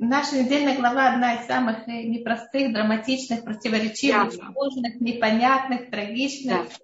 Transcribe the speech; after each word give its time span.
наша 0.00 0.42
недельная 0.42 0.76
глава 0.76 1.12
одна 1.12 1.34
из 1.34 1.46
самых 1.46 1.86
э, 1.88 2.04
непростых, 2.04 2.72
драматичных, 2.72 3.44
противоречивых, 3.44 4.32
сложных, 4.32 5.00
непонятных, 5.00 5.90
трагичных. 5.90 6.68
Да. 6.68 6.74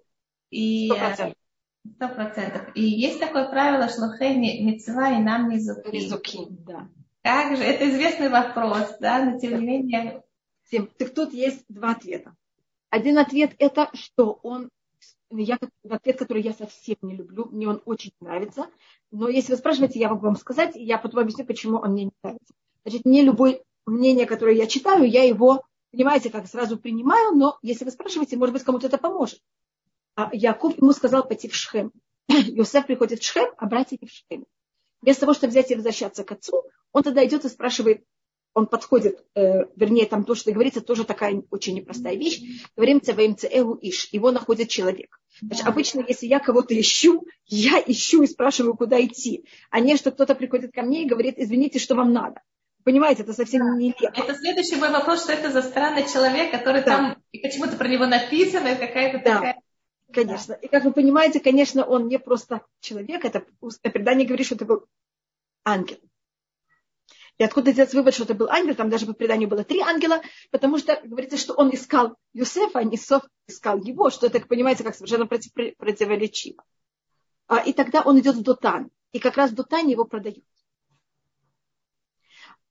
И 0.51 0.89
сто 0.89 2.09
процентов. 2.09 2.63
И 2.75 2.83
есть 2.83 3.21
такое 3.21 3.49
правило 3.49 3.89
шлухей 3.89 4.37
мецва 4.63 5.11
и 5.13 5.19
нам 5.19 5.49
не 5.49 5.59
зуки. 5.59 6.47
да. 6.51 6.89
Как 7.23 7.57
же? 7.57 7.63
Это 7.63 7.89
известный 7.91 8.29
вопрос, 8.29 8.97
да, 9.01 9.25
но 9.25 9.39
тем 9.39 9.59
не 9.61 9.67
менее. 9.67 10.23
Всем. 10.65 10.89
Так 10.99 11.15
тут 11.15 11.33
есть 11.33 11.65
два 11.69 11.93
ответа. 11.93 12.35
Один 12.91 13.19
ответ 13.19 13.55
это, 13.59 13.91
что 13.95 14.39
он 14.43 14.69
я 15.31 15.59
ответ, 15.89 16.19
который 16.19 16.43
я 16.43 16.53
совсем 16.53 16.97
не 17.03 17.17
люблю, 17.17 17.47
мне 17.47 17.69
он 17.69 17.83
очень 17.87 18.13
нравится. 18.21 18.69
Но 19.11 19.29
если 19.29 19.53
вы 19.53 19.59
спрашиваете, 19.59 19.99
я 19.99 20.11
могу 20.11 20.27
вам 20.27 20.37
сказать, 20.37 20.77
и 20.77 20.85
я 20.85 20.99
потом 20.99 21.21
объясню, 21.21 21.45
почему 21.45 21.79
он 21.79 21.93
мне 21.93 22.05
не 22.05 22.13
нравится. 22.23 22.55
Значит, 22.85 23.05
не 23.05 23.23
любое 23.23 23.63
мнение, 23.87 24.27
которое 24.27 24.57
я 24.57 24.67
читаю, 24.67 25.09
я 25.09 25.25
его, 25.25 25.63
понимаете, 25.91 26.31
как 26.31 26.47
сразу 26.47 26.79
принимаю, 26.79 27.35
но 27.35 27.59
если 27.63 27.85
вы 27.85 27.91
спрашиваете, 27.91 28.37
может 28.37 28.53
быть, 28.53 28.65
кому-то 28.65 28.87
это 28.87 28.99
поможет. 28.99 29.41
А 30.17 30.31
Яков 30.33 30.77
ему 30.79 30.93
сказал 30.93 31.27
пойти 31.27 31.49
в 31.49 31.55
Шхем. 31.55 31.93
Йосеф 32.29 32.87
приходит 32.87 33.21
в 33.21 33.27
Шхем, 33.27 33.53
а 33.57 33.67
братья 33.67 33.99
в 34.01 34.11
Шхеме. 34.11 34.45
Вместо 35.03 35.23
того, 35.23 35.35
чтобы 35.35 35.51
взять 35.51 35.71
и 35.71 35.75
возвращаться 35.75 36.25
к 36.25 36.33
отцу, 36.33 36.63
он 36.93 37.03
тогда 37.03 37.25
идет 37.25 37.45
и 37.45 37.49
спрашивает, 37.49 38.05
он 38.55 38.69
подходит, 38.69 39.25
э, 39.35 39.65
вернее, 39.75 40.07
там 40.07 40.25
то, 40.25 40.37
что 40.37 40.53
говорится, 40.53 40.81
тоже 40.81 41.05
такая 41.05 41.43
очень 41.51 41.75
непростая 41.75 42.15
вещь. 42.15 42.41
Говорим 42.77 43.03
цеваим 43.03 43.37
цеэлу 43.37 43.77
иш. 43.83 44.09
Его 44.13 44.31
находит 44.31 44.69
человек. 44.69 45.21
Значит, 45.41 45.67
обычно, 45.67 46.05
если 46.07 46.27
я 46.27 46.39
кого-то 46.39 46.79
ищу, 46.79 47.27
я 47.47 47.83
ищу 47.85 48.23
и 48.23 48.29
спрашиваю, 48.29 48.77
куда 48.77 49.05
идти. 49.05 49.45
А 49.71 49.81
не, 49.81 49.97
что 49.97 50.13
кто-то 50.13 50.37
приходит 50.37 50.73
ко 50.73 50.83
мне 50.83 51.03
и 51.03 51.09
говорит, 51.09 51.35
извините, 51.37 51.81
что 51.81 51.97
вам 51.97 52.13
надо. 52.13 52.41
Понимаете, 52.85 53.23
это 53.23 53.33
совсем 53.33 53.63
да. 53.63 53.77
нелепо. 53.77 54.13
Это 54.15 54.35
следующий 54.35 54.77
мой 54.77 54.91
вопрос, 54.91 55.23
что 55.23 55.33
это 55.33 55.51
за 55.51 55.63
странный 55.63 56.07
человек, 56.07 56.53
который 56.53 56.83
да. 56.83 56.97
там, 56.97 57.23
и 57.33 57.39
почему-то 57.39 57.77
про 57.77 57.89
него 57.89 58.07
написано, 58.07 58.77
какая-то 58.77 59.19
да. 59.25 59.35
такая... 59.35 59.61
Конечно. 60.13 60.53
И 60.53 60.69
как 60.69 60.85
вы 60.85 60.93
понимаете, 60.93 61.41
конечно, 61.41 61.85
он 61.85 62.09
не 62.09 62.19
просто 62.19 62.61
человек, 62.81 63.25
это 63.25 63.45
предание 63.81 64.27
говорит, 64.27 64.47
что 64.47 64.55
это 64.55 64.67
был 64.67 64.85
ангел. 65.65 65.97
И 67.39 67.43
откуда 67.43 67.73
делать 67.73 67.93
вывод, 67.95 68.15
что 68.15 68.25
это 68.25 68.35
был 68.35 68.49
ангел, 68.49 68.77
там 68.77 68.91
даже 68.91 69.07
по 69.07 69.13
преданию 69.13 69.49
было 69.49 69.65
три 69.65 69.81
ангела, 69.81 70.21
потому 70.53 70.79
что 70.79 71.01
говорится, 71.03 71.37
что 71.37 71.55
он 71.55 71.75
искал 71.75 72.17
Юсефа, 72.33 72.81
а 72.81 72.85
Нисов 72.85 73.23
искал 73.49 73.81
его, 73.81 74.11
что 74.11 74.27
это, 74.27 74.41
понимаете, 74.41 74.85
как 74.85 74.95
совершенно 74.95 75.27
против, 75.27 75.53
противоречиво. 75.77 76.63
А, 77.49 77.59
и 77.59 77.73
тогда 77.73 78.03
он 78.03 78.21
идет 78.21 78.37
в 78.37 78.43
Дотан, 78.43 78.91
и 79.13 79.19
как 79.19 79.37
раз 79.37 79.51
в 79.51 79.55
Дотане 79.55 79.93
его 79.93 80.05
продают. 80.05 80.45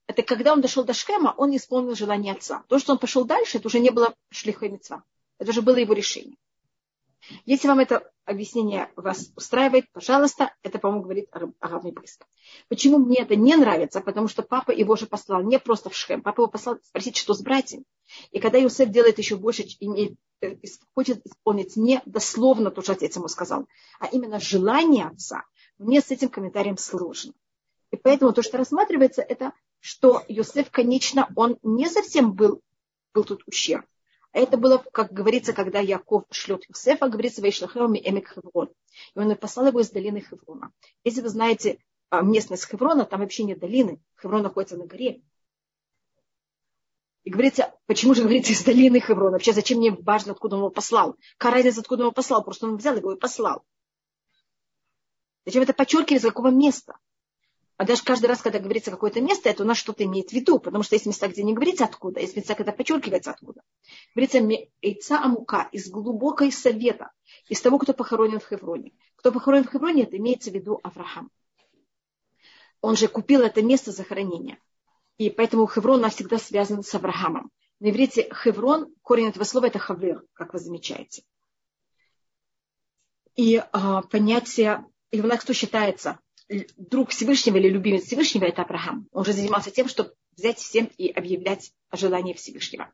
Это 0.06 0.22
когда 0.22 0.52
он 0.52 0.60
дошел 0.60 0.84
до 0.84 0.92
Шхема, 0.92 1.34
он 1.36 1.56
исполнил 1.56 1.94
желание 1.94 2.34
отца. 2.34 2.62
То, 2.68 2.78
что 2.78 2.92
он 2.92 2.98
пошел 2.98 3.24
дальше, 3.24 3.58
это 3.58 3.68
уже 3.68 3.80
не 3.80 3.90
было 3.90 4.14
шлихой 4.30 4.78
Это 5.38 5.50
уже 5.50 5.62
было 5.62 5.76
его 5.76 5.94
решение. 5.94 6.36
Если 7.46 7.68
вам 7.68 7.78
это 7.78 8.10
объяснение 8.26 8.90
вас 8.96 9.30
устраивает, 9.34 9.90
пожалуйста, 9.92 10.54
это, 10.62 10.78
по-моему, 10.78 11.04
говорит 11.04 11.28
Арабный 11.60 11.92
Бриск. 11.92 12.26
Почему 12.68 12.98
мне 12.98 13.20
это 13.20 13.34
не 13.34 13.56
нравится? 13.56 14.00
Потому 14.00 14.28
что 14.28 14.42
папа 14.42 14.70
его 14.70 14.96
же 14.96 15.06
послал 15.06 15.42
не 15.42 15.58
просто 15.58 15.88
в 15.88 15.96
Шхем. 15.96 16.22
Папа 16.22 16.42
его 16.42 16.50
послал 16.50 16.78
спросить, 16.82 17.16
что 17.16 17.32
с 17.32 17.40
братьями. 17.40 17.84
И 18.30 18.40
когда 18.40 18.62
Иосиф 18.62 18.90
делает 18.90 19.18
еще 19.18 19.36
больше, 19.36 19.62
и 19.62 20.16
э, 20.42 20.56
хочет 20.94 21.24
исполнить 21.26 21.76
не 21.76 22.02
дословно 22.04 22.70
то, 22.70 22.82
что 22.82 22.92
отец 22.92 23.16
ему 23.16 23.28
сказал, 23.28 23.66
а 24.00 24.06
именно 24.06 24.38
желание 24.38 25.06
отца, 25.06 25.44
мне 25.78 26.00
с 26.00 26.10
этим 26.10 26.28
комментарием 26.28 26.76
сложно. 26.76 27.32
И 27.90 27.96
поэтому 27.96 28.32
то, 28.32 28.42
что 28.42 28.58
рассматривается, 28.58 29.22
это 29.22 29.52
что 29.84 30.24
Иосиф, 30.28 30.70
конечно, 30.70 31.28
он 31.36 31.58
не 31.62 31.90
совсем 31.90 32.32
был, 32.32 32.62
был 33.12 33.22
тут 33.22 33.42
ущерб. 33.46 33.84
Это 34.32 34.56
было, 34.56 34.78
как 34.78 35.12
говорится, 35.12 35.52
когда 35.52 35.78
Яков 35.78 36.24
шлет 36.30 36.64
Юсефа, 36.70 37.10
говорится, 37.10 37.42
Вейшлахеоми 37.42 38.00
Эмик 38.02 38.30
Хеврон. 38.32 38.70
И 39.14 39.18
он 39.18 39.36
послал 39.36 39.66
его 39.66 39.80
из 39.80 39.90
долины 39.90 40.22
Хеврона. 40.22 40.72
Если 41.04 41.20
вы 41.20 41.28
знаете 41.28 41.80
а, 42.08 42.22
местность 42.22 42.66
Хеврона, 42.66 43.04
там 43.04 43.20
вообще 43.20 43.44
нет 43.44 43.58
долины. 43.58 44.00
Хеврон 44.22 44.42
находится 44.42 44.78
на 44.78 44.86
горе. 44.86 45.20
И 47.24 47.30
говорится, 47.30 47.74
почему 47.84 48.14
же 48.14 48.22
говорится 48.22 48.54
из 48.54 48.64
долины 48.64 49.00
Хеврона? 49.00 49.32
Вообще, 49.32 49.52
зачем 49.52 49.80
мне 49.80 49.90
важно, 49.90 50.32
откуда 50.32 50.56
он 50.56 50.62
его 50.62 50.70
послал? 50.70 51.18
Какая 51.36 51.56
разница, 51.56 51.82
откуда 51.82 52.04
он 52.04 52.06
его 52.06 52.12
послал? 52.12 52.42
Просто 52.42 52.66
он 52.66 52.78
взял 52.78 52.96
его 52.96 53.12
и 53.12 53.18
послал. 53.18 53.62
Зачем 55.44 55.62
это 55.62 55.74
подчеркивать, 55.74 56.22
из 56.22 56.26
какого 56.26 56.48
места? 56.48 56.96
А 57.76 57.84
даже 57.84 58.04
каждый 58.04 58.26
раз, 58.26 58.40
когда 58.40 58.60
говорится 58.60 58.92
какое-то 58.92 59.20
место, 59.20 59.48
это 59.48 59.64
у 59.64 59.66
нас 59.66 59.78
что-то 59.78 60.04
имеет 60.04 60.30
в 60.30 60.32
виду, 60.32 60.60
потому 60.60 60.84
что 60.84 60.94
есть 60.94 61.06
места, 61.06 61.26
где 61.26 61.42
не 61.42 61.54
говорится 61.54 61.84
откуда, 61.84 62.20
есть 62.20 62.36
места, 62.36 62.54
когда 62.54 62.70
подчеркивается 62.70 63.32
откуда. 63.32 63.62
Говорится 64.14 64.38
яйца 64.80 65.18
амука 65.20 65.68
из 65.72 65.90
глубокой 65.90 66.52
совета, 66.52 67.10
из 67.48 67.60
того, 67.60 67.78
кто 67.78 67.92
похоронен 67.92 68.38
в 68.38 68.46
Хевроне. 68.46 68.92
Кто 69.16 69.32
похоронен 69.32 69.64
в 69.64 69.72
Хевроне, 69.72 70.04
это 70.04 70.16
имеется 70.18 70.52
в 70.52 70.54
виду 70.54 70.78
Авраам. 70.84 71.30
Он 72.80 72.96
же 72.96 73.08
купил 73.08 73.40
это 73.40 73.60
место 73.60 73.90
захоронения. 73.90 74.58
И 75.16 75.30
поэтому 75.30 75.66
Хеврон 75.66 76.00
навсегда 76.00 76.38
связан 76.38 76.84
с 76.84 76.94
Авраамом. 76.94 77.50
На 77.80 77.90
иврите 77.90 78.30
Хеврон, 78.32 78.94
корень 79.02 79.28
этого 79.28 79.44
слова 79.44 79.66
это 79.66 79.80
хавер, 79.80 80.24
как 80.32 80.52
вы 80.52 80.60
замечаете. 80.60 81.24
И 83.34 83.60
а, 83.72 84.02
понятие, 84.02 84.84
и 85.10 85.20
у 85.20 85.26
нас 85.26 85.40
кто 85.40 85.52
считается 85.52 86.20
друг 86.48 87.10
Всевышнего 87.10 87.56
или 87.56 87.68
любимец 87.68 88.04
Всевышнего, 88.04 88.44
это 88.44 88.62
Авраам. 88.62 89.08
Он 89.12 89.22
уже 89.22 89.32
занимался 89.32 89.70
тем, 89.70 89.88
чтобы 89.88 90.14
взять 90.36 90.58
всем 90.58 90.90
и 90.98 91.08
объявлять 91.08 91.72
о 91.90 91.96
желании 91.96 92.34
Всевышнего. 92.34 92.92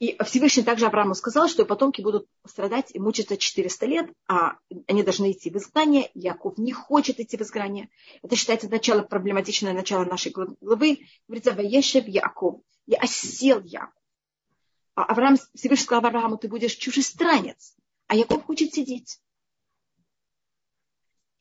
И 0.00 0.16
Всевышний 0.24 0.64
также 0.64 0.86
Аврааму 0.86 1.14
сказал, 1.14 1.48
что 1.48 1.64
потомки 1.64 2.02
будут 2.02 2.26
страдать 2.46 2.90
и 2.92 2.98
мучиться 2.98 3.36
400 3.36 3.86
лет, 3.86 4.10
а 4.28 4.58
они 4.88 5.02
должны 5.02 5.30
идти 5.30 5.50
в 5.50 5.56
изгнание. 5.56 6.10
Яков 6.14 6.58
не 6.58 6.72
хочет 6.72 7.20
идти 7.20 7.36
в 7.36 7.42
изгнание. 7.42 7.88
Это 8.22 8.34
считается 8.34 8.68
начало, 8.68 9.02
проблематичное 9.02 9.72
начало 9.72 10.04
нашей 10.04 10.32
главы. 10.32 10.98
Говорится, 11.28 11.52
Ваешев 11.52 12.08
Яков. 12.08 12.60
Я 12.86 12.98
осел 12.98 13.62
Яков. 13.62 14.02
А 14.96 15.04
Авраам, 15.04 15.36
Всевышний 15.54 15.84
сказал 15.84 16.04
Аврааму, 16.04 16.38
ты 16.38 16.48
будешь 16.48 16.74
чужестранец. 16.74 17.76
А 18.08 18.16
Яков 18.16 18.44
хочет 18.44 18.74
сидеть. 18.74 19.20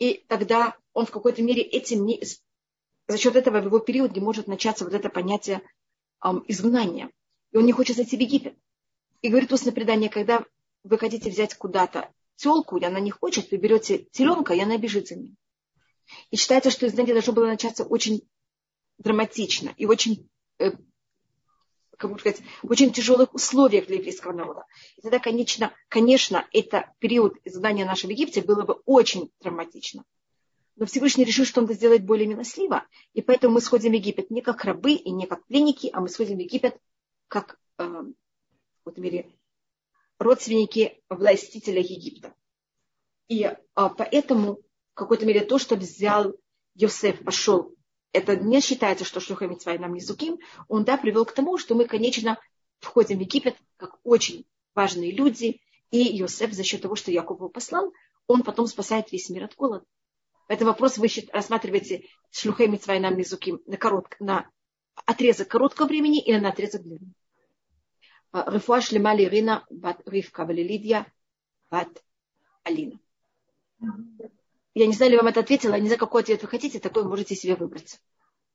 И 0.04 0.26
тогда 0.28 0.76
он 0.92 1.06
в 1.06 1.12
какой-то 1.12 1.42
мере 1.42 1.62
этим 1.62 2.06
не, 2.06 2.22
за 3.08 3.18
счет 3.18 3.38
этого 3.38 3.62
в 3.62 3.66
его 3.68 3.80
период 3.80 4.18
может 4.18 4.48
начаться 4.48 4.84
вот 4.84 4.94
это 4.94 5.08
понятие 5.08 5.62
эм, 6.22 6.44
изгнания. 6.46 7.10
И 7.54 7.58
он 7.58 7.66
не 7.66 7.72
хочет 7.72 7.96
зайти 7.96 8.18
в 8.18 8.20
Египет. 8.20 8.54
И 9.22 9.30
говорит 9.30 9.54
устное 9.54 9.72
предание, 9.72 10.10
когда 10.10 10.44
вы 10.84 10.98
хотите 10.98 11.30
взять 11.30 11.56
куда-то 11.56 12.12
телку, 12.36 12.76
и 12.76 12.84
она 12.84 13.00
не 13.00 13.12
хочет, 13.12 13.50
вы 13.50 13.56
берете 13.56 14.00
теленка, 14.12 14.54
и 14.54 14.60
она 14.60 14.78
бежит 14.78 15.08
за 15.08 15.16
ним. 15.16 15.38
И 16.32 16.36
считается, 16.36 16.70
что 16.70 16.86
изгнание 16.86 17.14
должно 17.14 17.32
было 17.32 17.46
начаться 17.46 17.86
очень 17.86 18.28
драматично 18.98 19.74
и 19.78 19.86
очень, 19.86 20.28
э, 20.60 20.74
как 21.98 22.10
можно 22.10 22.20
сказать, 22.20 22.42
в 22.62 22.72
очень 22.72 22.92
тяжелых 22.92 23.34
условиях 23.34 23.88
для 23.88 23.98
еврейского 23.98 24.34
народа. 24.34 24.66
И 24.98 25.02
тогда, 25.02 25.20
конечно, 25.20 25.74
конечно, 25.90 26.48
это 26.52 26.92
период 27.00 27.36
изгнания 27.44 27.86
нашего 27.86 28.12
Египте 28.12 28.42
было 28.42 28.64
бы 28.64 28.82
очень 28.86 29.32
драматично. 29.42 30.04
Но 30.76 30.86
Всевышний 30.86 31.24
решил, 31.24 31.46
что 31.46 31.60
он 31.60 31.66
это 31.66 31.76
сделает 31.76 32.04
более 32.04 32.28
милостливо. 32.28 32.86
И 33.14 33.22
поэтому 33.22 33.56
мы 33.56 33.62
сходим 33.62 33.92
в 33.92 33.96
Египет 33.96 34.32
не 34.32 34.42
как 34.42 34.64
рабы 34.66 34.94
и 34.94 35.12
не 35.12 35.28
как 35.28 35.46
пленники, 35.46 35.90
а 35.94 36.02
мы 36.02 36.10
сходим 36.10 36.38
в 36.38 36.42
Египет 36.42 36.78
как 37.28 37.60
э, 37.78 37.84
в 38.84 38.90
этом 38.90 39.04
мире, 39.04 39.32
родственники 40.18 41.02
властителя 41.10 41.80
Египта. 41.80 42.34
И 43.28 43.44
э, 43.44 43.56
поэтому 43.76 44.56
в 44.56 44.96
какой-то 44.96 45.26
мере 45.26 45.42
то, 45.42 45.60
что 45.60 45.76
взял 45.76 46.34
Йосеф, 46.76 47.24
пошел, 47.24 47.76
это 48.14 48.38
не 48.38 48.62
считается, 48.62 49.04
что 49.04 49.20
Шлюха 49.20 49.48
Митцвай 49.48 49.78
нам 49.80 49.94
не 49.94 50.00
зуким, 50.00 50.40
он 50.68 50.86
да, 50.86 50.98
привел 50.98 51.26
к 51.26 51.34
тому, 51.34 51.58
что 51.58 51.76
мы, 51.76 51.86
конечно, 51.86 52.40
входим 52.80 53.18
в 53.18 53.22
Египет 53.22 53.58
как 53.78 53.98
очень 54.04 54.46
важные 54.76 55.12
люди, 55.12 55.60
и 55.92 56.00
Йосеф 56.00 56.54
за 56.54 56.64
счет 56.64 56.82
того, 56.82 56.96
что 56.96 57.12
Яков 57.12 57.38
его 57.38 57.50
послал, 57.50 57.92
он 58.28 58.44
потом 58.44 58.68
спасает 58.68 59.12
весь 59.12 59.30
мир 59.30 59.46
от 59.46 59.56
голода. 59.56 59.86
Это 60.48 60.66
вопрос 60.66 60.98
вы 60.98 61.08
рассматриваете 61.32 62.06
шлюхей 62.32 62.68
митцвай 62.68 63.00
нам 63.00 63.18
мизуким 63.18 63.62
на, 63.66 63.78
коротко, 63.78 64.16
на 64.20 64.50
отрезок 65.06 65.48
короткого 65.48 65.88
времени 65.88 66.22
или 66.22 66.38
на 66.38 66.50
отрезок 66.50 66.84
длинного. 66.84 67.14
Рефуа 68.34 68.82
шлема 68.82 69.16
Ирина 69.16 69.66
бат 69.70 70.02
Ривка 70.06 70.46
Валилидия 70.46 71.12
бат 71.70 72.04
Алина. 72.64 73.00
Я 74.76 74.88
не 74.88 74.94
знаю, 74.94 75.12
ли 75.12 75.18
вам 75.18 75.28
это 75.28 75.42
ответила, 75.42 75.76
не 75.76 75.88
знаю, 75.88 76.00
какой 76.00 76.24
ответ 76.24 76.42
вы 76.42 76.48
хотите, 76.48 76.80
такой 76.80 77.04
можете 77.04 77.36
себе 77.36 77.56
выбрать. 77.56 78.00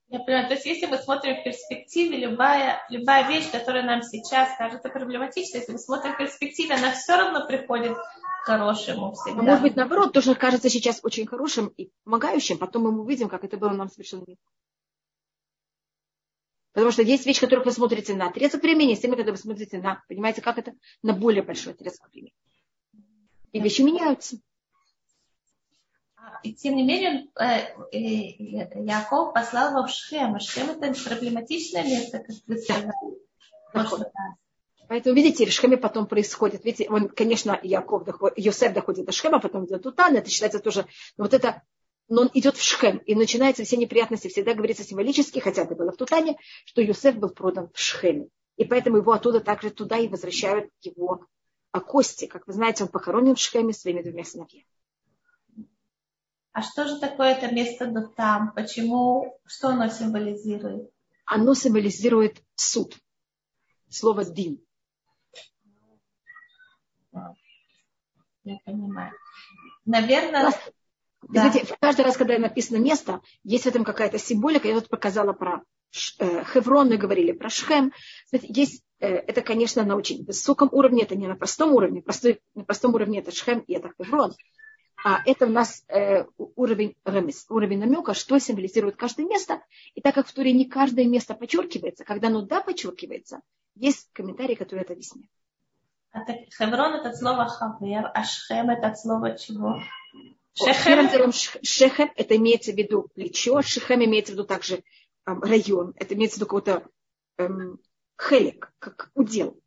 Я 0.08 0.20
понимаю. 0.20 0.48
То 0.48 0.54
есть, 0.54 0.64
если 0.64 0.86
мы 0.86 0.96
смотрим 0.96 1.36
в 1.36 1.44
перспективе, 1.44 2.16
любая, 2.16 2.80
любая 2.88 3.28
вещь, 3.28 3.50
которая 3.50 3.84
нам 3.84 4.02
сейчас 4.02 4.48
кажется 4.56 4.88
проблематичной, 4.88 5.60
если 5.60 5.72
мы 5.72 5.78
смотрим 5.78 6.14
в 6.14 6.18
перспективе, 6.18 6.74
она 6.74 6.92
все 6.92 7.16
равно 7.16 7.46
приходит 7.46 7.94
к 7.94 8.46
хорошему 8.46 9.12
всегда. 9.12 9.40
А 9.40 9.42
может 9.42 9.62
быть, 9.62 9.76
наоборот, 9.76 10.14
тоже 10.14 10.34
кажется 10.34 10.70
сейчас 10.70 11.00
очень 11.02 11.26
хорошим 11.26 11.66
и 11.76 11.90
помогающим, 12.04 12.56
потом 12.56 12.84
мы 12.84 13.00
увидим, 13.00 13.28
как 13.28 13.44
это 13.44 13.58
было 13.58 13.70
нам 13.70 13.90
совершенно 13.90 14.24
Потому 16.72 16.92
что 16.92 17.02
есть 17.02 17.26
вещи, 17.26 17.40
которых 17.40 17.66
вы 17.66 17.72
смотрите 17.72 18.14
на 18.14 18.28
отрезок 18.28 18.62
времени, 18.62 18.90
есть 18.90 19.02
темы, 19.02 19.16
которые 19.16 19.32
вы 19.32 19.38
смотрите 19.38 19.78
на, 19.78 20.02
понимаете, 20.08 20.40
как 20.40 20.58
это, 20.58 20.72
на 21.02 21.12
более 21.12 21.42
большой 21.42 21.72
отрезок 21.74 22.08
времени. 22.10 22.32
И 23.52 23.60
вещи 23.60 23.82
меняются. 23.82 24.38
И 26.42 26.54
тем 26.54 26.76
не 26.76 26.84
менее, 26.84 27.28
э, 27.40 27.74
Яков 28.84 29.34
послал 29.34 29.70
его 29.70 29.86
в 29.86 29.90
Шхем. 29.90 30.34
А 30.34 30.40
Шхем 30.40 30.70
это 30.70 30.92
проблематичное 31.04 31.84
место, 31.84 32.18
как 32.18 32.36
вы 32.46 32.58
сказали. 32.58 32.92
Поэтому, 34.88 35.14
видите, 35.14 35.44
в 35.44 35.52
Шхеме 35.52 35.76
потом 35.76 36.06
происходит. 36.06 36.64
Видите, 36.64 36.88
он, 36.88 37.08
конечно, 37.08 37.58
Яков 37.62 38.04
доходит, 38.04 38.38
Йосеф 38.38 38.72
доходит 38.72 39.04
до 39.04 39.12
Шхема, 39.12 39.38
потом 39.38 39.66
идет 39.66 39.82
Тутан, 39.82 40.16
это 40.16 40.30
считается 40.30 40.60
тоже, 40.60 40.86
но 41.18 41.24
вот 41.24 41.34
это, 41.34 41.62
но 42.08 42.22
он 42.22 42.30
идет 42.32 42.56
в 42.56 42.62
Шхем, 42.62 42.96
и 42.96 43.14
начинаются 43.14 43.64
все 43.64 43.76
неприятности, 43.76 44.28
всегда 44.28 44.54
говорится 44.54 44.84
символически, 44.84 45.40
хотя 45.40 45.64
это 45.64 45.74
было 45.74 45.92
в 45.92 45.96
Тутане, 45.96 46.38
что 46.64 46.80
Йосеф 46.80 47.16
был 47.16 47.28
продан 47.28 47.68
в 47.74 47.78
Шхеме. 47.78 48.28
И 48.56 48.64
поэтому 48.64 48.96
его 48.96 49.12
оттуда 49.12 49.40
также 49.40 49.70
туда 49.70 49.98
и 49.98 50.08
возвращают 50.08 50.70
его 50.80 51.26
а, 51.70 51.80
кости. 51.80 52.26
Как 52.26 52.46
вы 52.46 52.54
знаете, 52.54 52.84
он 52.84 52.88
похоронен 52.88 53.34
в 53.34 53.38
Шхеме 53.38 53.74
своими 53.74 54.00
двумя 54.00 54.24
сыновьями. 54.24 54.64
А 56.58 56.62
что 56.62 56.88
же 56.88 56.98
такое 56.98 57.34
это 57.34 57.54
место 57.54 57.86
Дотам? 57.86 58.52
Почему? 58.52 59.38
Что 59.46 59.68
оно 59.68 59.88
символизирует? 59.88 60.90
Оно 61.24 61.54
символизирует 61.54 62.42
суд. 62.56 62.96
Слово 63.88 64.24
«дин». 64.24 64.60
Я 68.42 68.58
понимаю. 68.64 69.12
Наверное... 69.86 70.50
Да. 71.28 71.48
Знаете, 71.48 71.76
каждый 71.80 72.04
раз, 72.04 72.16
когда 72.16 72.36
написано 72.38 72.78
место, 72.78 73.20
есть 73.44 73.62
в 73.62 73.68
этом 73.68 73.84
какая-то 73.84 74.18
символика. 74.18 74.66
Я 74.66 74.74
вот 74.74 74.88
показала 74.88 75.32
про 75.32 75.62
э, 76.18 76.44
Хеврон, 76.44 76.88
мы 76.88 76.96
говорили 76.96 77.30
про 77.30 77.50
Шхем. 77.50 77.92
Знаете, 78.30 78.52
есть, 78.52 78.82
э, 78.98 79.06
это, 79.06 79.42
конечно, 79.42 79.84
на 79.84 79.94
очень 79.94 80.24
высоком 80.24 80.70
уровне, 80.72 81.04
это 81.04 81.14
не 81.14 81.28
на 81.28 81.36
простом 81.36 81.72
уровне. 81.72 82.02
Простой, 82.02 82.40
на 82.56 82.64
простом 82.64 82.94
уровне 82.94 83.20
это 83.20 83.30
Шхем 83.30 83.60
и 83.60 83.74
это 83.74 83.92
Хеврон. 83.96 84.34
А 85.04 85.22
это 85.24 85.46
у 85.46 85.50
нас 85.50 85.84
э, 85.88 86.24
уровень 86.56 86.96
ремес, 87.04 87.46
уровень 87.48 87.78
намека, 87.78 88.14
что 88.14 88.38
символизирует 88.38 88.96
каждое 88.96 89.26
место. 89.26 89.62
И 89.94 90.00
так 90.00 90.14
как 90.14 90.26
в 90.26 90.32
Туре 90.32 90.52
не 90.52 90.64
каждое 90.64 91.06
место 91.06 91.34
подчеркивается, 91.34 92.04
когда 92.04 92.28
оно 92.28 92.42
да 92.42 92.60
подчеркивается, 92.60 93.40
есть 93.76 94.10
комментарии, 94.12 94.56
которые 94.56 94.84
это 94.84 94.94
объясняют. 94.94 95.30
А 96.10 96.24
так 96.24 96.36
Хеврон 96.56 96.94
это 96.94 97.14
слово 97.14 97.46
хавер, 97.46 98.10
а 98.12 98.24
Шхем 98.24 98.70
это 98.70 98.94
слово 98.94 99.36
чего? 99.36 99.80
Шехем. 100.54 101.32
Шехем 101.62 102.10
это 102.16 102.36
имеется 102.36 102.72
в 102.72 102.76
виду 102.76 103.08
плечо, 103.14 103.62
Шехем 103.62 104.04
имеется 104.04 104.32
в 104.32 104.34
виду 104.34 104.44
также 104.44 104.82
эм, 105.26 105.40
район, 105.42 105.94
это 105.96 106.14
имеется 106.14 106.36
в 106.36 106.38
виду 106.38 106.46
какой-то 106.46 106.88
эм, 107.36 107.78
хелик, 108.20 108.72
как 108.80 109.10
удел. 109.14 109.60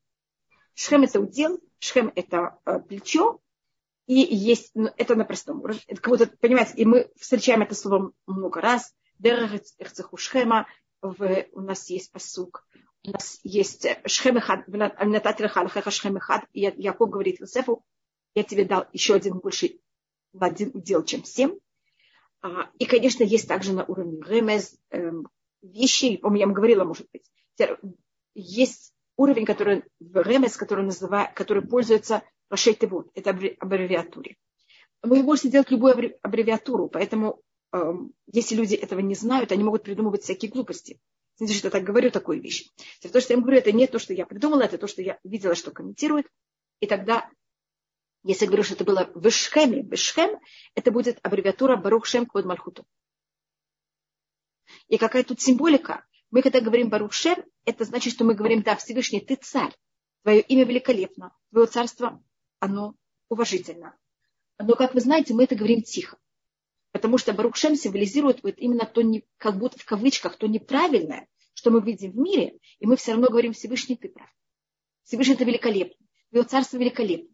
Шхем 0.73 1.03
это 1.03 1.21
удел, 1.21 1.59
Шхем 1.79 2.11
это 2.15 2.57
э, 2.65 2.79
плечо, 2.79 3.39
и 4.07 4.35
есть, 4.35 4.71
ну, 4.73 4.89
это 4.97 5.15
на 5.15 5.25
простом 5.25 5.61
уровне. 5.61 5.81
Это 5.87 6.01
как 6.01 6.11
будто, 6.11 6.27
понимаете, 6.39 6.73
и 6.75 6.85
мы 6.85 7.09
встречаем 7.17 7.61
это 7.61 7.75
слово 7.75 8.11
много 8.27 8.61
раз. 8.61 8.93
Шхема, 10.17 10.67
у 11.01 11.61
нас 11.61 11.89
есть 11.89 12.11
посук 12.11 12.65
у 13.03 13.11
нас 13.11 13.39
есть 13.43 13.87
Шхемехад, 14.05 14.65
Шхемехад, 15.91 16.43
и 16.53 16.61
Яков 16.61 17.09
говорит 17.09 17.39
Йосефу, 17.39 17.83
я 18.35 18.43
тебе 18.43 18.65
дал 18.65 18.85
еще 18.93 19.15
один 19.15 19.39
больше 19.39 19.79
в 20.33 20.43
один 20.43 20.71
удел, 20.73 21.03
чем 21.03 21.23
всем. 21.23 21.59
А, 22.41 22.69
и, 22.79 22.85
конечно, 22.85 23.23
есть 23.23 23.47
также 23.47 23.73
на 23.73 23.83
уровне 23.83 24.21
ремез 24.25 24.77
эм, 24.89 25.27
вещи, 25.61 26.17
помню, 26.17 26.39
я 26.39 26.45
вам 26.45 26.53
говорила, 26.53 26.85
может 26.85 27.07
быть, 27.11 27.29
есть 28.33 28.93
уровень, 29.17 29.45
который 29.45 29.83
в 29.99 30.21
ремез, 30.21 30.55
который, 30.55 30.85
называет, 30.85 31.33
который 31.33 31.67
пользуется 31.67 32.23
Рашей 32.51 32.75
Тевот, 32.75 33.09
это 33.15 33.29
аббревиатуре. 33.29 34.35
Мы 35.03 35.23
можем 35.23 35.49
делать 35.49 35.71
любую 35.71 36.17
аббревиатуру, 36.21 36.89
поэтому 36.89 37.41
эм, 37.71 38.13
если 38.27 38.55
люди 38.55 38.75
этого 38.75 38.99
не 38.99 39.15
знают, 39.15 39.53
они 39.53 39.63
могут 39.63 39.83
придумывать 39.83 40.23
всякие 40.23 40.51
глупости. 40.51 40.99
Смотрите, 41.37 41.59
что 41.59 41.67
я 41.67 41.71
так 41.71 41.83
говорю 41.83 42.11
такую 42.11 42.41
вещь. 42.41 42.69
То, 43.01 43.21
что 43.21 43.33
я 43.33 43.39
говорю, 43.39 43.57
это 43.57 43.71
не 43.71 43.87
то, 43.87 43.99
что 43.99 44.13
я 44.13 44.25
придумала, 44.25 44.63
это 44.63 44.77
то, 44.77 44.87
что 44.87 45.01
я 45.01 45.17
видела, 45.23 45.55
что 45.55 45.71
комментирует. 45.71 46.27
И 46.81 46.87
тогда, 46.87 47.29
если 48.23 48.43
я 48.43 48.47
говорю, 48.49 48.63
что 48.63 48.73
это 48.73 48.83
было 48.83 49.09
в 49.15 49.31
Шхеме, 49.31 49.83
в 49.83 49.95
Шхем, 49.95 50.37
это 50.75 50.91
будет 50.91 51.19
аббревиатура 51.23 51.77
Барух 51.77 52.05
Шем 52.05 52.25
Квод 52.25 52.43
Мальхуту. 52.43 52.85
И 54.89 54.97
какая 54.97 55.23
тут 55.23 55.39
символика? 55.39 56.05
Мы, 56.31 56.41
когда 56.41 56.59
говорим 56.59 56.89
Барух 56.89 57.13
Шем, 57.13 57.43
это 57.63 57.85
значит, 57.85 58.11
что 58.11 58.25
мы 58.25 58.35
говорим, 58.35 58.61
да, 58.61 58.75
Всевышний, 58.75 59.21
ты 59.21 59.35
царь, 59.35 59.73
твое 60.23 60.41
имя 60.41 60.65
великолепно, 60.65 61.33
твое 61.49 61.67
царство, 61.67 62.21
оно 62.61 62.95
уважительно. 63.27 63.97
Но, 64.57 64.75
как 64.75 64.93
вы 64.93 65.01
знаете, 65.01 65.33
мы 65.33 65.43
это 65.43 65.55
говорим 65.55 65.81
тихо. 65.81 66.17
Потому 66.91 67.17
что 67.17 67.33
Барухшем 67.33 67.75
символизирует 67.75 68.43
вот 68.43 68.55
именно 68.57 68.85
то, 68.85 69.01
не, 69.01 69.25
как 69.37 69.57
будто 69.57 69.79
в 69.79 69.85
кавычках, 69.85 70.37
то 70.37 70.47
неправильное, 70.47 71.27
что 71.53 71.71
мы 71.71 71.81
видим 71.81 72.11
в 72.11 72.17
мире, 72.17 72.59
и 72.79 72.85
мы 72.85 72.95
все 72.95 73.11
равно 73.11 73.27
говорим, 73.27 73.53
Всевышний, 73.53 73.95
ты 73.95 74.09
прав. 74.09 74.29
Всевышний, 75.03 75.33
это 75.33 75.43
великолепно. 75.43 76.05
Его 76.31 76.43
царство 76.43 76.77
великолепно. 76.77 77.33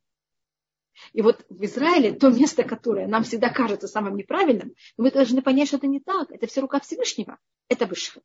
И 1.12 1.22
вот 1.22 1.46
в 1.50 1.64
Израиле 1.66 2.14
то 2.14 2.30
место, 2.30 2.64
которое 2.64 3.08
нам 3.08 3.24
всегда 3.24 3.50
кажется 3.50 3.88
самым 3.88 4.16
неправильным, 4.16 4.74
мы 4.96 5.12
должны 5.12 5.42
понять, 5.42 5.68
что 5.68 5.78
это 5.78 5.88
не 5.88 6.00
так. 6.00 6.32
Это 6.32 6.48
все 6.48 6.62
рука 6.62 6.80
Всевышнего. 6.80 7.38
Это 7.68 7.86
высшее. 7.86 8.24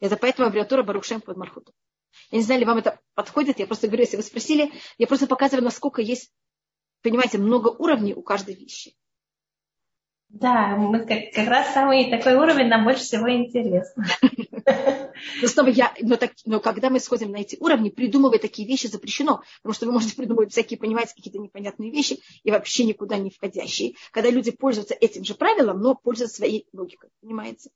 Это 0.00 0.16
поэтому 0.16 0.48
аббревиатура 0.48 0.82
Барухшем 0.82 1.20
под 1.20 1.36
Мархутом. 1.36 1.74
Я 2.30 2.38
не 2.38 2.44
знаю, 2.44 2.60
ли 2.60 2.66
вам 2.66 2.78
это 2.78 3.00
подходит. 3.14 3.58
Я 3.58 3.66
просто 3.66 3.86
говорю, 3.86 4.04
если 4.04 4.16
вы 4.16 4.22
спросили, 4.22 4.72
я 4.98 5.06
просто 5.06 5.26
показываю, 5.26 5.64
насколько 5.64 6.02
есть, 6.02 6.32
понимаете, 7.02 7.38
много 7.38 7.68
уровней 7.68 8.14
у 8.14 8.22
каждой 8.22 8.54
вещи. 8.54 8.94
Да, 10.28 10.76
мы 10.76 11.06
как, 11.06 11.32
как 11.32 11.48
раз 11.48 11.72
самый 11.72 12.10
такой 12.10 12.34
уровень 12.34 12.66
нам 12.66 12.84
больше 12.84 13.02
всего 13.02 13.30
интересно. 13.30 14.04
Но 15.40 15.48
снова 15.48 15.68
я, 15.68 15.94
но, 16.02 16.16
так, 16.16 16.32
но 16.44 16.60
когда 16.60 16.90
мы 16.90 17.00
сходим 17.00 17.30
на 17.30 17.38
эти 17.38 17.56
уровни, 17.58 17.88
придумывать 17.88 18.42
такие 18.42 18.68
вещи 18.68 18.86
запрещено, 18.86 19.42
потому 19.62 19.74
что 19.74 19.86
вы 19.86 19.92
можете 19.92 20.16
придумывать 20.16 20.52
всякие, 20.52 20.78
понимаете, 20.78 21.14
какие-то 21.14 21.38
непонятные 21.38 21.90
вещи 21.90 22.18
и 22.42 22.50
вообще 22.50 22.84
никуда 22.84 23.16
не 23.16 23.30
входящие. 23.30 23.94
Когда 24.10 24.30
люди 24.30 24.50
пользуются 24.50 24.94
этим 24.94 25.24
же 25.24 25.34
правилом, 25.34 25.80
но 25.80 25.94
пользуются 25.94 26.36
своей 26.36 26.66
логикой, 26.72 27.08
понимаете? 27.22 27.70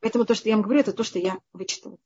Поэтому 0.00 0.24
то, 0.24 0.34
что 0.34 0.48
я 0.48 0.56
вам 0.56 0.62
говорю, 0.62 0.80
это 0.80 0.92
то, 0.92 1.04
что 1.04 1.18
я 1.18 1.38
вычитала. 1.52 1.96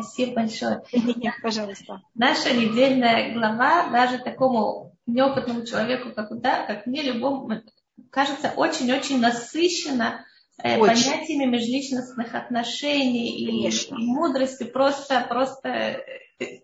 Спасибо 0.00 0.34
большое. 0.34 0.82
Нет, 0.92 1.34
пожалуйста. 1.42 2.02
Наша 2.14 2.52
недельная 2.52 3.32
глава 3.32 3.90
даже 3.90 4.18
такому 4.18 4.96
неопытному 5.06 5.64
человеку, 5.64 6.12
как, 6.12 6.40
да, 6.40 6.64
как 6.66 6.86
мне, 6.86 7.02
любому, 7.02 7.62
кажется, 8.10 8.52
очень-очень 8.56 9.20
насыщена 9.20 10.24
э, 10.62 10.78
очень. 10.78 11.10
понятиями 11.10 11.44
межличностных 11.44 12.34
отношений 12.34 13.38
и, 13.38 13.68
и 13.68 13.92
мудрости. 13.92 14.64
Просто, 14.64 15.20
просто 15.28 15.68
э, 15.68 16.60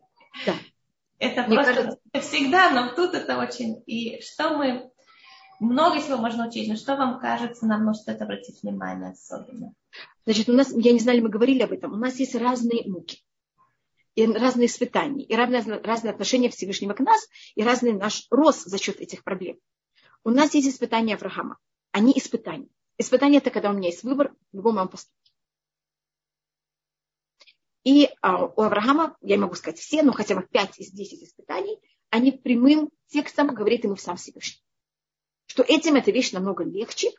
да. 0.46 0.54
это 1.18 1.42
Мне 1.42 1.56
просто 1.56 1.75
кажется... 1.75 1.99
всегда, 2.20 2.70
но 2.70 2.94
тут 2.94 3.14
это 3.14 3.38
очень. 3.38 3.82
И 3.87 4.20
что 4.22 4.56
мы 4.56 4.90
много 5.60 6.00
всего 6.00 6.16
можно 6.16 6.49
учить, 6.49 6.68
но 6.68 6.76
что 6.76 6.96
вам 6.96 7.20
кажется, 7.20 7.66
нам 7.66 7.84
может 7.84 8.08
это 8.08 8.25
обратить 8.25 8.62
внимание 8.62 9.10
особенно? 9.10 9.75
Значит, 10.24 10.48
у 10.48 10.52
нас, 10.52 10.72
я 10.72 10.92
не 10.92 10.98
знаю, 10.98 11.22
мы 11.22 11.28
говорили 11.28 11.62
об 11.62 11.72
этом, 11.72 11.92
у 11.92 11.96
нас 11.96 12.18
есть 12.18 12.34
разные 12.34 12.88
муки, 12.88 13.22
и 14.14 14.26
разные 14.26 14.66
испытания, 14.66 15.24
и 15.24 15.34
разные, 15.34 15.80
разные 15.80 16.12
отношения 16.12 16.50
Всевышнего 16.50 16.92
к 16.92 17.00
нас, 17.00 17.26
и 17.54 17.62
разный 17.62 17.92
наш 17.92 18.26
рост 18.30 18.64
за 18.64 18.78
счет 18.78 19.00
этих 19.00 19.24
проблем. 19.24 19.58
У 20.24 20.30
нас 20.30 20.54
есть 20.54 20.68
испытания 20.68 21.14
Авраама. 21.14 21.58
Они 21.92 22.12
испытания. 22.14 22.68
Испытание 22.98 23.38
это 23.38 23.50
когда 23.50 23.70
у 23.70 23.72
меня 23.72 23.88
есть 23.88 24.02
выбор 24.02 24.34
в 24.52 24.56
любом 24.56 24.74
моем 24.74 24.88
поступке. 24.88 25.32
И 27.84 28.10
а, 28.20 28.44
у 28.44 28.60
Авраама, 28.60 29.16
я 29.22 29.38
могу 29.38 29.54
сказать 29.54 29.78
все, 29.78 30.02
но 30.02 30.12
хотя 30.12 30.34
бы 30.34 30.42
5 30.42 30.78
из 30.80 30.90
10 30.90 31.22
испытаний, 31.22 31.80
они 32.10 32.32
прямым 32.32 32.90
текстом 33.06 33.54
говорит 33.54 33.84
ему 33.84 33.96
сам 33.96 34.16
Всевышний. 34.16 34.62
Что 35.46 35.62
этим 35.62 35.94
эта 35.94 36.10
вещь 36.10 36.32
намного 36.32 36.62
легче, 36.62 37.10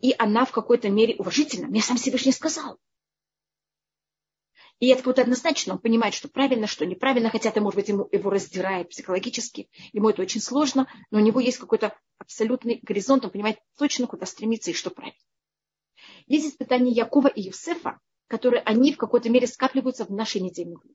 и 0.00 0.14
она 0.18 0.44
в 0.44 0.52
какой-то 0.52 0.88
мере 0.88 1.16
уважительна. 1.16 1.68
Мне 1.68 1.82
сам 1.82 1.96
Всевышний 1.96 2.32
сказал. 2.32 2.78
И 4.78 4.88
это 4.88 5.04
вот 5.04 5.18
однозначно, 5.18 5.74
он 5.74 5.78
понимает, 5.78 6.12
что 6.12 6.28
правильно, 6.28 6.66
что 6.66 6.84
неправильно, 6.84 7.30
хотя 7.30 7.48
это, 7.48 7.62
может 7.62 7.76
быть, 7.76 7.88
ему 7.88 8.08
его 8.12 8.28
раздирает 8.28 8.90
психологически, 8.90 9.70
ему 9.94 10.10
это 10.10 10.20
очень 10.20 10.42
сложно, 10.42 10.86
но 11.10 11.18
у 11.18 11.22
него 11.22 11.40
есть 11.40 11.56
какой-то 11.56 11.98
абсолютный 12.18 12.80
горизонт, 12.82 13.24
он 13.24 13.30
понимает 13.30 13.58
точно, 13.78 14.06
куда 14.06 14.26
стремиться 14.26 14.70
и 14.70 14.74
что 14.74 14.90
правильно. 14.90 15.18
Есть 16.26 16.48
испытания 16.48 16.92
Якова 16.92 17.28
и 17.28 17.40
Юсефа, 17.42 18.00
которые 18.26 18.62
они 18.62 18.92
в 18.92 18.98
какой-то 18.98 19.30
мере 19.30 19.46
скапливаются 19.46 20.04
в 20.04 20.10
нашей 20.10 20.42
недельной 20.42 20.76
главе. 20.76 20.94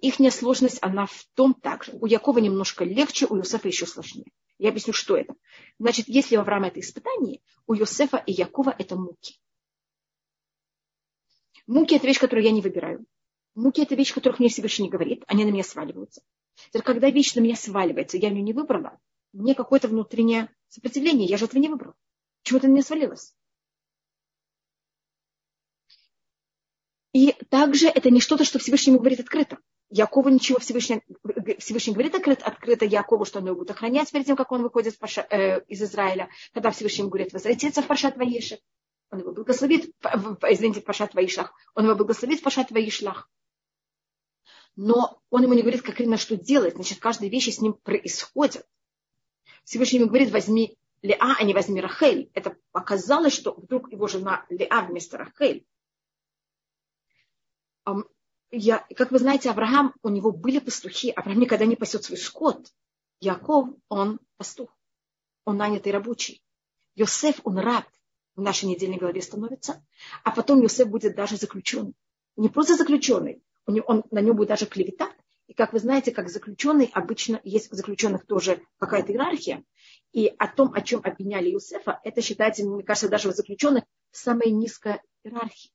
Их 0.00 0.32
сложность, 0.32 0.78
она 0.80 1.06
в 1.06 1.24
том 1.34 1.52
также. 1.54 1.92
У 1.92 2.06
Якова 2.06 2.38
немножко 2.38 2.84
легче, 2.84 3.26
у 3.26 3.36
Юсефа 3.36 3.68
еще 3.68 3.86
сложнее. 3.86 4.30
Я 4.62 4.68
объясню, 4.68 4.92
что 4.92 5.16
это. 5.16 5.34
Значит, 5.80 6.06
если 6.06 6.36
у 6.36 6.40
Авраама 6.40 6.68
это 6.68 6.78
испытание, 6.78 7.40
у 7.66 7.74
Юсефа 7.74 8.18
и 8.18 8.30
Якова 8.30 8.72
это 8.78 8.94
муки. 8.94 9.40
Муки– 11.66 11.94
это 11.96 12.06
вещь, 12.06 12.20
которую 12.20 12.44
я 12.44 12.52
не 12.52 12.60
выбираю. 12.60 13.04
Муки– 13.56 13.80
это 13.82 13.96
вещь, 13.96 14.14
которых 14.14 14.38
мне 14.38 14.48
Всевышний 14.48 14.84
не 14.84 14.90
говорит, 14.90 15.24
они 15.26 15.44
на 15.44 15.48
меня 15.48 15.64
сваливаются. 15.64 16.22
Когда 16.84 17.10
вещь 17.10 17.34
на 17.34 17.40
меня 17.40 17.56
сваливается, 17.56 18.18
я 18.18 18.28
ее 18.28 18.40
не 18.40 18.52
выбрала, 18.52 19.00
мне 19.32 19.56
какое-то 19.56 19.88
внутреннее 19.88 20.48
сопротивление, 20.68 21.26
я 21.26 21.38
же 21.38 21.46
этого 21.46 21.60
не 21.60 21.68
выбрала. 21.68 21.96
Почему-то 22.44 22.68
на 22.68 22.72
меня 22.74 22.82
свалилось. 22.84 23.34
И 27.12 27.32
также 27.50 27.88
это 27.88 28.10
не 28.10 28.20
что-то, 28.20 28.44
что 28.44 28.60
Всевышний 28.60 28.92
ему 28.92 29.00
говорит 29.00 29.18
открыто. 29.18 29.58
Якову 29.90 30.28
ничего 30.28 30.60
Всевышний, 30.60 31.02
Всевышний 31.58 31.92
говорит 31.92 32.14
открыто, 32.14 32.44
открыто 32.44 32.84
Якову, 32.84 33.24
что 33.24 33.38
он 33.38 33.46
его 33.46 33.56
будет 33.56 33.70
охранять 33.70 34.10
перед 34.10 34.26
тем, 34.26 34.36
как 34.36 34.52
он 34.52 34.62
выходит 34.62 34.98
Паша, 34.98 35.26
э, 35.30 35.60
из 35.66 35.82
Израиля. 35.82 36.28
Когда 36.52 36.70
Всевышний 36.70 37.04
говорит 37.04 37.32
возвратиться 37.32 37.82
в 37.82 37.86
Пашат 37.86 38.16
Ваешек, 38.16 38.60
он 39.10 39.20
его 39.20 39.32
благословит, 39.32 39.94
извините, 40.48 40.80
в 40.80 40.84
Пашат 40.84 41.14
Ваишлах, 41.14 41.52
он 41.74 41.84
его 41.84 41.94
благословит 41.94 42.40
в 42.40 42.42
Пашат 42.42 42.70
Ваишлах. 42.70 43.30
Но 44.74 45.20
он 45.28 45.42
ему 45.42 45.52
не 45.52 45.60
говорит, 45.60 45.82
как 45.82 46.00
именно 46.00 46.16
что 46.16 46.36
делать. 46.36 46.76
Значит, 46.76 46.98
каждая 46.98 47.28
вещь 47.28 47.52
с 47.52 47.60
ним 47.60 47.74
происходит. 47.74 48.66
Всевышний 49.64 49.98
ему 49.98 50.08
говорит, 50.08 50.30
возьми 50.30 50.78
Леа, 51.02 51.36
а 51.38 51.44
не 51.44 51.52
возьми 51.52 51.80
Рахель. 51.80 52.30
Это 52.32 52.56
показалось, 52.70 53.34
что 53.34 53.52
вдруг 53.52 53.92
его 53.92 54.06
жена 54.06 54.46
Леа 54.48 54.82
вместо 54.82 55.18
Рахель 55.18 55.66
я, 58.52 58.86
как 58.96 59.10
вы 59.10 59.18
знаете, 59.18 59.50
Авраам, 59.50 59.94
у 60.02 60.10
него 60.10 60.30
были 60.30 60.58
пастухи. 60.58 61.10
Авраам 61.10 61.40
никогда 61.40 61.64
не 61.64 61.74
пасет 61.74 62.04
свой 62.04 62.18
скот. 62.18 62.68
Яков, 63.18 63.70
он 63.88 64.20
пастух. 64.36 64.70
Он 65.44 65.56
нанятый 65.56 65.90
рабочий. 65.90 66.42
Йосеф, 66.94 67.40
он 67.44 67.58
раб. 67.58 67.86
В 68.36 68.42
нашей 68.42 68.66
недельной 68.66 68.98
главе 68.98 69.22
становится. 69.22 69.84
А 70.22 70.30
потом 70.30 70.60
Йосеф 70.60 70.88
будет 70.88 71.16
даже 71.16 71.36
заключенный. 71.36 71.94
Не 72.36 72.48
просто 72.48 72.76
заключенный. 72.76 73.42
У 73.66 73.72
него, 73.72 73.86
он, 73.86 74.04
на 74.10 74.20
нем 74.20 74.36
будет 74.36 74.48
даже 74.48 74.66
клевета. 74.66 75.10
И 75.46 75.54
как 75.54 75.72
вы 75.72 75.78
знаете, 75.78 76.12
как 76.12 76.28
заключенный, 76.28 76.90
обычно 76.92 77.40
есть 77.44 77.70
в 77.70 77.74
заключенных 77.74 78.26
тоже 78.26 78.62
какая-то 78.78 79.12
иерархия. 79.12 79.64
И 80.12 80.26
о 80.26 80.46
том, 80.46 80.72
о 80.74 80.82
чем 80.82 81.00
обвиняли 81.02 81.50
Юсефа, 81.50 82.00
это 82.04 82.20
считается, 82.20 82.64
мне 82.64 82.82
кажется, 82.82 83.08
даже 83.08 83.30
в 83.30 83.34
заключенных 83.34 83.84
самая 84.10 84.50
низкая 84.50 85.02
иерархия. 85.24 85.70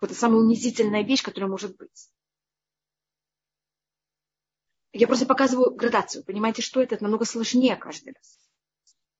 Это 0.00 0.14
самая 0.14 0.40
унизительная 0.40 1.02
вещь, 1.02 1.22
которая 1.22 1.50
может 1.50 1.76
быть. 1.76 2.10
Я 4.92 5.06
просто 5.06 5.26
показываю 5.26 5.74
градацию. 5.74 6.24
Понимаете, 6.24 6.62
что 6.62 6.80
это? 6.80 6.94
Это 6.94 7.04
намного 7.04 7.24
сложнее 7.24 7.76
каждый 7.76 8.14
раз. 8.14 8.38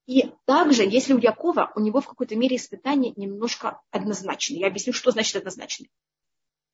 И 0.07 0.33
также, 0.47 0.85
если 0.85 1.13
у 1.13 1.19
Якова, 1.19 1.73
у 1.75 1.81
него 1.81 2.01
в 2.01 2.09
какой-то 2.09 2.35
мере 2.35 2.57
испытания 2.57 3.13
немножко 3.17 3.83
однозначные. 3.91 4.61
Я 4.61 4.69
объясню, 4.69 4.93
что 4.93 5.11
значит 5.11 5.37
однозначный. 5.37 5.91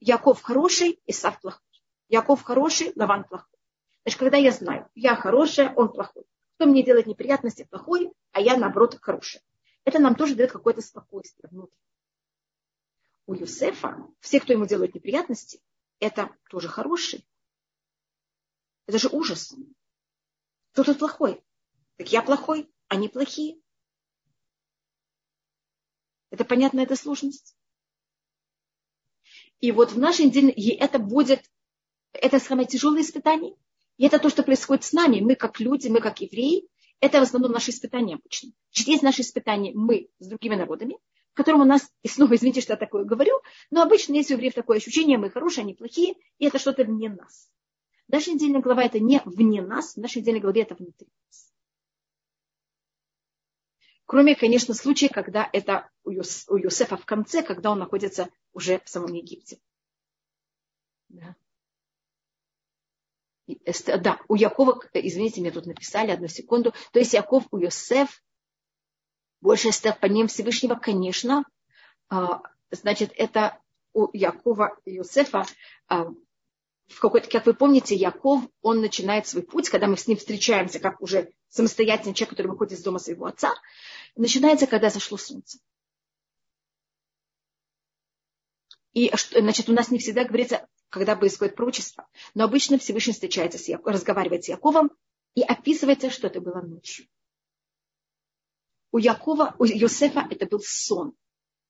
Яков 0.00 0.42
хороший, 0.42 1.00
Исав 1.06 1.40
плохой. 1.40 1.82
Яков 2.08 2.42
хороший, 2.42 2.92
Лаван 2.94 3.24
плохой. 3.24 3.58
Значит, 4.04 4.20
когда 4.20 4.36
я 4.36 4.52
знаю, 4.52 4.88
я 4.94 5.16
хорошая, 5.16 5.74
он 5.74 5.90
плохой. 5.90 6.24
Кто 6.56 6.66
мне 6.66 6.84
делает 6.84 7.06
неприятности, 7.06 7.66
плохой, 7.68 8.12
а 8.32 8.40
я, 8.40 8.56
наоборот, 8.56 8.98
хорошая. 9.00 9.42
Это 9.84 9.98
нам 9.98 10.14
тоже 10.14 10.36
дает 10.36 10.52
какое-то 10.52 10.82
спокойствие 10.82 11.48
внутри 11.50 11.78
у 13.26 13.34
Юсефа, 13.34 13.96
все, 14.20 14.40
кто 14.40 14.52
ему 14.52 14.66
делают 14.66 14.94
неприятности, 14.94 15.60
это 15.98 16.36
тоже 16.50 16.68
хороший. 16.68 17.26
Это 18.86 18.98
же 18.98 19.08
ужас. 19.08 19.54
Кто 20.72 20.84
тут 20.84 20.98
плохой? 20.98 21.42
Так 21.96 22.12
я 22.12 22.22
плохой, 22.22 22.70
они 22.88 23.08
плохие. 23.08 23.60
Это 26.30 26.44
понятно, 26.44 26.80
это 26.80 26.96
сложность. 26.96 27.56
И 29.60 29.72
вот 29.72 29.92
в 29.92 29.98
нашей 29.98 30.26
неделе 30.26 30.52
это 30.76 30.98
будет, 30.98 31.48
это 32.12 32.38
самое 32.38 32.66
тяжелое 32.66 33.02
испытание. 33.02 33.56
И 33.96 34.04
это 34.04 34.18
то, 34.18 34.28
что 34.28 34.42
происходит 34.42 34.84
с 34.84 34.92
нами. 34.92 35.20
Мы 35.20 35.36
как 35.36 35.60
люди, 35.60 35.88
мы 35.88 36.00
как 36.00 36.20
евреи. 36.20 36.68
Это 37.00 37.20
в 37.20 37.22
основном 37.22 37.52
наши 37.52 37.70
испытания 37.70 38.16
обычно. 38.16 38.50
Есть 38.72 39.02
наши 39.02 39.22
испытания 39.22 39.72
мы 39.74 40.08
с 40.18 40.26
другими 40.26 40.56
народами, 40.56 40.98
в 41.34 41.36
котором 41.36 41.62
у 41.62 41.64
нас, 41.64 41.90
и 42.02 42.08
снова 42.08 42.36
извините, 42.36 42.60
что 42.60 42.74
я 42.74 42.76
такое 42.76 43.04
говорю, 43.04 43.40
но 43.68 43.82
обычно 43.82 44.14
есть 44.14 44.30
у 44.30 44.34
евреев 44.34 44.54
такое 44.54 44.76
ощущение, 44.76 45.18
мы 45.18 45.30
хорошие, 45.30 45.62
они 45.62 45.74
плохие, 45.74 46.14
и 46.38 46.46
это 46.46 46.60
что-то 46.60 46.84
вне 46.84 47.08
нас. 47.08 47.50
Наша 48.06 48.30
недельная 48.30 48.60
глава 48.60 48.84
это 48.84 49.00
не 49.00 49.20
вне 49.24 49.60
нас, 49.60 49.94
в 49.94 49.96
нашей 49.96 50.18
недельной 50.18 50.40
главе 50.40 50.62
это 50.62 50.76
внутри 50.76 51.08
нас. 51.26 51.52
Кроме, 54.06 54.36
конечно, 54.36 54.74
случая, 54.74 55.08
когда 55.08 55.50
это 55.52 55.90
у, 56.04 56.10
Юс, 56.10 56.44
у 56.48 56.56
Юсефа 56.56 56.96
в 56.96 57.04
конце, 57.04 57.42
когда 57.42 57.72
он 57.72 57.80
находится 57.80 58.28
уже 58.52 58.80
в 58.84 58.88
самом 58.88 59.12
Египте. 59.12 59.58
Да. 61.08 61.34
Да, 63.98 64.20
у 64.28 64.36
Якова, 64.36 64.80
извините, 64.92 65.40
мне 65.40 65.50
тут 65.50 65.66
написали 65.66 66.12
одну 66.12 66.28
секунду, 66.28 66.72
то 66.92 67.00
есть 67.00 67.12
Яков 67.12 67.44
у 67.50 67.58
Йосеф 67.58 68.22
больше 69.44 69.72
став 69.72 70.00
по 70.00 70.06
ним 70.06 70.26
Всевышнего, 70.26 70.74
конечно, 70.74 71.44
а, 72.08 72.40
значит, 72.70 73.12
это 73.14 73.60
у 73.92 74.08
Якова 74.14 74.74
и 74.86 74.96
Иосифа, 74.96 75.44
а, 75.86 76.06
в 76.86 76.98
какой-то, 76.98 77.28
как 77.28 77.44
вы 77.44 77.52
помните, 77.52 77.94
Яков, 77.94 78.42
он 78.62 78.80
начинает 78.80 79.26
свой 79.26 79.42
путь, 79.42 79.68
когда 79.68 79.86
мы 79.86 79.98
с 79.98 80.06
ним 80.06 80.16
встречаемся, 80.16 80.80
как 80.80 81.02
уже 81.02 81.30
самостоятельный 81.48 82.14
человек, 82.14 82.30
который 82.30 82.46
выходит 82.46 82.72
из 82.72 82.82
дома 82.82 82.98
своего 82.98 83.26
отца, 83.26 83.52
начинается, 84.16 84.66
когда 84.66 84.88
зашло 84.88 85.18
солнце. 85.18 85.58
И 88.94 89.12
значит, 89.36 89.68
у 89.68 89.74
нас 89.74 89.90
не 89.90 89.98
всегда 89.98 90.24
говорится, 90.24 90.66
когда 90.88 91.16
происходит 91.16 91.54
пророчество, 91.54 92.08
но 92.32 92.44
обычно 92.44 92.78
Всевышний 92.78 93.12
встречается 93.12 93.58
с 93.58 93.68
Яковом, 93.68 93.92
разговаривает 93.92 94.44
с 94.44 94.48
Яковом, 94.48 94.90
и 95.34 95.42
описывается, 95.42 96.08
что 96.08 96.28
это 96.28 96.40
было 96.40 96.62
ночью 96.62 97.06
у 98.94 98.98
Якова, 98.98 99.56
у 99.58 99.64
Йосефа 99.64 100.24
это 100.30 100.46
был 100.46 100.60
сон. 100.60 101.16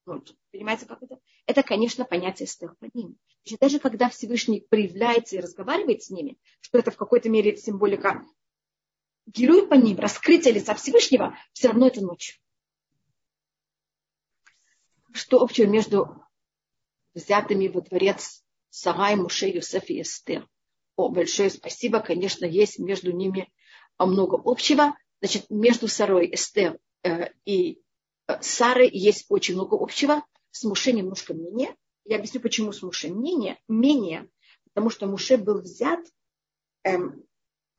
Вот. 0.04 0.36
Понимаете, 0.52 0.84
как 0.84 1.02
это? 1.02 1.18
Это, 1.46 1.62
конечно, 1.62 2.04
понятие 2.04 2.46
стехпаним. 2.46 3.16
Значит, 3.42 3.60
даже 3.60 3.78
когда 3.78 4.10
Всевышний 4.10 4.60
проявляется 4.60 5.36
и 5.36 5.40
разговаривает 5.40 6.02
с 6.02 6.10
ними, 6.10 6.36
что 6.60 6.76
это 6.76 6.90
в 6.90 6.98
какой-то 6.98 7.30
мере 7.30 7.56
символика 7.56 8.22
герой 9.24 9.66
по 9.66 9.72
ним, 9.72 9.98
раскрытие 9.98 10.52
лица 10.52 10.74
Всевышнего, 10.74 11.34
все 11.54 11.68
равно 11.68 11.86
это 11.86 12.02
ночь. 12.02 12.42
Что 15.14 15.40
общего 15.40 15.64
между 15.66 16.22
взятыми 17.14 17.68
во 17.68 17.80
дворец 17.80 18.44
Сарай, 18.68 19.16
Муше, 19.16 19.46
Юсеф 19.46 19.88
и 19.88 20.02
Эстер? 20.02 20.46
О, 20.96 21.08
большое 21.08 21.48
спасибо, 21.48 22.00
конечно, 22.00 22.44
есть 22.44 22.78
между 22.78 23.12
ними 23.12 23.50
много 23.98 24.38
общего. 24.44 24.94
Значит, 25.20 25.48
между 25.48 25.88
Сарой, 25.88 26.34
Эстер 26.34 26.78
Э, 26.78 26.83
и 27.44 27.82
э, 28.28 28.40
Сары 28.40 28.88
есть 28.92 29.26
очень 29.28 29.54
много 29.54 29.76
общего, 29.80 30.24
с 30.50 30.64
Муше 30.64 30.92
немножко 30.92 31.34
менее. 31.34 31.74
Я 32.04 32.16
объясню, 32.16 32.40
почему 32.40 32.72
с 32.72 32.82
Муше 32.82 33.10
менее. 33.10 33.58
менее 33.68 34.28
потому 34.74 34.90
что 34.90 35.06
Муше 35.06 35.38
был 35.38 35.60
взят 35.60 36.00
эм, 36.82 37.24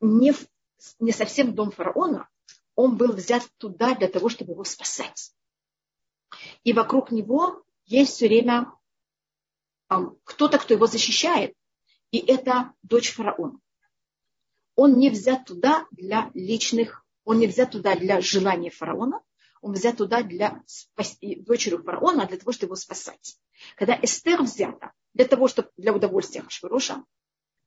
не, 0.00 0.32
в, 0.32 0.46
не 0.98 1.12
совсем 1.12 1.52
в 1.52 1.54
дом 1.54 1.70
фараона, 1.70 2.28
он 2.74 2.96
был 2.96 3.12
взят 3.12 3.46
туда 3.58 3.94
для 3.94 4.08
того, 4.08 4.28
чтобы 4.28 4.52
его 4.52 4.64
спасать. 4.64 5.32
И 6.64 6.72
вокруг 6.72 7.10
него 7.10 7.62
есть 7.84 8.14
все 8.14 8.28
время 8.28 8.72
эм, 9.90 10.18
кто-то, 10.24 10.58
кто 10.58 10.74
его 10.74 10.86
защищает. 10.86 11.54
И 12.10 12.18
это 12.18 12.72
дочь 12.82 13.12
фараона. 13.12 13.60
Он 14.74 14.98
не 14.98 15.10
взят 15.10 15.44
туда 15.44 15.86
для 15.90 16.30
личных 16.34 17.05
он 17.26 17.40
не 17.40 17.48
взят 17.48 17.72
туда 17.72 17.94
для 17.96 18.20
желания 18.22 18.70
фараона, 18.70 19.20
он 19.60 19.72
взят 19.72 19.98
туда 19.98 20.22
для 20.22 20.62
спасти 20.64 21.42
дочерью 21.42 21.82
фараона, 21.82 22.26
для 22.26 22.38
того, 22.38 22.52
чтобы 22.52 22.68
его 22.68 22.76
спасать. 22.76 23.36
Когда 23.76 23.98
Эстер 24.00 24.42
взята 24.42 24.92
для 25.12 25.26
того, 25.26 25.48
чтобы 25.48 25.70
для 25.76 25.92
удовольствия 25.92 26.42
Хашвироша, 26.42 27.04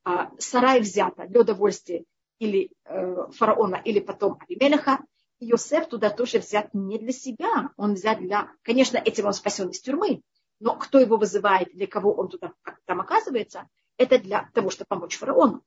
а 0.02 0.30
Сарай 0.38 0.80
взята 0.80 1.26
для 1.26 1.42
удовольствия 1.42 2.04
или 2.38 2.70
э, 2.86 3.26
фараона, 3.32 3.76
или 3.84 4.00
потом 4.00 4.38
Авимелеха, 4.40 5.00
Йосеф 5.40 5.88
туда 5.88 6.08
тоже 6.08 6.38
взят 6.38 6.72
не 6.72 6.98
для 6.98 7.12
себя, 7.12 7.70
он 7.76 7.94
взят 7.94 8.18
для... 8.18 8.50
Конечно, 8.62 8.96
этим 8.96 9.26
он 9.26 9.34
спасен 9.34 9.68
из 9.68 9.80
тюрьмы, 9.80 10.22
но 10.58 10.76
кто 10.76 10.98
его 10.98 11.18
вызывает, 11.18 11.68
для 11.74 11.86
кого 11.86 12.14
он 12.14 12.28
туда 12.28 12.52
там 12.86 13.00
оказывается, 13.00 13.68
это 13.98 14.18
для 14.18 14.48
того, 14.54 14.70
чтобы 14.70 14.86
помочь 14.88 15.18
фараону. 15.18 15.62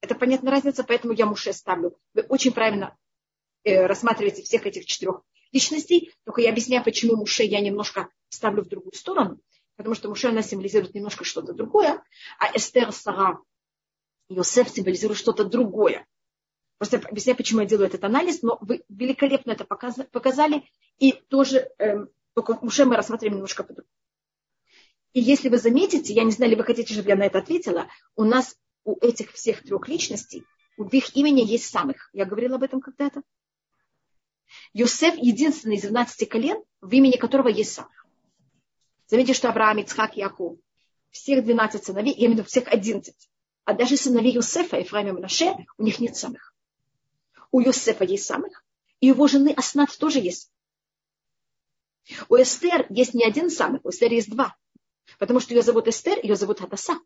Это 0.00 0.14
понятная 0.14 0.52
разница, 0.52 0.84
поэтому 0.84 1.12
я 1.12 1.26
Муше 1.26 1.52
ставлю. 1.52 1.98
Вы 2.14 2.22
очень 2.22 2.52
правильно 2.52 2.96
э, 3.64 3.86
рассматриваете 3.86 4.42
всех 4.42 4.66
этих 4.66 4.86
четырех 4.86 5.22
личностей, 5.52 6.12
только 6.24 6.40
я 6.40 6.50
объясняю, 6.50 6.84
почему 6.84 7.16
Муше 7.16 7.42
я 7.42 7.60
немножко 7.60 8.08
ставлю 8.28 8.62
в 8.62 8.68
другую 8.68 8.94
сторону, 8.94 9.40
потому 9.76 9.94
что 9.94 10.08
Муше 10.08 10.28
она 10.28 10.42
символизирует 10.42 10.94
немножко 10.94 11.24
что-то 11.24 11.52
другое, 11.52 12.02
а 12.38 12.56
Эстер, 12.56 12.92
Сара, 12.92 13.40
Йосеф 14.28 14.68
символизирует 14.68 15.18
что-то 15.18 15.44
другое. 15.44 16.06
Просто 16.76 16.98
объясняю, 16.98 17.36
почему 17.36 17.60
я 17.60 17.66
делаю 17.66 17.88
этот 17.88 18.04
анализ, 18.04 18.42
но 18.42 18.58
вы 18.60 18.84
великолепно 18.88 19.52
это 19.52 19.64
показали, 19.64 20.62
и 20.98 21.12
тоже 21.12 21.70
эм, 21.78 22.08
Только 22.34 22.52
уже 22.62 22.84
мы 22.84 22.94
рассмотрим 22.94 23.32
немножко 23.32 23.64
по-другому. 23.64 23.92
И 25.12 25.20
если 25.20 25.48
вы 25.48 25.58
заметите, 25.58 26.12
я 26.12 26.22
не 26.22 26.30
знаю, 26.30 26.50
ли 26.50 26.56
вы 26.56 26.62
хотите, 26.62 26.92
чтобы 26.92 27.08
я 27.08 27.16
на 27.16 27.24
это 27.24 27.38
ответила, 27.38 27.88
у 28.14 28.22
нас 28.22 28.56
у 28.84 28.96
этих 29.04 29.32
всех 29.32 29.62
трех 29.62 29.88
личностей, 29.88 30.44
у 30.76 30.84
их 30.88 31.16
имени 31.16 31.40
есть 31.40 31.66
самых. 31.66 32.10
Я 32.12 32.24
говорила 32.24 32.56
об 32.56 32.62
этом 32.62 32.80
когда-то. 32.80 33.22
Йосеф 34.72 35.16
единственный 35.16 35.76
из 35.76 35.82
12 35.82 36.28
колен, 36.28 36.62
в 36.80 36.92
имени 36.92 37.16
которого 37.16 37.48
есть 37.48 37.72
самых. 37.72 38.06
Заметьте, 39.06 39.34
что 39.34 39.48
Авраам, 39.48 39.78
Ицхак, 39.78 40.16
Яков, 40.16 40.58
всех 41.10 41.44
12 41.44 41.84
сыновей, 41.84 42.12
я 42.12 42.26
имею 42.26 42.30
в 42.30 42.34
виду 42.38 42.48
всех 42.48 42.68
11. 42.68 43.14
А 43.64 43.74
даже 43.74 43.96
сыновей 43.96 44.32
Йосефа, 44.32 44.78
Ефраим 44.78 45.08
и 45.08 45.12
Мнаше, 45.12 45.54
у 45.76 45.82
них 45.82 45.98
нет 45.98 46.16
самых. 46.16 46.54
У 47.50 47.60
Йосефа 47.60 48.04
есть 48.04 48.24
самых, 48.24 48.64
и 49.00 49.08
его 49.08 49.26
жены 49.26 49.52
Аснат 49.56 49.96
тоже 49.98 50.20
есть. 50.20 50.50
У 52.28 52.36
Эстер 52.36 52.86
есть 52.88 53.14
не 53.14 53.24
один 53.24 53.50
самых, 53.50 53.84
у 53.84 53.90
Эстер 53.90 54.12
есть 54.12 54.30
два. 54.30 54.56
Потому 55.18 55.40
что 55.40 55.54
ее 55.54 55.62
зовут 55.62 55.88
Эстер, 55.88 56.18
ее 56.22 56.36
зовут 56.36 56.60
Хадаса. 56.60 56.98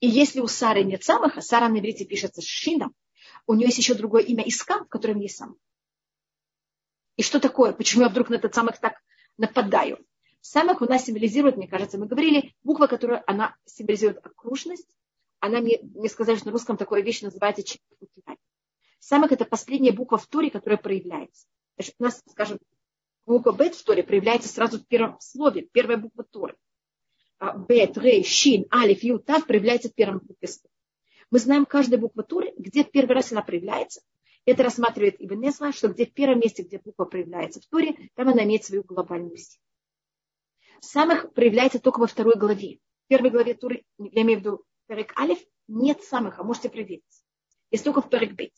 И 0.00 0.08
если 0.08 0.40
у 0.40 0.46
Сары 0.46 0.82
нет 0.82 1.04
самых, 1.04 1.42
Сара 1.42 1.68
на 1.68 1.78
иврите 1.78 2.04
пишется 2.04 2.40
с 2.40 2.46
шином, 2.46 2.94
у 3.46 3.54
нее 3.54 3.66
есть 3.66 3.78
еще 3.78 3.94
другое 3.94 4.22
имя 4.22 4.44
Иска, 4.44 4.84
в 4.84 4.88
котором 4.88 5.18
есть 5.18 5.36
сам. 5.36 5.56
И 7.16 7.22
что 7.22 7.38
такое? 7.38 7.72
Почему 7.72 8.02
я 8.02 8.08
вдруг 8.08 8.30
на 8.30 8.36
этот 8.36 8.54
самых 8.54 8.78
так 8.78 8.94
нападаю? 9.36 10.04
Самых 10.40 10.80
у 10.80 10.86
нас 10.86 11.04
символизирует, 11.04 11.56
мне 11.56 11.68
кажется, 11.68 11.98
мы 11.98 12.06
говорили, 12.06 12.54
буква, 12.62 12.86
которая 12.86 13.22
она 13.26 13.56
символизирует 13.66 14.24
окружность. 14.24 14.88
Она 15.38 15.60
мне, 15.60 15.80
мне 15.82 16.08
сказали, 16.08 16.36
что 16.36 16.46
на 16.46 16.52
русском 16.52 16.76
такое 16.78 17.02
вещь 17.02 17.20
называется 17.20 17.62
Самых 19.00 19.32
это 19.32 19.44
последняя 19.44 19.92
буква 19.92 20.18
в 20.18 20.26
туре, 20.26 20.50
которая 20.50 20.78
проявляется. 20.78 21.46
Значит, 21.76 21.94
у 21.98 22.02
нас, 22.02 22.22
скажем, 22.30 22.58
буква 23.26 23.52
Бет 23.52 23.74
в 23.74 23.84
Торе 23.84 24.02
проявляется 24.02 24.48
сразу 24.48 24.78
в 24.78 24.86
первом 24.86 25.18
слове, 25.20 25.62
первая 25.62 25.96
буква 25.96 26.24
Торы. 26.24 26.56
А, 27.40 27.56
Бет, 27.56 27.96
Рей, 27.96 28.22
Шин, 28.22 28.66
Алиф, 28.70 29.02
Ю, 29.02 29.18
Тав 29.18 29.46
проявляется 29.46 29.88
в 29.88 29.94
первом 29.94 30.18
букве 30.18 30.48
Мы 31.30 31.38
знаем 31.38 31.64
каждую 31.64 31.98
букву 31.98 32.22
Торы, 32.22 32.52
где 32.58 32.84
в 32.84 32.90
первый 32.90 33.14
раз 33.14 33.32
она 33.32 33.40
проявляется. 33.40 34.02
Это 34.44 34.62
рассматривает 34.62 35.16
Ибн 35.18 35.40
Несла, 35.40 35.72
что 35.72 35.88
где 35.88 36.04
в 36.04 36.12
первом 36.12 36.40
месте, 36.40 36.62
где 36.62 36.78
буква 36.78 37.06
проявляется 37.06 37.60
в 37.60 37.66
Торе, 37.66 38.10
там 38.14 38.28
она 38.28 38.44
имеет 38.44 38.64
свою 38.64 38.82
глобальную 38.82 39.38
силу. 39.38 39.62
Самых 40.80 41.32
проявляется 41.32 41.78
только 41.78 42.00
во 42.00 42.06
второй 42.06 42.36
главе. 42.36 42.78
В 43.06 43.08
первой 43.08 43.30
главе 43.30 43.54
Туры, 43.54 43.84
я 43.98 44.22
имею 44.22 44.38
в 44.38 44.42
виду 44.42 44.64
Перек 44.86 45.18
Алиф, 45.18 45.38
нет 45.66 46.02
самых, 46.02 46.40
а 46.40 46.42
можете 46.42 46.68
проверить. 46.68 47.04
Есть 47.70 47.84
только 47.84 48.02
в 48.02 48.10
Перек 48.10 48.32
Бет. 48.32 48.52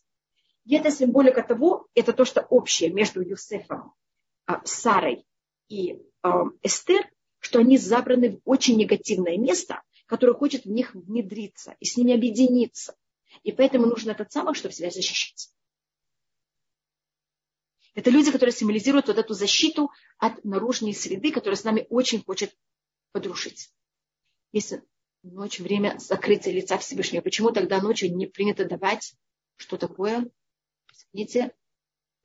И 0.64 0.74
это 0.74 0.90
символика 0.90 1.42
того, 1.42 1.86
это 1.94 2.12
то, 2.12 2.24
что 2.24 2.40
общее 2.42 2.90
между 2.90 3.22
Юсефом 3.22 3.94
а, 4.46 4.60
Сарой 4.64 5.24
и 5.68 6.02
а, 6.22 6.46
Эстер, 6.62 7.08
что 7.42 7.58
они 7.58 7.76
забраны 7.76 8.37
в 8.37 8.40
очень 8.44 8.78
негативное 8.78 9.37
место, 9.37 9.82
которое 10.06 10.32
хочет 10.32 10.64
в 10.64 10.70
них 10.70 10.94
внедриться 10.94 11.75
и 11.80 11.84
с 11.84 11.96
ними 11.96 12.14
объединиться. 12.14 12.96
И 13.42 13.50
поэтому 13.50 13.87
нужно 13.87 14.12
этот 14.12 14.30
самых, 14.30 14.56
чтобы 14.56 14.72
себя 14.72 14.90
защищать. 14.90 15.50
Это 17.94 18.11
люди, 18.11 18.30
которые 18.30 18.54
символизируют 18.54 19.08
вот 19.08 19.18
эту 19.18 19.34
защиту 19.34 19.90
от 20.18 20.44
наружной 20.44 20.94
среды, 20.94 21.32
которая 21.32 21.56
с 21.56 21.64
нами 21.64 21.84
очень 21.90 22.22
хочет 22.22 22.56
подрушить. 23.11 23.72
Если 24.52 24.82
ночь 25.25 25.58
время 25.58 25.99
закрытия 25.99 26.52
лица 26.52 26.78
Всевышнего, 26.78 27.22
почему 27.22 27.50
тогда 27.50 27.82
ночью 27.82 28.14
не 28.14 28.26
принято 28.26 28.64
давать 28.64 29.14
что 29.56 29.76
такое? 29.76 30.30
Извините, 30.92 31.52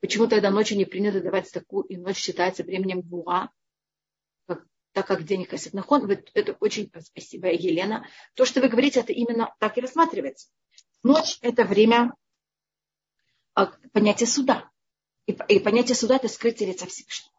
Почему 0.00 0.28
тогда 0.28 0.50
ночью 0.50 0.76
не 0.78 0.84
принято 0.84 1.20
давать 1.20 1.50
такую, 1.50 1.84
и 1.84 1.96
ночь 1.96 2.18
считается 2.18 2.62
временем 2.62 3.00
буа, 3.00 3.50
так 4.98 5.06
как 5.06 5.22
день 5.22 5.46
Хасид 5.46 5.74
Нахон? 5.74 6.10
Это 6.34 6.56
очень 6.58 6.90
спасибо, 7.04 7.52
Елена. 7.52 8.04
То, 8.34 8.44
что 8.44 8.60
вы 8.60 8.68
говорите, 8.68 8.98
это 8.98 9.12
именно 9.12 9.54
так 9.60 9.78
и 9.78 9.80
рассматривается. 9.80 10.48
Ночь– 11.04 11.38
это 11.40 11.62
время 11.62 12.14
а, 13.54 13.66
понятия 13.92 14.26
суда. 14.26 14.68
И, 15.26 15.60
понятие 15.60 15.94
суда– 15.94 16.16
это 16.16 16.26
скрытие 16.26 16.70
лица 16.70 16.86
Всевышнего. 16.86 17.32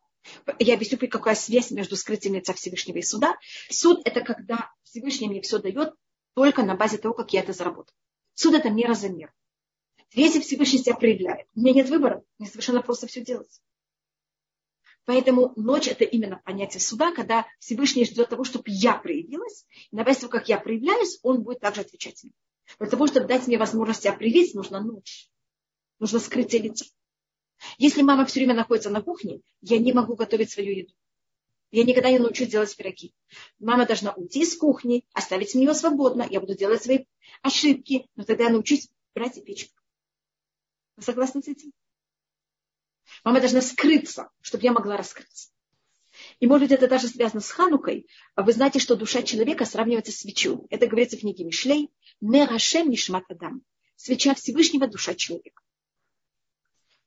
Я 0.58 0.76
объясню, 0.76 0.98
какая 1.10 1.36
связь 1.36 1.70
между 1.72 1.98
скрытием 1.98 2.36
лица 2.36 2.54
Всевышнего 2.54 3.00
и 3.00 3.02
суда. 3.02 3.38
Суд– 3.70 4.00
это 4.06 4.22
когда 4.22 4.72
Всевышний 4.84 5.28
мне 5.28 5.42
все 5.42 5.58
дает 5.58 5.94
только 6.36 6.64
на 6.64 6.76
базе 6.76 6.98
того, 6.98 7.14
как 7.14 7.34
я 7.34 7.42
это 7.42 7.52
заработал. 7.52 7.94
Суд– 8.36 8.54
это 8.56 8.70
мера 8.70 8.94
за 8.94 9.10
меру. 9.10 9.34
Если 10.14 10.40
Всевышний 10.40 10.80
себя 10.80 10.96
проявляет, 10.96 11.48
у 11.56 11.60
меня 11.60 11.74
нет 11.74 11.90
выбора, 11.90 12.24
мне 12.38 12.48
совершенно 12.48 12.82
просто 12.82 13.08
все 13.08 13.20
делать. 13.20 13.60
Поэтому 15.10 15.54
ночь– 15.56 15.88
это 15.88 16.04
именно 16.04 16.40
понятие 16.46 16.80
суда, 16.82 17.12
когда 17.12 17.48
Всевышний 17.58 18.06
ждет 18.06 18.30
того, 18.30 18.44
чтобы 18.44 18.66
я 18.68 18.94
проявилась. 18.94 19.66
И 19.90 19.96
на 19.96 20.04
базе 20.04 20.20
того, 20.20 20.30
как 20.30 20.50
я 20.50 20.60
проявляюсь, 20.60 21.18
он 21.24 21.42
будет 21.42 21.62
также 21.62 21.82
отвечать 21.82 22.24
мне. 22.24 22.32
Для 22.78 22.88
того, 22.88 23.08
чтобы 23.08 23.26
дать 23.26 23.48
мне 23.48 23.58
возможность 23.58 24.04
себя 24.04 24.14
проявить, 24.14 24.54
нужна 24.54 24.80
ночь. 24.80 25.28
Нужно 25.98 26.20
скрытие 26.20 26.62
лица. 26.62 26.86
Если 27.80 28.04
мама 28.04 28.24
все 28.28 28.40
время 28.40 28.54
находится 28.54 28.92
на 28.92 29.02
кухне, 29.02 29.42
я 29.62 29.80
не 29.80 29.94
могу 29.94 30.16
готовить 30.16 30.52
свою 30.52 30.76
еду. 30.76 30.94
Я 31.72 31.86
никогда 31.86 32.12
не 32.12 32.20
научусь 32.20 32.50
делать 32.50 32.78
пироги. 32.78 33.16
Мама 33.58 33.88
должна 33.88 34.14
уйти 34.14 34.44
из 34.44 34.56
кухни, 34.56 35.06
оставить 35.14 35.56
меня 35.56 35.74
свободно. 35.74 36.28
Я 36.30 36.40
буду 36.40 36.56
делать 36.56 36.84
свои 36.84 37.06
ошибки, 37.42 38.08
но 38.16 38.26
тогда 38.26 38.44
я 38.44 38.50
научусь 38.52 38.88
брать 39.16 39.38
и 39.38 39.42
печь. 39.42 39.72
Вы 40.98 41.02
согласны 41.02 41.42
с 41.42 41.48
этим? 41.48 41.74
Мама 43.24 43.40
должна 43.40 43.62
скрыться, 43.62 44.30
чтобы 44.42 44.64
я 44.64 44.72
могла 44.72 44.98
раскрыться. 44.98 45.50
И 46.40 46.48
может 46.48 46.70
быть 46.70 46.78
это 46.78 46.88
даже 46.88 47.08
связано 47.08 47.42
с 47.42 47.50
Ханукой. 47.52 48.08
Вы 48.36 48.52
знаете, 48.52 48.80
что 48.80 48.96
душа 48.96 49.24
человека 49.24 49.66
сравнивается 49.66 50.12
с 50.12 50.18
свечой. 50.18 50.60
Это 50.70 50.88
говорится 50.88 51.18
в 51.18 51.22
книге 51.22 51.44
Мишлей. 51.46 51.92
Не 52.22 52.46
Рашем 52.46 52.90
Нишмат 52.90 53.24
Адам. 53.30 53.62
Свеча 53.96 54.34
Всевышнего, 54.34 54.88
душа 54.88 55.14
человека. 55.14 55.62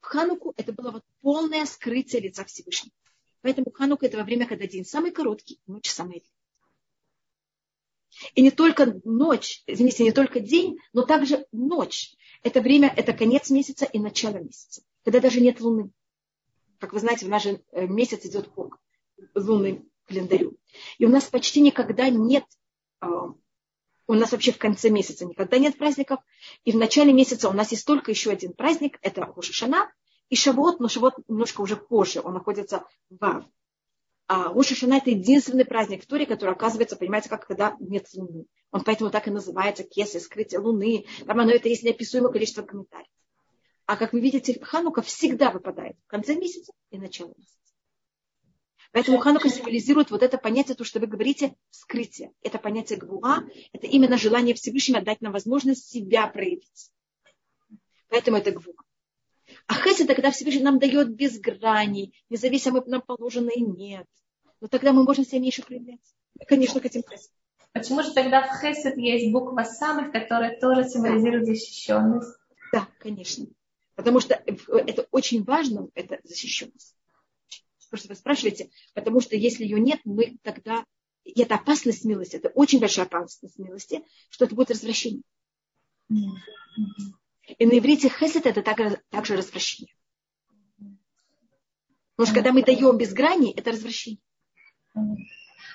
В 0.00 0.06
Хануку 0.06 0.52
это 0.56 0.72
было 0.72 0.90
вот 0.90 1.04
полное 1.20 1.64
скрытие 1.66 2.22
лица 2.22 2.44
Всевышнего. 2.44 2.94
Поэтому 3.40 3.70
Ханука 3.70 4.06
это 4.06 4.18
во 4.18 4.24
время, 4.24 4.46
когда 4.46 4.66
день 4.66 4.84
самый 4.84 5.10
короткий, 5.10 5.60
ночь 5.66 5.90
самая 5.90 6.20
длинная. 6.20 6.42
И 8.34 8.42
не 8.42 8.50
только 8.50 9.00
ночь, 9.04 9.62
извините, 9.66 10.04
не 10.04 10.12
только 10.12 10.40
день, 10.40 10.78
но 10.92 11.02
также 11.02 11.46
ночь. 11.50 12.14
Это 12.42 12.60
время, 12.60 12.92
это 12.94 13.12
конец 13.12 13.50
месяца 13.50 13.84
и 13.84 13.98
начало 13.98 14.38
месяца, 14.38 14.82
когда 15.04 15.20
даже 15.20 15.40
нет 15.40 15.60
луны. 15.60 15.90
Как 16.78 16.92
вы 16.92 17.00
знаете, 17.00 17.26
в 17.26 17.28
наш 17.28 17.46
э, 17.46 17.58
месяц 17.72 18.24
идет 18.24 18.52
по 18.52 18.70
лунному 19.34 19.84
календарю. 20.06 20.56
И 20.98 21.06
у 21.06 21.08
нас 21.08 21.24
почти 21.24 21.60
никогда 21.60 22.08
нет, 22.08 22.44
а, 23.00 23.34
у 24.08 24.14
нас 24.14 24.32
вообще 24.32 24.52
в 24.52 24.58
конце 24.58 24.90
месяца 24.90 25.24
никогда 25.24 25.58
нет 25.58 25.78
праздников. 25.78 26.20
И 26.64 26.72
в 26.72 26.76
начале 26.76 27.12
месяца 27.12 27.48
у 27.48 27.52
нас 27.52 27.70
есть 27.70 27.86
только 27.86 28.10
еще 28.10 28.30
один 28.30 28.52
праздник, 28.52 28.98
это 29.02 29.22
Рошашана 29.22 29.92
и 30.28 30.36
Шавот, 30.36 30.80
но 30.80 30.88
Шавот 30.88 31.14
немножко 31.28 31.60
уже 31.60 31.76
позже, 31.76 32.20
он 32.20 32.34
находится 32.34 32.84
в 33.10 33.46
а 34.28 34.52
Роша 34.52 34.74
Шана 34.74 34.94
это 34.94 35.10
единственный 35.10 35.66
праздник 35.66 36.04
в 36.04 36.06
Торе, 36.06 36.24
который 36.24 36.54
оказывается, 36.54 36.96
понимаете, 36.96 37.28
как 37.28 37.46
когда 37.46 37.76
нет 37.80 38.06
луны. 38.14 38.46
Он 38.70 38.82
поэтому 38.82 39.10
так 39.10 39.28
и 39.28 39.30
называется 39.30 39.82
Кесы, 39.82 40.20
скрытие 40.20 40.60
луны. 40.60 41.04
Там 41.26 41.38
оно 41.38 41.50
это 41.50 41.68
есть 41.68 41.82
неописуемое 41.82 42.32
количество 42.32 42.62
комментариев. 42.62 43.08
А 43.92 43.96
как 43.98 44.14
вы 44.14 44.20
видите, 44.20 44.58
Ханука 44.58 45.02
всегда 45.02 45.50
выпадает 45.50 45.98
в 46.06 46.06
конце 46.06 46.34
месяца 46.34 46.72
и 46.88 46.96
начало 46.96 47.34
месяца. 47.36 47.58
Поэтому 48.90 49.18
Ханука 49.18 49.50
символизирует 49.50 50.10
вот 50.10 50.22
это 50.22 50.38
понятие, 50.38 50.76
то, 50.76 50.84
что 50.84 50.98
вы 50.98 51.06
говорите, 51.06 51.54
скрытие. 51.68 52.32
Это 52.40 52.56
понятие 52.56 52.98
гвуа, 52.98 53.40
это 53.74 53.86
именно 53.86 54.16
желание 54.16 54.54
Всевышнего 54.54 55.02
дать 55.02 55.20
нам 55.20 55.34
возможность 55.34 55.90
себя 55.90 56.26
проявить. 56.26 56.90
Поэтому 58.08 58.38
это 58.38 58.52
гвуа. 58.52 58.82
А 59.66 59.74
хесед, 59.74 60.06
когда 60.06 60.30
Всевышний 60.30 60.62
нам 60.62 60.78
дает 60.78 61.14
без 61.14 61.38
граней, 61.38 62.14
независимо 62.30 62.82
нам 62.86 63.02
положено 63.02 63.50
и 63.50 63.60
нет. 63.60 64.06
Но 64.62 64.68
тогда 64.68 64.94
мы 64.94 65.04
можем 65.04 65.26
себя 65.26 65.40
меньше 65.40 65.62
проявлять. 65.62 66.00
Мы, 66.40 66.46
конечно, 66.46 66.80
хотим 66.80 67.02
хесед. 67.02 67.30
Почему 67.74 68.02
же 68.02 68.14
тогда 68.14 68.40
в 68.40 68.58
хесед 68.58 68.96
есть 68.96 69.30
буква 69.30 69.64
самых, 69.64 70.12
которая 70.12 70.58
тоже 70.58 70.88
символизирует 70.88 71.44
защищенность? 71.44 72.38
Да, 72.72 72.88
конечно. 72.98 73.48
Потому 73.94 74.20
что 74.20 74.34
это 74.34 75.06
очень 75.10 75.44
важно, 75.44 75.88
это 75.94 76.18
защищенность. 76.24 76.96
Просто 77.90 78.08
вы 78.08 78.14
спрашиваете, 78.14 78.70
потому 78.94 79.20
что 79.20 79.36
если 79.36 79.64
ее 79.64 79.78
нет, 79.78 80.00
мы 80.04 80.38
тогда... 80.42 80.84
И 81.24 81.40
это 81.40 81.56
опасность 81.56 82.04
милости, 82.04 82.36
это 82.36 82.48
очень 82.48 82.80
большая 82.80 83.04
опасность 83.06 83.58
милости, 83.58 84.02
что 84.30 84.46
это 84.46 84.54
будет 84.54 84.70
развращение. 84.70 85.22
И 86.08 87.66
на 87.66 87.78
иврите 87.78 88.08
хесед 88.08 88.46
это 88.46 88.62
также, 88.62 89.02
также 89.10 89.36
развращение. 89.36 89.94
Потому 92.16 92.26
что 92.26 92.34
когда 92.34 92.52
мы 92.52 92.62
даем 92.62 92.96
без 92.96 93.12
грани, 93.12 93.52
это 93.52 93.72
развращение. 93.72 94.20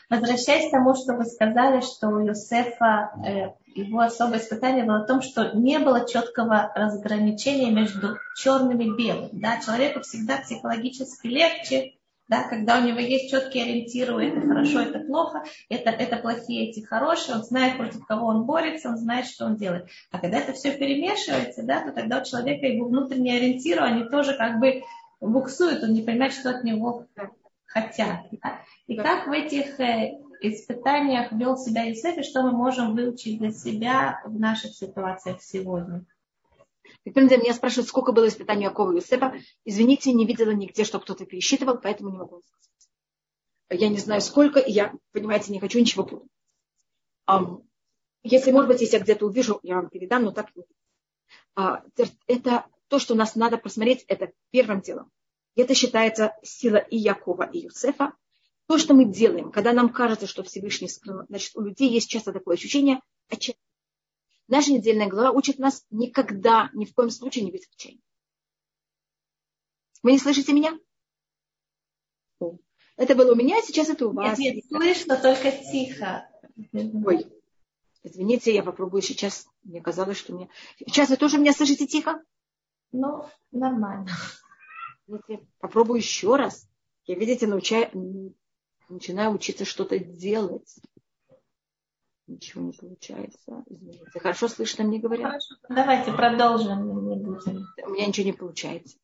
Возвращаясь 0.09 0.69
к 0.69 0.71
тому, 0.71 0.95
что 0.95 1.13
вы 1.13 1.25
сказали, 1.25 1.81
что 1.81 2.07
у 2.07 2.19
Юсефа 2.19 3.11
э, 3.25 3.49
его 3.75 3.99
особое 3.99 4.39
испытание 4.39 4.85
было 4.85 5.03
в 5.03 5.05
том, 5.05 5.21
что 5.21 5.51
не 5.53 5.79
было 5.79 6.07
четкого 6.07 6.71
разграничения 6.73 7.71
между 7.71 8.17
черным 8.35 8.79
и 8.79 8.95
белым. 8.97 9.29
Да? 9.33 9.59
Человеку 9.59 10.01
всегда 10.01 10.37
психологически 10.37 11.27
легче, 11.27 11.93
да, 12.29 12.43
когда 12.43 12.79
у 12.79 12.83
него 12.83 12.99
есть 12.99 13.31
четкие 13.31 13.63
ориентиры, 13.63 14.27
это 14.27 14.41
хорошо, 14.41 14.81
это 14.81 14.99
плохо, 14.99 15.43
это, 15.69 15.91
это 15.91 16.17
плохие, 16.17 16.69
эти 16.69 16.81
хорошие, 16.81 17.35
он 17.35 17.43
знает, 17.43 17.77
против 17.77 18.05
кого 18.05 18.27
он 18.27 18.43
борется, 18.43 18.89
он 18.89 18.97
знает, 18.97 19.27
что 19.27 19.45
он 19.45 19.55
делает. 19.55 19.87
А 20.11 20.19
когда 20.19 20.39
это 20.39 20.51
все 20.53 20.71
перемешивается, 20.71 21.63
да, 21.63 21.81
то 21.81 21.93
тогда 21.93 22.19
у 22.19 22.25
человека 22.25 22.65
его 22.65 22.87
внутренние 22.87 23.37
ориентиры, 23.37 23.81
они 23.81 24.09
тоже 24.09 24.35
как 24.35 24.59
бы 24.59 24.83
буксуют, 25.21 25.83
он 25.83 25.93
не 25.93 26.01
понимает, 26.01 26.33
что 26.33 26.49
от 26.49 26.63
него 26.63 27.05
хотят. 27.67 28.25
Да? 28.32 28.62
И 28.88 28.95
как 28.95 29.27
в 29.27 29.32
этих 29.32 29.80
э, 29.80 30.19
испытаниях 30.41 31.32
вел 31.32 31.58
себя 31.58 31.88
Иосиф, 31.88 32.17
и 32.17 32.23
что 32.23 32.41
мы 32.43 32.51
можем 32.51 32.95
выучить 32.95 33.38
для 33.38 33.51
себя 33.51 34.21
в 34.25 34.39
наших 34.39 34.73
ситуациях 34.73 35.41
сегодня. 35.41 36.06
Например, 37.06 37.39
меня 37.39 37.53
спрашивают, 37.53 37.89
сколько 37.89 38.12
было 38.12 38.27
испытаний 38.27 38.63
Якова 38.63 38.91
Юсефа. 38.91 39.34
Извините, 39.65 40.13
не 40.13 40.25
видела 40.25 40.51
нигде, 40.51 40.84
чтобы 40.84 41.03
кто-то 41.03 41.25
пересчитывал, 41.25 41.77
поэтому 41.77 42.10
не 42.10 42.17
могу 42.17 42.41
сказать. 42.41 43.82
Я 43.82 43.89
не 43.89 43.97
знаю, 43.97 44.21
сколько, 44.21 44.60
и 44.60 44.71
я, 44.71 44.93
понимаете, 45.12 45.51
не 45.51 45.60
хочу 45.60 45.80
ничего 45.80 46.06
путать. 46.06 46.30
Um, 47.30 47.65
если, 48.23 48.51
может 48.51 48.69
быть, 48.69 48.82
если 48.82 48.97
я 48.97 49.03
где-то 49.03 49.25
увижу, 49.25 49.60
я 49.63 49.75
вам 49.75 49.89
передам, 49.89 50.23
но 50.23 50.32
так 50.32 50.56
нет. 50.56 50.67
Uh, 51.58 51.82
это 52.27 52.65
то, 52.88 52.99
что 52.99 53.15
нас 53.15 53.36
надо 53.36 53.58
посмотреть, 53.58 54.06
это 54.08 54.32
первым 54.51 54.80
делом. 54.80 55.12
Это 55.57 55.73
считается 55.73 56.33
сила 56.43 56.77
и 56.77 56.97
Якова, 56.97 57.43
и 57.43 57.59
Юсефа 57.61 58.13
то, 58.67 58.77
что 58.77 58.93
мы 58.93 59.05
делаем, 59.05 59.51
когда 59.51 59.73
нам 59.73 59.89
кажется, 59.89 60.27
что 60.27 60.43
Всевышний 60.43 60.89
скрыл, 60.89 61.25
значит, 61.29 61.55
у 61.55 61.61
людей 61.61 61.89
есть 61.89 62.09
часто 62.09 62.33
такое 62.33 62.55
ощущение 62.55 63.01
отчаяния. 63.29 63.61
Наша 64.47 64.71
недельная 64.71 65.07
глава 65.07 65.31
учит 65.31 65.57
нас 65.57 65.85
никогда, 65.89 66.69
ни 66.73 66.85
в 66.85 66.93
коем 66.93 67.09
случае 67.09 67.45
не 67.45 67.51
быть 67.51 67.65
в 67.65 67.73
отчаянии. 67.73 68.01
Вы 70.03 70.11
не 70.11 70.19
слышите 70.19 70.53
меня? 70.53 70.77
Это 72.97 73.15
было 73.15 73.33
у 73.33 73.35
меня, 73.35 73.59
а 73.59 73.61
сейчас 73.61 73.89
это 73.89 74.07
у 74.07 74.11
вас. 74.11 74.37
Нет, 74.37 74.55
нет, 74.55 74.65
слышно, 74.67 75.17
только 75.17 75.51
тихо. 75.51 76.27
Ой, 76.73 77.27
извините, 78.03 78.53
я 78.53 78.63
попробую 78.63 79.01
сейчас. 79.01 79.47
Мне 79.63 79.81
казалось, 79.81 80.17
что 80.17 80.33
мне... 80.33 80.49
Сейчас 80.77 81.09
вы 81.09 81.17
тоже 81.17 81.37
меня 81.37 81.53
слышите 81.53 81.87
тихо? 81.87 82.21
Ну, 82.91 83.25
нормально. 83.51 84.09
Попробую 85.59 85.97
еще 85.97 86.35
раз. 86.35 86.67
Я, 87.05 87.15
видите, 87.15 87.47
научаю, 87.47 87.89
начинаю 88.89 89.31
учиться 89.31 89.65
что-то 89.65 89.97
делать. 89.99 90.75
Ничего 92.27 92.61
не 92.61 92.73
получается. 92.73 93.63
Извините. 93.67 94.19
Хорошо 94.19 94.49
слышно 94.49 94.83
мне 94.83 94.99
говорят? 94.99 95.27
Хорошо. 95.27 95.55
Давайте 95.69 96.11
продолжим. 96.11 96.89
У 96.89 97.89
меня 97.89 98.05
ничего 98.05 98.25
не 98.25 98.33
получается. 98.33 98.97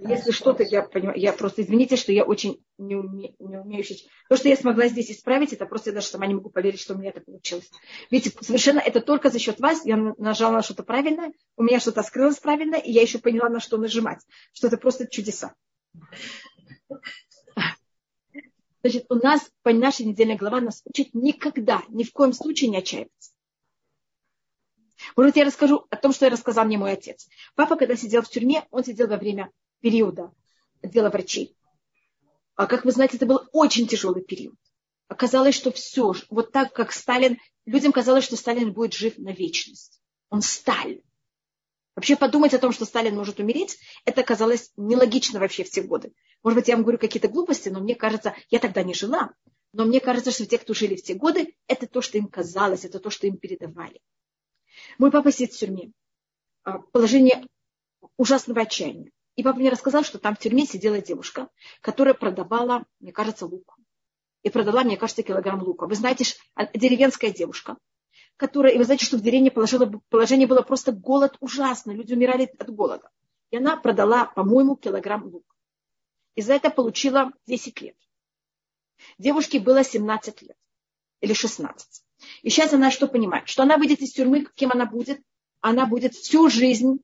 Если 0.00 0.32
что-то, 0.32 0.64
я 0.64 0.82
понимаю, 0.82 1.18
я 1.20 1.32
просто, 1.32 1.62
извините, 1.62 1.94
что 1.94 2.10
я 2.10 2.24
очень 2.24 2.60
не, 2.78 2.96
уме, 2.96 3.34
не 3.38 3.58
умеющая. 3.58 3.96
То, 4.28 4.36
что 4.36 4.48
я 4.48 4.56
смогла 4.56 4.88
здесь 4.88 5.12
исправить, 5.12 5.52
это 5.52 5.66
просто 5.66 5.90
я 5.90 5.94
даже 5.94 6.08
сама 6.08 6.26
не 6.26 6.34
могу 6.34 6.50
поверить, 6.50 6.80
что 6.80 6.94
у 6.94 6.98
меня 6.98 7.10
это 7.10 7.20
получилось. 7.20 7.70
Видите, 8.10 8.36
совершенно 8.40 8.80
это 8.80 9.00
только 9.00 9.30
за 9.30 9.38
счет 9.38 9.60
вас. 9.60 9.84
Я 9.84 9.96
нажала 9.96 10.54
на 10.54 10.62
что-то 10.62 10.82
правильное, 10.82 11.32
у 11.56 11.62
меня 11.62 11.78
что-то 11.78 12.02
скрылось 12.02 12.40
правильно, 12.40 12.74
и 12.74 12.90
я 12.90 13.02
еще 13.02 13.18
поняла, 13.18 13.50
на 13.50 13.60
что 13.60 13.76
нажимать. 13.76 14.18
Что 14.52 14.66
это 14.66 14.78
просто 14.78 15.06
чудеса. 15.06 15.54
Значит, 18.82 19.06
у 19.10 19.14
нас, 19.14 19.48
по 19.62 19.72
нашей 19.72 20.06
недельной 20.06 20.36
глава 20.36 20.60
нас 20.60 20.82
учит 20.84 21.14
никогда, 21.14 21.82
ни 21.88 22.02
в 22.02 22.12
коем 22.12 22.32
случае 22.32 22.70
не 22.70 22.78
отчаиваться. 22.78 23.32
Может, 25.16 25.36
я 25.36 25.44
расскажу 25.44 25.86
о 25.90 25.96
том, 25.96 26.12
что 26.12 26.26
я 26.26 26.30
рассказал 26.30 26.64
мне 26.64 26.78
мой 26.78 26.92
отец. 26.92 27.28
Папа, 27.54 27.76
когда 27.76 27.96
сидел 27.96 28.22
в 28.22 28.28
тюрьме, 28.28 28.66
он 28.70 28.84
сидел 28.84 29.08
во 29.08 29.16
время 29.16 29.50
периода 29.80 30.32
дела 30.82 31.10
врачей. 31.10 31.56
А 32.54 32.66
как 32.66 32.84
вы 32.84 32.92
знаете, 32.92 33.16
это 33.16 33.26
был 33.26 33.40
очень 33.52 33.86
тяжелый 33.86 34.22
период. 34.22 34.56
Оказалось, 35.08 35.54
что 35.54 35.70
все, 35.72 36.14
вот 36.30 36.52
так 36.52 36.72
как 36.72 36.92
Сталин, 36.92 37.38
людям 37.66 37.92
казалось, 37.92 38.24
что 38.24 38.36
Сталин 38.36 38.72
будет 38.72 38.94
жив 38.94 39.18
на 39.18 39.30
вечность. 39.30 40.00
Он 40.30 40.42
Сталин. 40.42 41.02
Вообще 41.94 42.16
подумать 42.16 42.54
о 42.54 42.58
том, 42.58 42.72
что 42.72 42.86
Сталин 42.86 43.14
может 43.14 43.38
умереть, 43.38 43.78
это 44.04 44.22
казалось 44.22 44.72
нелогично 44.76 45.40
вообще 45.40 45.62
в 45.62 45.70
те 45.70 45.82
годы. 45.82 46.12
Может 46.42 46.60
быть, 46.60 46.68
я 46.68 46.74
вам 46.74 46.84
говорю 46.84 46.98
какие-то 46.98 47.28
глупости, 47.28 47.68
но 47.68 47.80
мне 47.80 47.94
кажется, 47.94 48.34
я 48.48 48.58
тогда 48.58 48.82
не 48.82 48.94
жила, 48.94 49.34
но 49.72 49.84
мне 49.84 50.00
кажется, 50.00 50.30
что 50.30 50.46
те, 50.46 50.58
кто 50.58 50.72
жили 50.72 50.96
в 50.96 51.02
те 51.02 51.14
годы, 51.14 51.54
это 51.66 51.86
то, 51.86 52.00
что 52.00 52.16
им 52.16 52.28
казалось, 52.28 52.84
это 52.84 52.98
то, 52.98 53.10
что 53.10 53.26
им 53.26 53.36
передавали. 53.36 54.00
Мой 54.98 55.10
папа 55.10 55.30
сидит 55.30 55.52
в 55.52 55.58
тюрьме. 55.58 55.92
А, 56.64 56.78
положение 56.78 57.46
ужасного 58.16 58.62
отчаяния. 58.62 59.10
И 59.36 59.42
папа 59.42 59.58
мне 59.58 59.70
рассказал, 59.70 60.02
что 60.02 60.18
там 60.18 60.34
в 60.34 60.38
тюрьме 60.38 60.66
сидела 60.66 61.00
девушка, 61.00 61.48
которая 61.80 62.14
продавала, 62.14 62.84
мне 63.00 63.12
кажется, 63.12 63.46
лук. 63.46 63.78
И 64.42 64.50
продала, 64.50 64.82
мне 64.82 64.96
кажется, 64.96 65.22
килограмм 65.22 65.62
лука. 65.62 65.86
Вы 65.86 65.94
знаете, 65.94 66.24
а, 66.54 66.66
деревенская 66.66 67.30
девушка, 67.30 67.76
которая, 68.42 68.72
и 68.72 68.78
вы 68.78 68.82
знаете, 68.82 69.06
что 69.06 69.18
в 69.18 69.20
деревне 69.20 69.52
положение, 69.52 70.00
положение 70.08 70.48
было 70.48 70.62
просто 70.62 70.90
голод 70.90 71.36
ужасно, 71.38 71.92
люди 71.92 72.12
умирали 72.12 72.52
от 72.58 72.68
голода. 72.70 73.08
И 73.52 73.56
она 73.56 73.76
продала, 73.76 74.24
по-моему, 74.24 74.74
килограмм 74.74 75.26
лука. 75.26 75.54
И 76.34 76.42
за 76.42 76.54
это 76.54 76.68
получила 76.68 77.30
10 77.46 77.80
лет. 77.82 77.96
Девушке 79.16 79.60
было 79.60 79.84
17 79.84 80.42
лет 80.42 80.56
или 81.20 81.34
16. 81.34 82.02
И 82.42 82.50
сейчас 82.50 82.72
она 82.72 82.90
что 82.90 83.06
понимает? 83.06 83.48
Что 83.48 83.62
она 83.62 83.76
выйдет 83.76 84.00
из 84.00 84.10
тюрьмы, 84.10 84.48
кем 84.56 84.72
она 84.72 84.86
будет? 84.86 85.22
Она 85.60 85.86
будет 85.86 86.14
всю 86.14 86.50
жизнь 86.50 86.98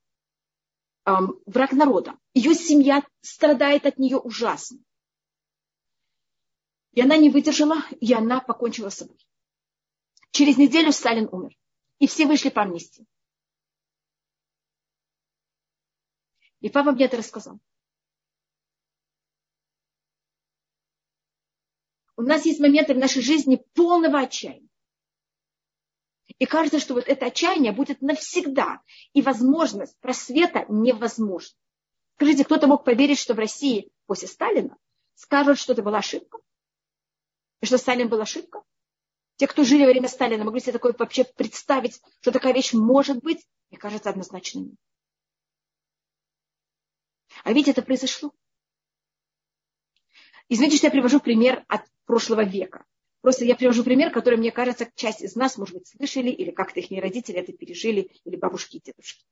эм, 1.04 1.38
враг 1.46 1.70
народа. 1.70 2.18
Ее 2.34 2.52
семья 2.54 3.04
страдает 3.20 3.86
от 3.86 3.98
нее 3.98 4.16
ужасно. 4.16 4.78
И 6.94 7.00
она 7.00 7.16
не 7.16 7.30
выдержала, 7.30 7.76
и 8.00 8.12
она 8.12 8.40
покончила 8.40 8.88
с 8.88 8.96
собой. 8.96 9.27
Через 10.30 10.56
неделю 10.56 10.92
Сталин 10.92 11.28
умер. 11.32 11.56
И 11.98 12.06
все 12.06 12.26
вышли 12.26 12.48
по 12.48 12.62
амнистии. 12.62 13.06
И 16.60 16.70
папа 16.70 16.92
мне 16.92 17.06
это 17.06 17.16
рассказал. 17.16 17.58
У 22.16 22.22
нас 22.22 22.44
есть 22.46 22.58
моменты 22.58 22.94
в 22.94 22.98
нашей 22.98 23.22
жизни 23.22 23.64
полного 23.74 24.20
отчаяния. 24.20 24.68
И 26.38 26.46
кажется, 26.46 26.78
что 26.80 26.94
вот 26.94 27.06
это 27.06 27.26
отчаяние 27.26 27.72
будет 27.72 28.02
навсегда. 28.02 28.82
И 29.12 29.22
возможность 29.22 29.98
просвета 30.00 30.66
невозможна. 30.68 31.56
Скажите, 32.16 32.44
кто-то 32.44 32.66
мог 32.66 32.84
поверить, 32.84 33.18
что 33.18 33.34
в 33.34 33.38
России 33.38 33.90
после 34.06 34.26
Сталина 34.26 34.76
скажут, 35.14 35.58
что 35.58 35.72
это 35.72 35.82
была 35.82 35.98
ошибка? 35.98 36.38
И 37.60 37.66
что 37.66 37.78
Сталин 37.78 38.08
был 38.08 38.20
ошибка? 38.20 38.62
Те, 39.38 39.46
кто 39.46 39.62
жили 39.62 39.84
во 39.84 39.90
время 39.90 40.08
Сталина, 40.08 40.44
могли 40.44 40.60
себе 40.60 40.72
такое 40.72 40.94
вообще 40.98 41.22
представить, 41.22 42.02
что 42.20 42.32
такая 42.32 42.52
вещь 42.52 42.72
может 42.72 43.22
быть? 43.22 43.46
Мне 43.70 43.78
кажется, 43.78 44.10
однозначно 44.10 44.58
нет. 44.58 44.74
А 47.44 47.52
ведь 47.52 47.68
это 47.68 47.82
произошло. 47.82 48.32
Извините, 50.48 50.78
что 50.78 50.88
я 50.88 50.90
привожу 50.90 51.20
пример 51.20 51.64
от 51.68 51.82
прошлого 52.04 52.44
века. 52.44 52.84
Просто 53.20 53.44
я 53.44 53.54
привожу 53.54 53.84
пример, 53.84 54.10
который, 54.10 54.38
мне 54.38 54.50
кажется, 54.50 54.90
часть 54.96 55.22
из 55.22 55.36
нас, 55.36 55.56
может 55.56 55.74
быть, 55.74 55.86
слышали, 55.86 56.30
или 56.30 56.50
как-то 56.50 56.80
их 56.80 56.90
родители 57.00 57.38
это 57.38 57.52
пережили, 57.52 58.10
или 58.24 58.34
бабушки 58.34 58.78
и 58.78 58.80
дедушки. 58.80 59.24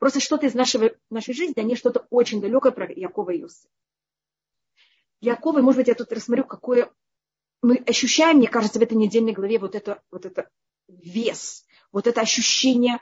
Просто 0.00 0.18
что-то 0.18 0.46
из 0.46 0.54
нашего, 0.54 0.90
нашей 1.10 1.32
жизни, 1.32 1.60
они 1.60 1.76
что-то 1.76 2.08
очень 2.10 2.40
далекое 2.40 2.72
про 2.72 2.92
Якова 2.92 3.30
и 3.30 3.40
Иосифа. 3.40 3.68
Якова, 5.20 5.60
может 5.62 5.78
быть, 5.78 5.88
я 5.88 5.94
тут 5.94 6.10
рассмотрю, 6.12 6.44
какое 6.44 6.92
мы 7.64 7.76
ощущаем, 7.86 8.36
мне 8.36 8.48
кажется, 8.48 8.78
в 8.78 8.82
этой 8.82 8.94
недельной 8.94 9.32
главе 9.32 9.58
вот 9.58 9.74
это, 9.74 10.02
вот 10.10 10.26
это 10.26 10.50
вес, 10.86 11.64
вот 11.92 12.06
это 12.06 12.20
ощущение 12.20 12.98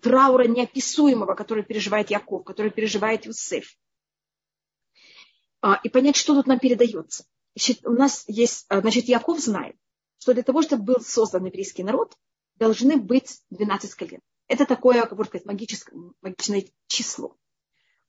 траура 0.00 0.44
неописуемого, 0.48 1.34
который 1.34 1.62
переживает 1.62 2.10
Яков, 2.10 2.44
который 2.44 2.72
переживает 2.72 3.26
Иосиф. 3.28 3.76
А, 5.60 5.78
и 5.84 5.88
понять, 5.88 6.16
что 6.16 6.34
тут 6.34 6.48
нам 6.48 6.58
передается. 6.58 7.26
Значит, 7.54 7.86
у 7.86 7.92
нас 7.92 8.24
есть, 8.26 8.66
а, 8.68 8.80
значит, 8.80 9.04
Яков 9.04 9.38
знает, 9.38 9.76
что 10.18 10.34
для 10.34 10.42
того, 10.42 10.62
чтобы 10.62 10.82
был 10.82 11.00
создан 11.00 11.46
еврейский 11.46 11.84
народ, 11.84 12.16
должны 12.56 12.96
быть 12.96 13.40
12 13.50 13.94
колен. 13.94 14.20
Это 14.48 14.66
такое, 14.66 15.02
как 15.02 15.12
можно 15.12 15.26
сказать, 15.26 15.46
магическое, 15.46 15.96
магичное 16.22 16.64
число. 16.88 17.36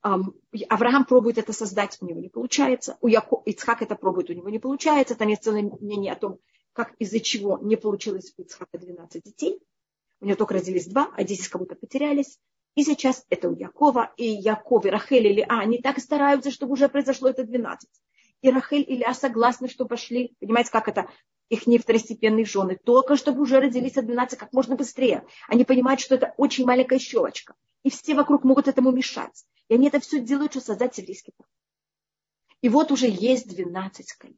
Авраам 0.01 1.05
пробует 1.05 1.37
это 1.37 1.51
создать, 1.51 1.97
у 1.99 2.05
него 2.05 2.19
не 2.19 2.29
получается. 2.29 2.97
У 3.01 3.07
Яко... 3.07 3.41
Ицхак 3.45 3.81
это 3.81 3.95
пробует, 3.95 4.29
у 4.29 4.33
него 4.33 4.49
не 4.49 4.59
получается. 4.59 5.15
Там 5.15 5.27
есть 5.27 5.43
целое 5.43 5.63
мнение 5.63 6.13
о 6.13 6.15
том, 6.15 6.39
как 6.73 6.93
из-за 6.99 7.19
чего 7.19 7.57
не 7.61 7.75
получилось 7.75 8.33
у 8.37 8.41
Ицхака 8.41 8.77
12 8.77 9.23
детей. 9.23 9.59
У 10.21 10.25
него 10.25 10.37
только 10.37 10.53
родились 10.55 10.87
два, 10.87 11.11
а 11.15 11.23
10 11.23 11.47
кого-то 11.47 11.75
потерялись. 11.75 12.39
И 12.75 12.83
сейчас 12.83 13.25
это 13.29 13.49
у 13.49 13.55
Якова, 13.55 14.13
и 14.15 14.25
Яков, 14.25 14.85
и 14.85 14.89
Рахель, 14.89 15.27
или 15.27 15.41
А, 15.41 15.59
они 15.59 15.81
так 15.81 15.99
стараются, 15.99 16.51
чтобы 16.51 16.73
уже 16.73 16.87
произошло 16.87 17.29
это 17.29 17.43
12. 17.43 17.89
И 18.41 18.49
Рахель 18.49 18.85
и 18.87 18.97
Ля 18.97 19.13
согласны, 19.13 19.67
что 19.67 19.85
пошли. 19.85 20.35
Понимаете, 20.39 20.71
как 20.71 20.87
это? 20.87 21.09
Их 21.49 21.67
не 21.67 21.77
второстепенные 21.77 22.45
жены. 22.45 22.79
Только 22.83 23.15
чтобы 23.15 23.41
уже 23.41 23.59
родились 23.59 23.97
от 23.97 24.05
12 24.05 24.37
как 24.39 24.53
можно 24.53 24.75
быстрее. 24.75 25.25
Они 25.47 25.65
понимают, 25.65 25.99
что 25.99 26.15
это 26.15 26.33
очень 26.37 26.65
маленькая 26.65 26.99
щелочка. 26.99 27.55
И 27.83 27.89
все 27.89 28.13
вокруг 28.13 28.43
могут 28.43 28.67
этому 28.67 28.91
мешать. 28.91 29.45
И 29.67 29.73
они 29.73 29.87
это 29.87 29.99
все 29.99 30.19
делают, 30.19 30.51
чтобы 30.51 30.65
создать 30.65 30.97
еврейский 30.97 31.33
народ. 31.37 31.49
И 32.61 32.69
вот 32.69 32.91
уже 32.91 33.07
есть 33.07 33.47
12 33.47 34.13
колен. 34.13 34.37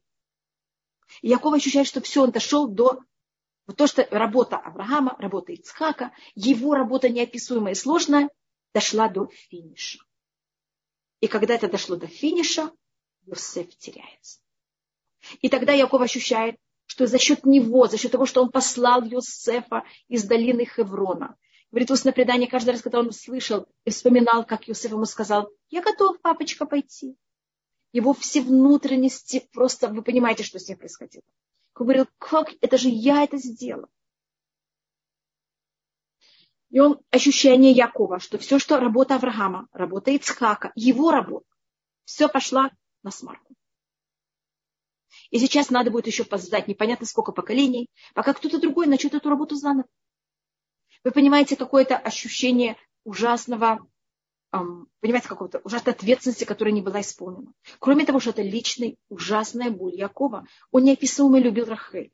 И 1.20 1.28
Яков 1.28 1.54
ощущает, 1.54 1.86
что 1.86 2.00
все, 2.00 2.22
он 2.22 2.30
дошел 2.30 2.66
до 2.66 3.00
вот 3.66 3.76
то, 3.76 3.86
что 3.86 4.06
работа 4.10 4.56
Авраама, 4.56 5.16
работа 5.18 5.52
Ицхака, 5.52 6.12
его 6.34 6.74
работа 6.74 7.08
неописуемая 7.08 7.74
и 7.74 7.76
сложная, 7.76 8.30
дошла 8.74 9.08
до 9.08 9.28
финиша. 9.28 9.98
И 11.20 11.28
когда 11.28 11.54
это 11.54 11.68
дошло 11.68 11.96
до 11.96 12.06
финиша, 12.06 12.72
Йосеф 13.26 13.76
теряется. 13.76 14.40
И 15.40 15.48
тогда 15.48 15.72
Яков 15.72 16.00
ощущает, 16.00 16.56
что 16.86 17.06
за 17.06 17.18
счет 17.18 17.46
него, 17.46 17.86
за 17.86 17.96
счет 17.96 18.12
того, 18.12 18.26
что 18.26 18.42
он 18.42 18.50
послал 18.50 19.02
Йосефа 19.02 19.84
из 20.08 20.24
долины 20.24 20.64
Хеврона. 20.64 21.36
Говорит, 21.70 21.90
устное 21.90 22.12
предание, 22.12 22.50
каждый 22.50 22.70
раз, 22.70 22.82
когда 22.82 22.98
он 22.98 23.12
слышал 23.12 23.66
и 23.84 23.90
вспоминал, 23.90 24.44
как 24.44 24.68
Йосеф 24.68 24.92
ему 24.92 25.06
сказал, 25.06 25.48
я 25.70 25.80
готов, 25.80 26.20
папочка, 26.20 26.66
пойти. 26.66 27.16
Его 27.92 28.12
все 28.12 28.42
внутренности, 28.42 29.48
просто 29.52 29.88
вы 29.88 30.02
понимаете, 30.02 30.42
что 30.42 30.58
с 30.58 30.68
ним 30.68 30.78
происходило. 30.78 31.24
Он 31.74 31.86
говорил, 31.86 32.06
как, 32.18 32.50
это 32.60 32.76
же 32.76 32.88
я 32.88 33.22
это 33.24 33.38
сделал. 33.38 33.88
И 36.70 36.80
он 36.80 37.00
ощущение 37.10 37.72
Якова, 37.72 38.18
что 38.18 38.38
все, 38.38 38.58
что 38.58 38.80
работа 38.80 39.16
Авраама, 39.16 39.68
работа 39.72 40.10
Ицхака, 40.10 40.72
его 40.74 41.10
работа, 41.10 41.46
все 42.04 42.28
пошла 42.28 42.70
на 43.02 43.10
смарку. 43.10 43.54
И 45.30 45.38
сейчас 45.38 45.70
надо 45.70 45.90
будет 45.90 46.06
еще 46.06 46.24
поздать 46.24 46.68
непонятно 46.68 47.06
сколько 47.06 47.32
поколений, 47.32 47.88
пока 48.14 48.32
кто-то 48.34 48.60
другой 48.60 48.86
начнет 48.86 49.14
эту 49.14 49.28
работу 49.28 49.54
заново. 49.54 49.88
Вы 51.04 51.10
понимаете 51.10 51.56
какое-то 51.56 51.96
ощущение 51.96 52.76
ужасного, 53.04 53.86
понимаете, 54.50 55.28
какого-то 55.28 55.60
ужасной 55.64 55.94
ответственности, 55.94 56.44
которая 56.44 56.72
не 56.72 56.82
была 56.82 57.00
исполнена. 57.00 57.52
Кроме 57.78 58.04
того, 58.04 58.20
что 58.20 58.30
это 58.30 58.42
личная 58.42 58.96
ужасная 59.08 59.70
боль 59.70 59.94
Якова. 59.94 60.46
Он 60.70 60.84
неописуемо 60.84 61.38
любил 61.38 61.66
Рахель. 61.66 62.12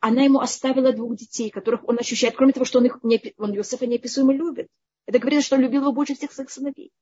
Она 0.00 0.22
ему 0.22 0.40
оставила 0.40 0.92
двух 0.92 1.16
детей, 1.16 1.50
которых 1.50 1.86
он 1.88 1.98
ощущает, 1.98 2.36
кроме 2.36 2.52
того, 2.52 2.64
что 2.64 2.78
он, 2.78 2.86
их 2.86 2.98
он 3.02 3.54
Иосифа 3.54 3.86
неописуемо 3.86 4.32
любит. 4.32 4.68
Это 5.06 5.18
говорит, 5.18 5.44
что 5.44 5.56
он 5.56 5.62
любил 5.62 5.82
его 5.82 5.92
больше 5.92 6.14
всех 6.14 6.32
своих 6.32 6.50
сыновей. 6.50 6.92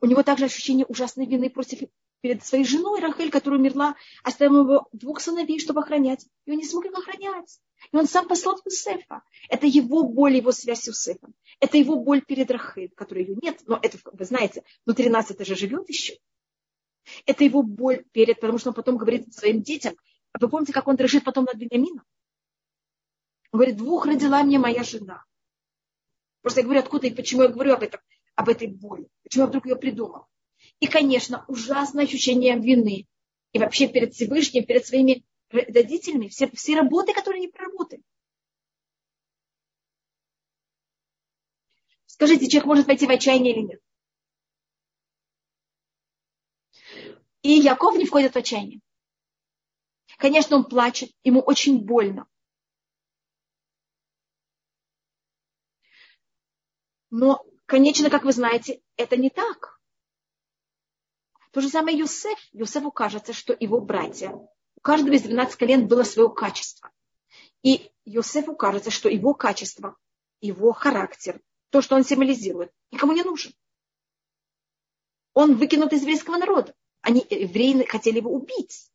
У 0.00 0.06
него 0.06 0.22
также 0.22 0.46
ощущение 0.46 0.86
ужасной 0.86 1.26
вины 1.26 1.50
против, 1.50 1.88
перед 2.20 2.44
своей 2.44 2.64
женой 2.64 3.00
Рахель, 3.00 3.30
которая 3.30 3.60
умерла, 3.60 3.96
оставил 4.22 4.62
его 4.62 4.88
двух 4.92 5.20
сыновей, 5.20 5.58
чтобы 5.58 5.80
охранять. 5.80 6.26
И 6.46 6.52
он 6.52 6.58
не 6.58 6.64
смог 6.64 6.84
их 6.86 6.92
охранять. 6.92 7.60
И 7.90 7.96
он 7.96 8.06
сам 8.06 8.28
послал 8.28 8.60
Юсефа. 8.64 9.22
Это 9.48 9.66
его 9.66 10.04
боль, 10.04 10.36
его 10.36 10.52
связь 10.52 10.82
с 10.82 10.86
Юсефом. 10.86 11.34
Это 11.60 11.76
его 11.76 11.96
боль 11.96 12.22
перед 12.22 12.50
Рахель, 12.50 12.92
которой 12.94 13.24
ее 13.24 13.36
нет. 13.42 13.60
Но 13.66 13.78
это, 13.82 13.98
вы 14.12 14.24
знаете, 14.24 14.62
внутри 14.86 15.08
нас 15.08 15.30
это 15.30 15.44
же 15.44 15.56
живет 15.56 15.88
еще. 15.88 16.16
Это 17.26 17.44
его 17.44 17.62
боль 17.62 18.04
перед, 18.12 18.40
потому 18.40 18.58
что 18.58 18.70
он 18.70 18.74
потом 18.74 18.96
говорит 18.96 19.34
своим 19.34 19.62
детям, 19.62 19.94
а 20.32 20.38
вы 20.40 20.48
помните, 20.48 20.72
как 20.72 20.86
он 20.88 20.96
дрожит 20.96 21.24
потом 21.24 21.44
над 21.44 21.56
Бениамином? 21.56 22.04
Он 23.50 23.58
говорит, 23.58 23.76
двух 23.76 24.06
родила 24.06 24.42
мне 24.42 24.58
моя 24.58 24.82
жена. 24.82 25.24
Просто 26.40 26.60
я 26.60 26.64
говорю, 26.64 26.80
откуда 26.80 27.06
и 27.06 27.14
почему 27.14 27.42
я 27.42 27.48
говорю 27.48 27.74
об, 27.74 27.82
этом, 27.82 28.00
об 28.34 28.48
этой 28.48 28.68
боли. 28.68 29.08
Почему 29.22 29.44
я 29.44 29.48
вдруг 29.48 29.66
ее 29.66 29.76
придумал. 29.76 30.26
И, 30.80 30.86
конечно, 30.86 31.44
ужасное 31.48 32.04
ощущение 32.04 32.58
вины. 32.58 33.06
И 33.52 33.58
вообще 33.58 33.88
перед 33.88 34.14
Всевышним, 34.14 34.64
перед 34.64 34.86
своими 34.86 35.24
родителями, 35.50 36.28
все, 36.28 36.50
все 36.50 36.76
работы, 36.76 37.12
которые 37.12 37.40
они 37.40 37.48
проработали. 37.48 38.02
Скажите, 42.06 42.48
человек 42.48 42.66
может 42.66 42.86
пойти 42.86 43.06
в 43.06 43.10
отчаяние 43.10 43.54
или 43.54 43.62
нет? 43.62 43.80
И 47.42 47.50
Яков 47.50 47.96
не 47.96 48.06
входит 48.06 48.34
в 48.34 48.38
отчаяние. 48.38 48.80
Конечно, 50.18 50.56
он 50.56 50.64
плачет, 50.64 51.10
ему 51.24 51.40
очень 51.40 51.84
больно. 51.84 52.26
Но, 57.10 57.44
конечно, 57.66 58.10
как 58.10 58.24
вы 58.24 58.32
знаете, 58.32 58.82
это 58.96 59.16
не 59.16 59.30
так. 59.30 59.80
То 61.52 61.60
же 61.60 61.68
самое 61.68 61.96
Юсеф. 61.98 62.38
Юсефу 62.52 62.90
кажется, 62.90 63.32
что 63.32 63.54
его 63.58 63.80
братья, 63.80 64.30
у 64.30 64.80
каждого 64.82 65.14
из 65.14 65.22
12 65.22 65.56
колен 65.56 65.86
было 65.86 66.02
свое 66.02 66.30
качество. 66.30 66.90
И 67.62 67.90
Юсефу 68.04 68.56
кажется, 68.56 68.90
что 68.90 69.08
его 69.08 69.34
качество, 69.34 69.96
его 70.40 70.72
характер, 70.72 71.40
то, 71.70 71.80
что 71.80 71.94
он 71.94 72.04
символизирует, 72.04 72.72
никому 72.90 73.12
не 73.12 73.22
нужен. 73.22 73.52
Он 75.34 75.54
выкинут 75.56 75.92
из 75.92 76.02
еврейского 76.02 76.36
народа. 76.36 76.74
Они, 77.00 77.24
евреи, 77.28 77.84
хотели 77.84 78.18
его 78.18 78.32
убить. 78.32 78.90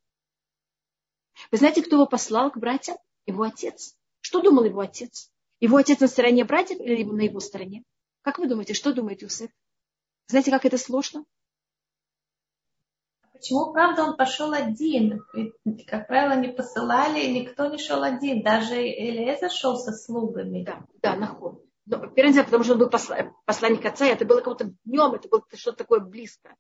Вы 1.52 1.58
знаете, 1.58 1.84
кто 1.84 1.96
его 1.96 2.06
послал 2.06 2.52
к 2.52 2.58
братьям? 2.58 2.98
Его 3.26 3.44
отец. 3.44 3.96
Что 4.22 4.42
думал 4.42 4.64
его 4.64 4.80
отец? 4.80 5.32
Его 5.60 5.78
отец 5.78 6.00
на 6.00 6.08
стороне 6.08 6.44
братьев 6.44 6.80
или 6.80 7.04
на 7.04 7.22
его 7.22 7.40
стороне? 7.40 7.84
Как 8.28 8.40
вы 8.40 8.48
думаете, 8.48 8.74
что 8.74 8.94
думает 8.94 9.22
Юсеф? 9.22 9.50
Знаете, 10.28 10.52
как 10.52 10.66
это 10.66 10.78
сложно? 10.78 11.24
Почему, 13.32 13.72
правда, 13.72 14.04
он 14.04 14.18
пошел 14.18 14.52
один? 14.52 15.24
Ведь, 15.34 15.86
как 15.86 16.08
правило, 16.08 16.38
не 16.38 16.50
посылали, 16.50 17.26
никто 17.28 17.68
не 17.68 17.78
шел 17.78 18.04
один. 18.04 18.44
Даже 18.44 18.82
Элиэзер 18.82 19.50
шел 19.50 19.78
со 19.78 19.94
слугами. 19.94 20.66
Да, 20.66 20.86
да, 21.02 21.16
наход. 21.16 21.64
Но, 21.86 22.06
первым 22.08 22.44
потому 22.44 22.66
что 22.66 22.74
он 22.74 22.80
был 22.80 22.90
посла, 22.90 23.34
посланник 23.46 23.86
отца, 23.86 24.06
и 24.06 24.12
это 24.12 24.26
было 24.26 24.42
кого-то 24.42 24.74
днем, 24.84 25.14
это 25.14 25.30
было 25.30 25.42
что-то 25.54 25.78
такое 25.78 26.02
близкое. 26.02 26.58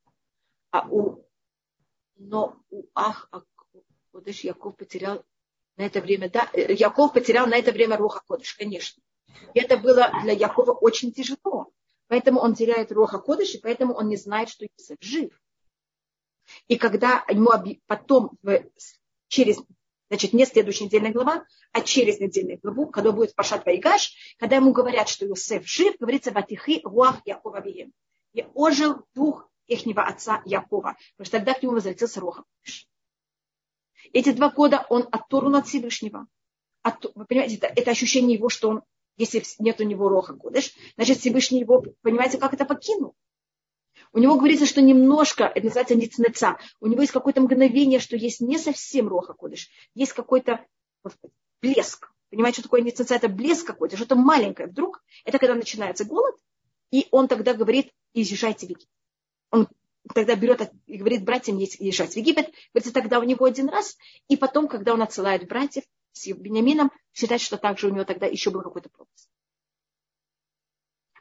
А 0.71 0.87
у, 0.87 1.27
но 2.15 2.55
у 2.69 2.83
Ах, 2.95 3.29
Кодыш 4.13 4.39
Яков 4.45 4.77
потерял 4.77 5.25
на 5.75 5.81
это 5.81 5.99
время, 5.99 6.29
да, 6.29 6.49
э, 6.53 6.71
Яков 6.71 7.11
потерял 7.11 7.45
на 7.45 7.57
это 7.57 7.73
время 7.73 7.97
Роха 7.97 8.21
Кодыш, 8.25 8.53
конечно. 8.53 9.03
И 9.53 9.59
это 9.59 9.77
было 9.77 10.11
для 10.23 10.33
Якова 10.33 10.71
очень 10.71 11.11
тяжело. 11.11 11.71
Поэтому 12.07 12.39
он 12.39 12.55
теряет 12.55 12.91
Роха 12.91 13.19
Кодыш, 13.19 13.55
и 13.55 13.59
поэтому 13.59 13.93
он 13.93 14.07
не 14.07 14.15
знает, 14.15 14.49
что 14.49 14.65
Иосиф 14.65 14.97
жив. 15.01 15.41
И 16.67 16.77
когда 16.77 17.25
ему 17.27 17.51
потом, 17.85 18.31
через, 19.27 19.57
значит, 20.09 20.33
не 20.33 20.45
следующая 20.45 20.85
недельная 20.85 21.11
глава, 21.11 21.45
а 21.73 21.81
через 21.81 22.19
недельную 22.19 22.59
главу, 22.59 22.87
когда 22.87 23.11
будет 23.11 23.35
Пашат 23.35 23.65
Вайгаш, 23.65 24.13
когда 24.37 24.55
ему 24.55 24.71
говорят, 24.71 25.09
что 25.09 25.25
Иосиф 25.25 25.67
жив, 25.67 25.97
говорится 25.99 26.31
Ватихи 26.31 26.81
Руах 26.83 27.21
Якова 27.25 27.61
Вием. 27.61 27.91
И 28.33 28.45
ожил 28.53 29.05
дух 29.13 29.49
ихнего 29.67 30.03
отца 30.03 30.41
Якова, 30.45 30.95
потому 31.17 31.25
что 31.25 31.37
тогда 31.37 31.53
к 31.53 31.63
нему 31.63 31.73
возвратился 31.73 32.21
Роха 32.21 32.43
Кодыш. 32.43 32.87
Эти 34.13 34.31
два 34.31 34.49
года 34.49 34.85
он 34.89 35.07
отторгнут 35.11 35.63
от 35.63 35.67
Всевышнего. 35.67 36.27
От, 36.81 37.05
вы 37.15 37.25
понимаете, 37.25 37.57
это, 37.57 37.67
это 37.67 37.91
ощущение 37.91 38.37
его, 38.37 38.47
что 38.47 38.69
он, 38.69 38.83
если 39.17 39.43
нет 39.59 39.81
у 39.81 39.83
него 39.83 40.09
роха 40.09 40.35
кодыш, 40.35 40.73
значит 40.95 41.19
Всевышний 41.19 41.59
его, 41.59 41.83
понимаете, 42.01 42.37
как 42.37 42.53
это 42.53 42.65
покинул. 42.65 43.15
У 44.13 44.19
него 44.19 44.37
говорится, 44.37 44.65
что 44.65 44.81
немножко, 44.81 45.43
это 45.43 45.65
называется 45.65 45.95
ницнеца, 45.95 46.57
у 46.79 46.87
него 46.87 47.01
есть 47.01 47.13
какое-то 47.13 47.41
мгновение, 47.41 47.99
что 47.99 48.15
есть 48.15 48.41
не 48.41 48.57
совсем 48.57 49.07
роха 49.07 49.33
кодыш, 49.33 49.69
есть 49.95 50.13
какой-то 50.13 50.65
блеск. 51.61 52.11
Понимаете, 52.29 52.55
что 52.55 52.63
такое 52.63 52.81
ницнеца? 52.81 53.15
Это 53.15 53.29
блеск 53.29 53.65
какой-то, 53.65 53.97
что-то 53.97 54.15
маленькое. 54.15 54.67
Вдруг 54.67 55.03
это 55.25 55.39
когда 55.39 55.55
начинается 55.55 56.05
голод, 56.05 56.35
и 56.91 57.07
он 57.11 57.27
тогда 57.27 57.53
говорит, 57.53 57.91
езжайте 58.13 58.67
в 58.67 58.69
Египет. 58.69 58.87
Он 59.51 59.67
тогда 60.13 60.35
берет 60.35 60.71
и 60.85 60.97
говорит 60.97 61.23
братьям 61.23 61.57
езжать 61.57 62.13
в 62.13 62.17
Египет, 62.17 62.51
говорится, 62.73 62.93
тогда 62.93 63.19
у 63.19 63.23
него 63.23 63.45
один 63.45 63.69
раз, 63.69 63.97
и 64.27 64.37
потом, 64.37 64.67
когда 64.67 64.93
он 64.93 65.01
отсылает 65.01 65.47
братьев 65.47 65.83
с 66.21 66.27
Бениамином, 66.27 66.91
считать, 67.13 67.41
что 67.41 67.57
также 67.57 67.87
у 67.87 67.89
него 67.91 68.05
тогда 68.05 68.25
еще 68.25 68.51
был 68.51 68.61
какой-то 68.61 68.89
пропуск. 68.89 69.29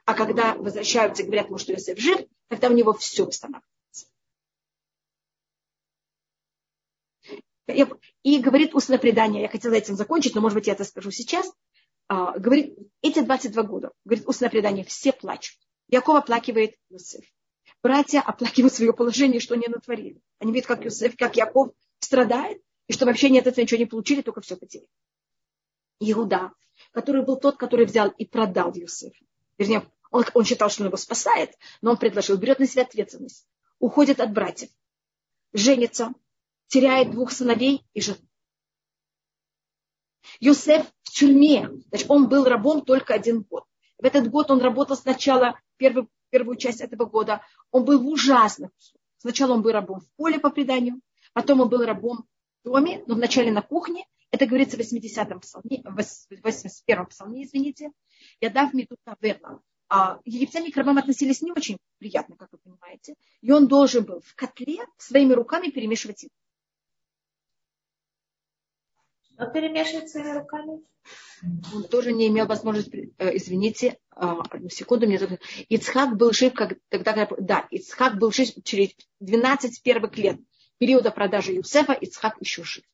А 0.04 0.14
когда 0.14 0.54
возвращаются 0.54 1.22
и 1.22 1.26
говорят 1.26 1.46
ему, 1.46 1.58
что 1.58 1.72
Иосиф 1.72 1.98
жив, 1.98 2.20
тогда 2.48 2.68
у 2.68 2.72
него 2.72 2.92
все 2.92 3.24
восстанавливается. 3.24 4.06
И 8.22 8.38
говорит 8.38 8.74
устное 8.74 8.98
предание, 8.98 9.42
я 9.42 9.48
хотела 9.48 9.74
этим 9.74 9.96
закончить, 9.96 10.34
но, 10.34 10.40
может 10.40 10.54
быть, 10.54 10.68
я 10.68 10.74
это 10.74 10.84
скажу 10.84 11.10
сейчас. 11.10 11.52
А, 12.08 12.38
говорит, 12.38 12.78
эти 13.02 13.20
22 13.20 13.62
года, 13.64 13.90
говорит 14.04 14.28
устное 14.28 14.48
предание, 14.48 14.84
все 14.84 15.12
плачут. 15.12 15.58
Яков 15.88 16.16
оплакивает 16.16 16.76
Иосиф 16.88 17.24
братья 17.86 18.20
оплакивают 18.20 18.74
свое 18.74 18.92
положение, 18.92 19.40
что 19.40 19.54
они 19.54 19.68
натворили. 19.68 20.20
Они 20.40 20.52
видят, 20.52 20.66
как, 20.66 20.84
Юсеф, 20.84 21.16
как 21.16 21.36
Яков 21.36 21.70
страдает, 22.00 22.60
и 22.88 22.92
что 22.92 23.06
вообще 23.06 23.30
нет 23.30 23.46
этого 23.46 23.62
ничего 23.62 23.78
не 23.78 23.86
получили, 23.86 24.22
только 24.22 24.40
все 24.40 24.56
потеряли. 24.56 24.88
Иуда, 26.00 26.52
который 26.92 27.24
был 27.24 27.36
тот, 27.36 27.56
который 27.56 27.86
взял 27.86 28.10
и 28.10 28.26
продал 28.26 28.72
Юсефа. 28.74 29.24
Вернее, 29.58 29.90
он, 30.10 30.24
он 30.34 30.44
считал, 30.44 30.68
что 30.68 30.82
он 30.82 30.88
его 30.88 30.96
спасает, 30.96 31.54
но 31.80 31.92
он 31.92 31.96
предложил, 31.96 32.36
берет 32.36 32.58
на 32.58 32.66
себя 32.66 32.82
ответственность, 32.82 33.46
уходит 33.78 34.20
от 34.20 34.32
братьев. 34.32 34.70
женится, 35.52 36.12
теряет 36.68 37.10
двух 37.10 37.32
сыновей 37.32 37.84
и 37.94 38.00
жену. 38.00 38.18
Юсеф 40.40 40.86
в 41.02 41.10
тюрьме, 41.10 41.70
значит, 41.88 42.10
он 42.10 42.28
был 42.28 42.44
рабом 42.44 42.84
только 42.84 43.14
один 43.14 43.42
год. 43.42 43.64
В 43.98 44.04
этот 44.04 44.28
год 44.28 44.50
он 44.50 44.60
работал 44.60 44.96
сначала, 44.96 45.58
первый, 45.76 46.08
первую 46.30 46.56
часть 46.56 46.80
этого 46.80 47.06
года, 47.06 47.40
он 47.70 47.84
был 47.84 48.02
в 48.02 48.06
ужасных 48.06 48.70
Сначала 49.18 49.54
он 49.54 49.62
был 49.62 49.72
рабом 49.72 50.00
в 50.00 50.08
поле 50.16 50.38
по 50.38 50.50
преданию, 50.50 51.00
потом 51.32 51.60
он 51.60 51.68
был 51.68 51.84
рабом 51.84 52.26
доме, 52.66 53.04
но 53.06 53.14
вначале 53.14 53.50
на 53.52 53.62
кухне. 53.62 54.04
Это 54.32 54.46
говорится 54.46 54.76
в 54.76 54.80
80-м 54.80 55.40
псалме, 55.40 55.82
в 55.84 55.98
81-м 56.44 57.06
псалме, 57.06 57.44
извините. 57.44 57.90
Я 58.40 58.50
дав 58.50 58.74
мне 58.74 58.86
тут 58.86 58.98
таверна. 59.04 59.62
А 59.88 60.18
египтяне 60.24 60.72
к 60.72 60.76
рабам 60.76 60.98
относились 60.98 61.42
не 61.42 61.52
очень 61.52 61.78
приятно, 61.98 62.36
как 62.36 62.48
вы 62.50 62.58
понимаете. 62.58 63.14
И 63.40 63.52
он 63.52 63.68
должен 63.68 64.04
был 64.04 64.20
в 64.20 64.34
котле 64.34 64.78
своими 64.98 65.32
руками 65.32 65.70
перемешивать 65.70 66.24
еду. 66.24 66.32
Но 69.38 69.46
перемешивать 69.46 70.10
своими 70.10 70.32
руками? 70.32 70.82
Он 71.72 71.84
тоже 71.84 72.12
не 72.12 72.26
имел 72.26 72.46
возможности, 72.46 73.14
э, 73.18 73.36
извините, 73.36 73.98
а, 74.10 74.40
одну 74.40 74.70
секунду, 74.70 75.06
мне. 75.06 75.20
Ицхак 75.68 76.16
был 76.16 76.32
жив, 76.32 76.52
как, 76.52 76.78
когда, 76.88 77.28
да, 77.38 77.68
Ицхак 77.70 78.18
был 78.18 78.32
жив 78.32 78.48
через 78.64 78.90
12 79.20 79.82
первых 79.82 80.16
лет 80.16 80.40
периода 80.78 81.10
продажи 81.10 81.52
Юсефа, 81.52 81.92
Ицхак 81.92 82.36
еще 82.40 82.64
жив. 82.64 82.84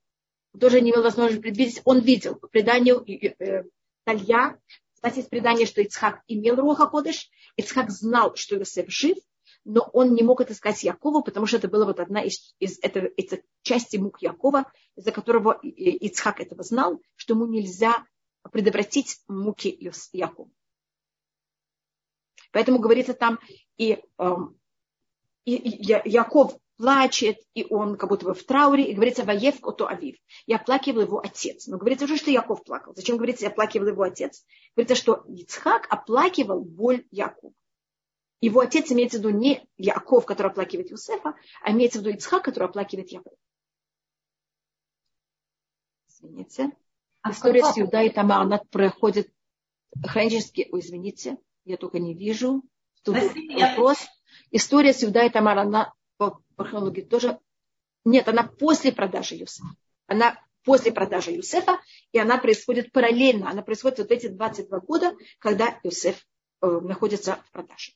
Он 0.55 0.61
тоже 0.61 0.81
не 0.81 0.91
имел 0.91 1.03
возможности 1.03 1.43
предвидеть, 1.43 1.81
он 1.85 2.01
видел 2.01 2.35
по 2.35 2.49
преданию 2.49 3.05
э, 3.09 3.65
Талья, 4.05 4.59
кстати, 4.93 5.19
есть 5.19 5.31
предание, 5.31 5.67
что 5.67 5.83
Ицхак 5.83 6.23
имел 6.29 6.57
Руха 6.57 6.87
Кодыш, 6.87 7.29
Ицхак 7.57 7.91
знал, 7.91 8.37
что 8.37 8.55
Юсеф 8.55 8.89
жив, 8.89 9.19
но 9.65 9.89
он 9.93 10.15
не 10.15 10.23
мог 10.23 10.41
это 10.41 10.55
сказать 10.55 10.83
Якову, 10.85 11.23
потому 11.23 11.47
что 11.47 11.57
это 11.57 11.69
была 11.69 11.87
вот 11.87 11.99
одна 11.99 12.23
из, 12.23 12.55
из 12.59 12.79
этого, 12.81 13.07
из 13.07 13.33
части 13.63 13.97
мук 13.97 14.23
Якова, 14.23 14.71
из-за 14.97 15.13
которого 15.13 15.59
Ицхак 15.63 16.41
этого 16.41 16.63
знал, 16.63 17.01
что 17.17 17.35
ему 17.35 17.47
нельзя 17.47 18.05
предотвратить 18.51 19.21
муки 19.29 19.91
Якова. 20.13 20.51
Поэтому 22.53 22.79
говорится 22.79 23.15
там, 23.15 23.41
и, 23.77 24.03
эм, 24.19 24.59
и, 25.45 25.57
и 25.57 26.09
Яков 26.09 26.57
плачет, 26.77 27.39
и 27.55 27.67
он 27.69 27.97
как 27.97 28.11
будто 28.11 28.27
бы 28.27 28.35
в 28.35 28.45
трауре, 28.45 28.85
и 28.85 28.95
говорится, 28.95 29.25
Ваев 29.25 29.61
кото 29.61 29.87
Авив. 29.87 30.17
Я 30.47 30.57
оплакивал 30.57 31.03
его 31.03 31.19
отец. 31.19 31.67
Но 31.67 31.79
говорится 31.79 32.07
уже, 32.07 32.17
что 32.17 32.31
Яков 32.31 32.65
плакал. 32.65 32.95
Зачем 32.95 33.17
говорится, 33.17 33.45
я 33.45 33.51
оплакивал 33.51 33.89
его 33.89 34.03
отец? 34.03 34.45
Говорится, 34.75 34.97
что 34.97 35.25
Ицхак 35.29 35.87
оплакивал 35.91 36.65
боль 36.65 37.07
Якова. 37.11 37.53
Его 38.41 38.61
отец 38.61 38.91
имеется 38.91 39.19
в 39.19 39.21
виду 39.21 39.31
не 39.31 39.65
Яков, 39.77 40.27
который 40.27 40.49
оплакивает 40.49 40.91
Юсефа, 40.91 41.37
а 41.63 41.71
имеется 41.71 41.99
в 41.99 42.03
виду 42.03 42.17
Ицхак, 42.17 42.45
который 42.45 42.65
оплакивает 42.65 43.11
Якова. 43.11 43.37
Извините. 46.09 46.73
А 47.23 47.31
История 47.31 47.65
с 47.65 47.77
Юда 47.77 48.03
и 48.03 48.11
Тамар, 48.11 48.41
она 48.41 48.59
проходит 48.71 49.33
хронически, 50.05 50.69
Ой, 50.73 50.81
извините, 50.81 51.39
я 51.65 51.77
только 51.77 52.01
не 52.01 52.15
вижу. 52.15 52.65
Тут 53.05 53.17
вопрос. 53.17 53.99
История 54.51 54.93
с 54.93 55.03
Юда 55.03 55.25
и 55.25 55.31
Тамар, 55.31 55.59
она 55.59 55.93
хронологии 56.57 57.03
тоже... 57.03 57.39
Нет, 58.05 58.29
она 58.29 58.43
после 58.45 58.93
продажи 58.93 59.37
Юсефа. 59.37 59.69
Она 60.07 60.39
после 60.65 60.93
продажи 60.93 61.31
Юсефа, 61.31 61.79
и 62.13 62.19
она 62.19 62.39
происходит 62.39 62.93
параллельно. 62.93 63.51
Она 63.51 63.63
происходит 63.63 63.99
вот 63.99 64.11
эти 64.11 64.29
22 64.29 64.81
года, 64.81 65.13
когда 65.39 65.79
Юсеф 65.83 66.25
э, 66.61 66.67
находится 66.67 67.39
в 67.47 67.53
продаже. 67.53 67.93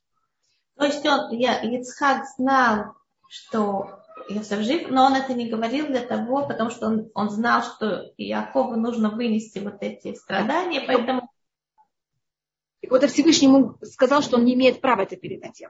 То 0.77 0.85
есть 0.85 1.05
он, 1.07 1.31
я, 1.33 1.61
Ицхак 1.63 2.27
знал, 2.37 2.95
что 3.29 4.03
Иосиф 4.29 4.61
жив, 4.61 4.91
но 4.91 5.07
он 5.07 5.15
это 5.15 5.35
не 5.35 5.49
говорил 5.49 5.87
для 5.87 6.05
того, 6.05 6.47
потому 6.47 6.71
что 6.71 6.87
он, 6.87 7.11
он 7.15 7.31
знал, 7.31 7.63
что 7.63 8.13
Якову 8.17 8.77
нужно 8.77 9.11
вынести 9.11 9.59
вот 9.59 9.77
эти 9.81 10.15
страдания, 10.15 10.83
поэтому... 10.87 11.31
И 12.83 12.89
вот 12.89 13.05
Всевышний 13.11 13.49
ему 13.49 13.79
сказал, 13.83 14.23
что 14.23 14.37
он 14.37 14.45
не 14.45 14.55
имеет 14.55 14.81
права 14.81 15.03
это 15.03 15.17
передать 15.17 15.61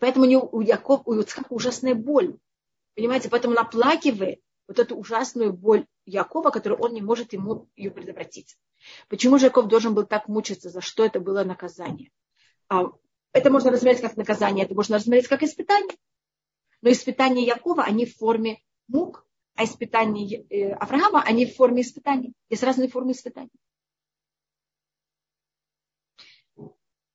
Поэтому 0.00 0.24
у, 0.24 0.28
него, 0.28 0.48
у 0.52 0.60
Якова, 0.60 1.02
у 1.04 1.14
Ицхака 1.14 1.52
ужасная 1.52 1.94
боль. 1.94 2.36
Понимаете, 2.94 3.28
поэтому 3.28 3.54
он 3.54 3.60
оплакивает 3.60 4.40
вот 4.68 4.78
эту 4.78 4.96
ужасную 4.96 5.52
боль 5.52 5.86
Якова, 6.04 6.50
которую 6.50 6.80
он 6.80 6.92
не 6.92 7.02
может 7.02 7.32
ему 7.32 7.68
ее 7.76 7.90
предотвратить. 7.90 8.56
Почему 9.08 9.38
же 9.38 9.46
Яков 9.46 9.68
должен 9.68 9.94
был 9.94 10.04
так 10.04 10.28
мучиться? 10.28 10.70
За 10.70 10.80
что 10.80 11.04
это 11.04 11.20
было 11.20 11.44
наказание? 11.44 12.10
А, 12.68 12.86
это 13.32 13.50
можно 13.50 13.70
рассмотреть 13.70 14.00
как 14.00 14.16
наказание, 14.16 14.64
это 14.64 14.74
можно 14.74 14.96
рассмотреть 14.96 15.28
как 15.28 15.42
испытание. 15.42 15.96
Но 16.82 16.90
испытания 16.90 17.44
Якова, 17.44 17.84
они 17.84 18.06
в 18.06 18.16
форме 18.16 18.60
мук, 18.88 19.26
а 19.54 19.64
испытания 19.64 20.44
э, 20.50 20.72
Авраама, 20.72 21.22
они 21.22 21.46
в 21.46 21.56
форме 21.56 21.82
испытаний. 21.82 22.34
Есть 22.50 22.62
разные 22.62 22.88
формы 22.88 23.12
испытаний. 23.12 23.50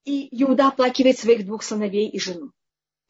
И 0.03 0.27
Иуда 0.43 0.69
оплакивает 0.69 1.19
своих 1.19 1.45
двух 1.45 1.61
сыновей 1.61 2.09
и 2.09 2.19
жену. 2.19 2.51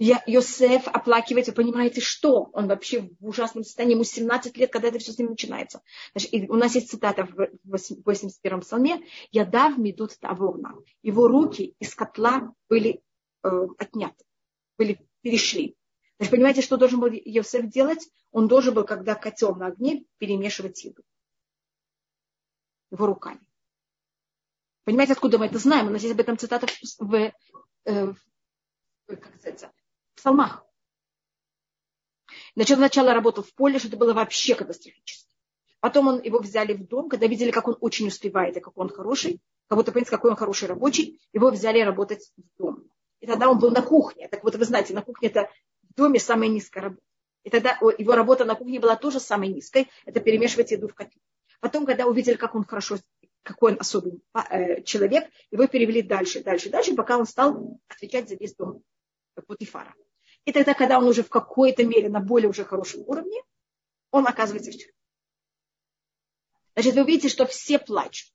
Йосеф 0.01 0.87
оплакивает, 0.87 1.45
вы 1.45 1.53
понимаете, 1.53 2.01
что? 2.01 2.49
Он 2.53 2.67
вообще 2.67 3.01
в 3.19 3.27
ужасном 3.27 3.63
состоянии, 3.63 3.93
ему 3.93 4.03
17 4.03 4.57
лет, 4.57 4.71
когда 4.71 4.87
это 4.87 4.97
все 4.97 5.11
с 5.11 5.19
ним 5.19 5.29
начинается. 5.29 5.83
Значит, 6.15 6.49
у 6.49 6.55
нас 6.55 6.73
есть 6.73 6.89
цитата 6.89 7.25
в 7.25 7.75
81-м 7.75 8.61
псалме. 8.61 9.05
«Ядав 9.29 9.77
медут 9.77 10.17
таворна». 10.19 10.73
Его 11.03 11.27
руки 11.27 11.75
из 11.77 11.93
котла 11.93 12.51
были 12.67 13.03
э, 13.43 13.67
отняты, 13.77 14.25
были, 14.75 15.07
перешли. 15.21 15.75
Значит, 16.17 16.31
понимаете, 16.31 16.61
что 16.63 16.77
должен 16.77 16.99
был 16.99 17.11
Йосеф 17.11 17.67
делать? 17.67 18.09
Он 18.31 18.47
должен 18.47 18.73
был, 18.73 18.85
когда 18.85 19.13
котел 19.13 19.53
на 19.55 19.67
огне, 19.67 20.05
перемешивать 20.17 20.83
еду. 20.83 21.03
Его 22.89 23.05
руками. 23.05 23.47
Понимаете, 24.83 25.13
откуда 25.13 25.37
мы 25.37 25.45
это 25.45 25.59
знаем? 25.59 25.87
У 25.87 25.89
нас 25.91 26.01
есть 26.01 26.15
об 26.15 26.19
этом 26.19 26.39
цитата 26.39 26.65
в, 26.97 27.13
э, 27.13 28.05
в 28.05 28.15
как 29.05 29.35
сказать, 29.37 29.71
псалмах. 30.21 30.63
Значит, 32.55 32.77
сначала 32.77 33.13
работал 33.13 33.43
в 33.43 33.53
поле, 33.53 33.79
что 33.79 33.87
это 33.87 33.97
было 33.97 34.13
вообще 34.13 34.55
катастрофически. 34.55 35.29
Потом 35.79 36.07
он, 36.07 36.21
его 36.21 36.39
взяли 36.39 36.73
в 36.73 36.87
дом, 36.87 37.09
когда 37.09 37.25
видели, 37.25 37.49
как 37.49 37.67
он 37.67 37.75
очень 37.81 38.07
успевает 38.07 38.55
и 38.55 38.59
как 38.59 38.77
он 38.77 38.89
хороший, 38.89 39.41
как 39.67 39.77
будто 39.77 39.91
понимаете, 39.91 40.11
какой 40.11 40.31
он 40.31 40.37
хороший 40.37 40.67
рабочий, 40.67 41.19
его 41.33 41.49
взяли 41.49 41.79
работать 41.81 42.31
в 42.37 42.61
дом. 42.61 42.83
И 43.19 43.25
тогда 43.25 43.49
он 43.49 43.57
был 43.57 43.71
на 43.71 43.81
кухне. 43.81 44.27
Так 44.27 44.43
вот, 44.43 44.55
вы 44.55 44.65
знаете, 44.65 44.93
на 44.93 45.01
кухне 45.01 45.29
это 45.29 45.49
в 45.89 45.95
доме 45.95 46.19
самая 46.19 46.49
низкая 46.49 46.83
работа. 46.83 47.01
И 47.43 47.49
тогда 47.49 47.79
его 47.97 48.13
работа 48.13 48.45
на 48.45 48.53
кухне 48.53 48.79
была 48.79 48.95
тоже 48.95 49.19
самой 49.19 49.49
низкой. 49.49 49.89
Это 50.05 50.19
перемешивать 50.19 50.69
еду 50.71 50.87
в 50.87 50.93
котле. 50.93 51.19
Потом, 51.59 51.87
когда 51.87 52.05
увидели, 52.05 52.35
как 52.35 52.53
он 52.53 52.63
хорошо, 52.63 52.97
какой 53.41 53.73
он 53.73 53.79
особый 53.79 54.21
э, 54.51 54.83
человек, 54.83 55.27
его 55.49 55.65
перевели 55.65 56.03
дальше, 56.03 56.43
дальше, 56.43 56.69
дальше, 56.69 56.93
пока 56.93 57.17
он 57.17 57.25
стал 57.25 57.79
отвечать 57.87 58.29
за 58.29 58.35
весь 58.35 58.55
дом 58.55 58.83
Путифара. 59.47 59.95
И 60.45 60.51
тогда, 60.51 60.73
когда 60.73 60.97
он 60.97 61.05
уже 61.05 61.23
в 61.23 61.29
какой-то 61.29 61.83
мере 61.83 62.09
на 62.09 62.19
более 62.19 62.49
уже 62.49 62.65
хорошем 62.65 63.01
уровне, 63.01 63.41
он 64.09 64.27
оказывается 64.27 64.71
в 64.71 64.75
тюрьме. 64.75 64.93
Значит, 66.73 66.95
вы 66.95 67.03
видите, 67.03 67.29
что 67.29 67.45
все 67.45 67.79
плачут. 67.79 68.31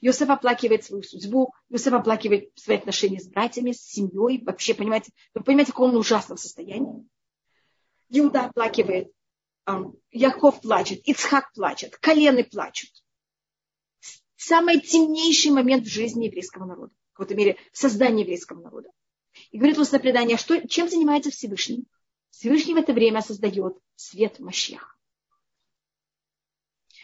Иосиф 0.00 0.28
оплакивает 0.28 0.84
свою 0.84 1.02
судьбу, 1.02 1.54
Иосиф 1.70 1.92
оплакивает 1.92 2.50
свои 2.54 2.76
отношения 2.76 3.18
с 3.18 3.26
братьями, 3.26 3.72
с 3.72 3.80
семьей. 3.80 4.42
Вообще, 4.44 4.74
понимаете, 4.74 5.12
вы 5.34 5.42
понимаете, 5.42 5.72
в 5.72 5.74
каком 5.74 5.90
он 5.90 5.96
ужасном 5.96 6.38
состоянии. 6.38 7.06
Иуда 8.10 8.46
оплакивает, 8.46 9.12
Яков 10.10 10.60
плачет, 10.60 11.00
Ицхак 11.06 11.52
плачет, 11.52 11.96
колены 11.96 12.44
плачут. 12.44 12.90
Самый 14.36 14.80
темнейший 14.80 15.50
момент 15.52 15.86
в 15.86 15.90
жизни 15.90 16.26
еврейского 16.26 16.64
народа. 16.64 16.92
В 17.12 17.16
какой-то 17.16 17.34
мере, 17.34 17.58
в 17.72 17.78
создании 17.78 18.22
еврейского 18.22 18.60
народа. 18.62 18.90
И 19.50 19.58
говорит 19.58 19.78
устное 19.78 20.00
предание, 20.00 20.36
что, 20.36 20.66
чем 20.68 20.88
занимается 20.88 21.30
Всевышний? 21.30 21.86
Всевышний 22.30 22.74
в 22.74 22.78
это 22.78 22.92
время 22.92 23.22
создает 23.22 23.76
свет 23.96 24.38
Машех. 24.38 24.98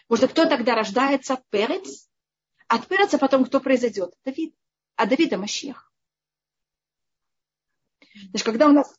Может, 0.08 0.30
кто 0.30 0.46
тогда 0.46 0.74
рождается? 0.74 1.42
Перец. 1.50 2.08
От 2.68 2.86
Переца 2.86 3.18
потом 3.18 3.44
кто 3.44 3.60
произойдет? 3.60 4.14
Давид. 4.24 4.54
А 4.94 5.06
Давида 5.06 5.36
Машех. 5.36 5.92
Значит, 8.30 8.44
когда 8.44 8.68
у 8.68 8.72
нас 8.72 8.94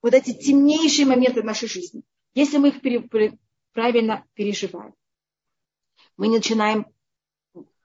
вот 0.00 0.14
эти 0.14 0.32
темнейшие 0.32 1.06
моменты 1.06 1.42
в 1.42 1.44
нашей 1.44 1.68
жизни, 1.68 2.04
если 2.34 2.58
мы 2.58 2.68
их 2.68 2.80
пере, 2.80 3.38
правильно 3.72 4.26
переживаем, 4.34 4.94
мы 6.16 6.28
начинаем 6.28 6.86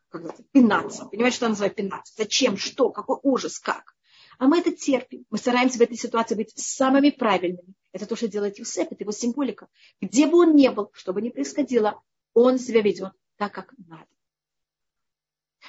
как 0.09 0.37
пинаться. 0.51 1.05
Понимаете, 1.05 1.37
что 1.37 1.49
называют 1.49 1.75
пинаться? 1.75 2.13
Зачем? 2.15 2.57
Что? 2.57 2.89
Какой 2.91 3.17
ужас? 3.23 3.59
Как? 3.59 3.96
А 4.37 4.47
мы 4.47 4.59
это 4.59 4.71
терпим. 4.71 5.25
Мы 5.29 5.37
стараемся 5.37 5.79
в 5.79 5.81
этой 5.81 5.97
ситуации 5.97 6.35
быть 6.35 6.53
самыми 6.55 7.09
правильными. 7.09 7.73
Это 7.91 8.05
то, 8.05 8.15
что 8.15 8.27
делает 8.27 8.59
Юсеф, 8.59 8.91
это 8.91 9.03
его 9.03 9.11
символика. 9.11 9.67
Где 9.99 10.27
бы 10.27 10.37
он 10.37 10.55
ни 10.55 10.67
был, 10.67 10.91
что 10.93 11.13
бы 11.13 11.21
ни 11.21 11.29
происходило, 11.29 12.01
он 12.33 12.59
себя 12.59 12.81
ведет 12.81 13.13
так, 13.37 13.53
как 13.53 13.73
надо. 13.87 14.07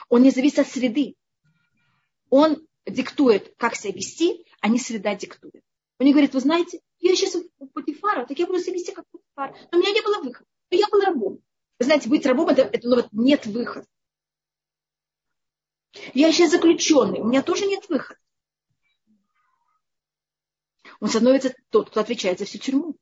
Он 0.08 0.22
не 0.22 0.30
зависит 0.30 0.58
от 0.58 0.68
среды. 0.68 1.16
Он 2.28 2.66
диктует, 2.86 3.54
как 3.56 3.74
себя 3.74 3.94
вести, 3.94 4.44
а 4.60 4.68
не 4.68 4.78
среда 4.78 5.14
диктует. 5.14 5.62
Он 5.98 6.06
не 6.06 6.12
говорит, 6.12 6.34
вы 6.34 6.40
знаете, 6.40 6.80
я 6.98 7.16
сейчас 7.16 7.36
у 7.58 7.66
Путифара, 7.68 8.26
так 8.26 8.38
я 8.38 8.46
буду 8.46 8.58
себя 8.58 8.74
вести 8.74 8.92
как 8.92 9.06
Путифар. 9.10 9.56
Но 9.72 9.78
у 9.78 9.80
меня 9.80 9.92
не 9.92 10.02
было 10.02 10.22
выхода. 10.22 10.48
Но 10.70 10.76
я 10.76 10.86
был 10.88 11.00
рабом. 11.00 11.38
Вы 11.78 11.84
знаете, 11.84 12.08
быть 12.08 12.26
рабом 12.26 12.48
это, 12.48 12.62
это 12.62 12.86
ну, 12.86 12.96
вот 12.96 13.08
нет 13.12 13.46
выхода. 13.46 13.86
Я 16.12 16.32
сейчас 16.32 16.50
заключенный, 16.50 17.20
у 17.20 17.24
меня 17.24 17.42
тоже 17.42 17.66
нет 17.66 17.88
выхода. 17.88 18.18
Он 21.00 21.08
становится 21.08 21.54
тот, 21.70 21.90
кто 21.90 22.00
отвечает 22.00 22.38
за 22.38 22.44
всю 22.44 22.58
тюрьму. 22.58 22.96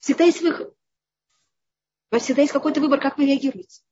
Всегда 0.00 0.24
есть 0.24 0.40
выход. 0.40 0.68
У 2.10 2.14
вас 2.14 2.24
всегда 2.24 2.42
есть 2.42 2.52
какой-то 2.52 2.80
выбор, 2.80 3.00
как 3.00 3.18
вы 3.18 3.26
реагируете. 3.26 3.82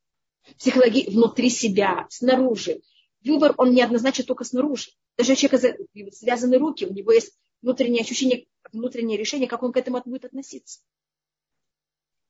Психология 0.58 1.08
внутри 1.08 1.50
себя, 1.50 2.06
снаружи. 2.10 2.80
Выбор, 3.24 3.54
он 3.58 3.72
не 3.72 3.82
однозначен 3.82 4.24
только 4.24 4.44
снаружи. 4.44 4.90
Даже 5.16 5.32
у 5.32 5.36
человека 5.36 5.76
связаны 6.12 6.58
руки, 6.58 6.86
у 6.86 6.92
него 6.92 7.12
есть 7.12 7.36
внутреннее 7.62 8.02
ощущение, 8.02 8.46
внутреннее 8.72 9.18
решение, 9.18 9.48
как 9.48 9.62
он 9.62 9.72
к 9.72 9.76
этому 9.76 10.02
будет 10.04 10.24
относиться. 10.24 10.80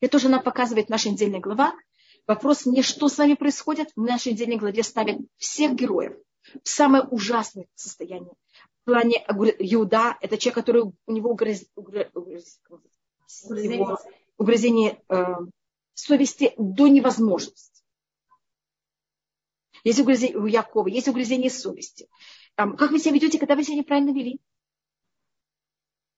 Это 0.01 0.13
тоже 0.13 0.29
нам 0.29 0.43
показывает 0.43 0.89
наша 0.89 1.11
недельная 1.11 1.41
глава. 1.41 1.75
Вопрос 2.27 2.67
не 2.67 2.83
что 2.83 3.09
с 3.09 3.19
вами 3.19 3.35
происходит. 3.35 3.91
В 3.95 4.01
нашей 4.03 4.33
недельной 4.33 4.57
главе 4.57 4.83
ставят 4.83 5.19
всех 5.37 5.75
героев 5.75 6.17
в 6.65 6.69
самое 6.69 7.05
ужасное 7.05 7.67
состояние. 7.75 8.33
В 8.83 8.87
плане 8.87 9.25
Иуда, 9.27 10.17
это 10.21 10.39
человек, 10.39 10.55
который 10.55 10.83
у 10.83 11.13
него 11.13 11.31
угроз, 11.31 11.65
угрозение, 11.75 13.97
угрозение 14.39 15.03
э, 15.09 15.25
совести 15.95 16.55
до 16.57 16.89
невозможности. 16.89 17.83
Есть 19.85 20.01
угрызение 20.01 20.39
у 20.39 20.47
Якова, 20.47 20.89
есть 20.89 21.09
угрызение 21.09 21.51
совести. 21.51 22.09
Как 22.55 22.91
вы 22.91 22.99
себя 22.99 23.13
ведете, 23.13 23.39
когда 23.39 23.55
вы 23.55 23.65
себя 23.65 23.77
неправильно 23.77 24.11
вели? 24.11 24.41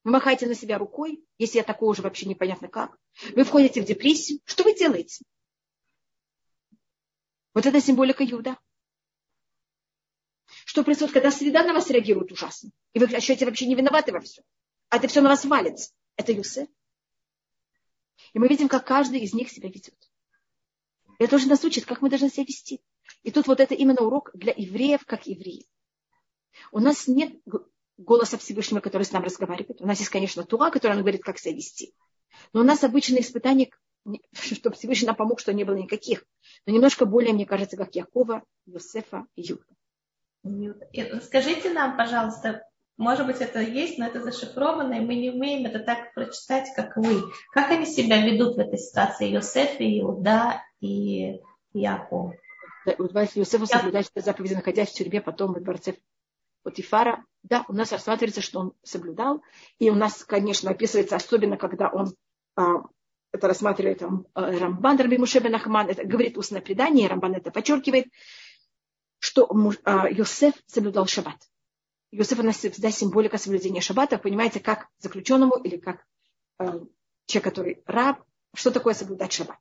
Вы 0.04 0.12
махаете 0.12 0.46
на 0.46 0.54
себя 0.54 0.78
рукой, 0.78 1.24
если 1.38 1.58
я 1.58 1.64
такого 1.64 1.90
уже 1.90 2.02
вообще 2.02 2.26
непонятно 2.26 2.68
как. 2.68 2.98
Вы 3.36 3.44
входите 3.44 3.82
в 3.82 3.84
депрессию. 3.84 4.40
Что 4.44 4.64
вы 4.64 4.74
делаете? 4.74 5.24
Вот 7.54 7.66
это 7.66 7.80
символика 7.80 8.24
Юда. 8.24 8.58
Что 10.64 10.84
происходит, 10.84 11.14
когда 11.14 11.30
среда 11.30 11.64
на 11.64 11.72
вас 11.72 11.90
реагирует 11.90 12.32
ужасно? 12.32 12.70
И 12.92 12.98
вы 12.98 13.06
ощущаете 13.06 13.46
вообще 13.46 13.66
не 13.66 13.74
виноваты 13.74 14.12
во 14.12 14.20
всем. 14.20 14.44
А 14.88 14.96
это 14.96 15.08
все 15.08 15.20
на 15.20 15.28
вас 15.28 15.44
валится. 15.44 15.92
Это 16.16 16.32
Юсеф. 16.32 16.68
И 18.32 18.38
мы 18.38 18.48
видим, 18.48 18.68
как 18.68 18.86
каждый 18.86 19.20
из 19.20 19.32
них 19.32 19.50
себя 19.50 19.68
ведет. 19.68 19.96
Это 21.18 21.30
тоже 21.30 21.48
нас 21.48 21.64
учит, 21.64 21.84
как 21.84 22.02
мы 22.02 22.10
должны 22.10 22.30
себя 22.30 22.44
вести. 22.44 22.80
И 23.22 23.30
тут 23.30 23.46
вот 23.46 23.60
это 23.60 23.74
именно 23.74 24.02
урок 24.02 24.30
для 24.34 24.52
евреев, 24.56 25.04
как 25.06 25.26
евреев. 25.26 25.66
У 26.70 26.80
нас 26.80 27.06
нет 27.06 27.34
голоса 27.96 28.38
Всевышнего, 28.38 28.80
который 28.80 29.04
с 29.04 29.12
нами 29.12 29.24
разговаривает. 29.24 29.80
У 29.80 29.86
нас 29.86 29.98
есть, 29.98 30.10
конечно, 30.10 30.44
Туа, 30.44 30.70
который 30.70 30.92
нам 30.92 31.02
говорит, 31.02 31.22
как 31.22 31.38
себя 31.38 31.54
вести. 31.54 31.94
Но 32.52 32.60
у 32.60 32.64
нас 32.64 32.82
обычные 32.84 33.22
испытания, 33.22 33.70
чтобы 34.32 34.76
Всевышний 34.76 35.06
нам 35.06 35.16
помог, 35.16 35.40
что 35.40 35.52
не 35.52 35.64
было 35.64 35.76
никаких. 35.76 36.24
Но 36.66 36.72
немножко 36.72 37.06
более, 37.06 37.32
мне 37.32 37.46
кажется, 37.46 37.76
как 37.76 37.94
Якова, 37.94 38.44
Йосефа 38.66 39.26
и 39.36 39.42
Юда. 39.42 39.64
Скажите 41.22 41.70
нам, 41.70 41.96
пожалуйста, 41.96 42.62
может 42.96 43.26
быть, 43.26 43.40
это 43.40 43.60
есть, 43.60 43.98
но 43.98 44.06
это 44.06 44.22
зашифровано, 44.22 44.94
и 44.94 45.00
мы 45.00 45.14
не 45.14 45.30
умеем 45.30 45.66
это 45.66 45.80
так 45.80 46.12
прочитать, 46.14 46.68
как 46.76 46.96
вы. 46.96 47.22
Как 47.52 47.70
они 47.70 47.86
себя 47.86 48.24
ведут 48.24 48.56
в 48.56 48.58
этой 48.58 48.78
ситуации, 48.78 49.30
Йосеф 49.30 49.80
и 49.80 50.00
Иуда 50.00 50.62
и 50.80 51.40
Яков? 51.72 52.34
Иосифа 52.86 53.66
соблюдать 53.66 54.10
заповеди, 54.14 54.54
находясь 54.54 54.90
в 54.90 54.94
тюрьме, 54.94 55.20
потом 55.20 55.54
в 55.54 55.62
дворце 55.62 55.94
Потифара. 56.62 57.24
Да, 57.42 57.64
у 57.68 57.72
нас 57.72 57.92
рассматривается, 57.92 58.40
что 58.42 58.60
он 58.60 58.72
соблюдал. 58.82 59.42
И 59.78 59.90
у 59.90 59.94
нас, 59.94 60.24
конечно, 60.24 60.70
описывается, 60.70 61.16
особенно 61.16 61.56
когда 61.56 61.88
он 61.88 62.14
а, 62.56 62.82
это 63.32 63.48
рассматривает 63.48 63.98
там, 63.98 64.26
а, 64.34 64.50
Рамбан 64.52 64.98
Раби 64.98 65.18
Мушебен 65.18 65.54
Ахман, 65.54 65.88
это 65.88 66.04
говорит 66.04 66.36
устное 66.36 66.60
предание, 66.60 67.08
Рамбан 67.08 67.34
это 67.34 67.50
подчеркивает, 67.50 68.06
что 69.22 69.48
а, 69.84 70.10
Йосеф 70.10 70.52
соблюдал 70.66 71.06
шаббат. 71.06 71.36
Йосеф 72.10 72.40
у 72.40 72.42
нас 72.42 72.56
всегда 72.56 72.90
символика 72.90 73.38
соблюдения 73.38 73.80
шаббата, 73.80 74.18
понимаете, 74.18 74.58
как 74.58 74.88
заключенному 74.98 75.54
или 75.62 75.76
как 75.76 76.04
э, 76.58 76.80
человек, 77.26 77.44
который 77.44 77.82
раб, 77.86 78.24
что 78.52 78.72
такое 78.72 78.94
соблюдать 78.94 79.32
шаббат. 79.32 79.58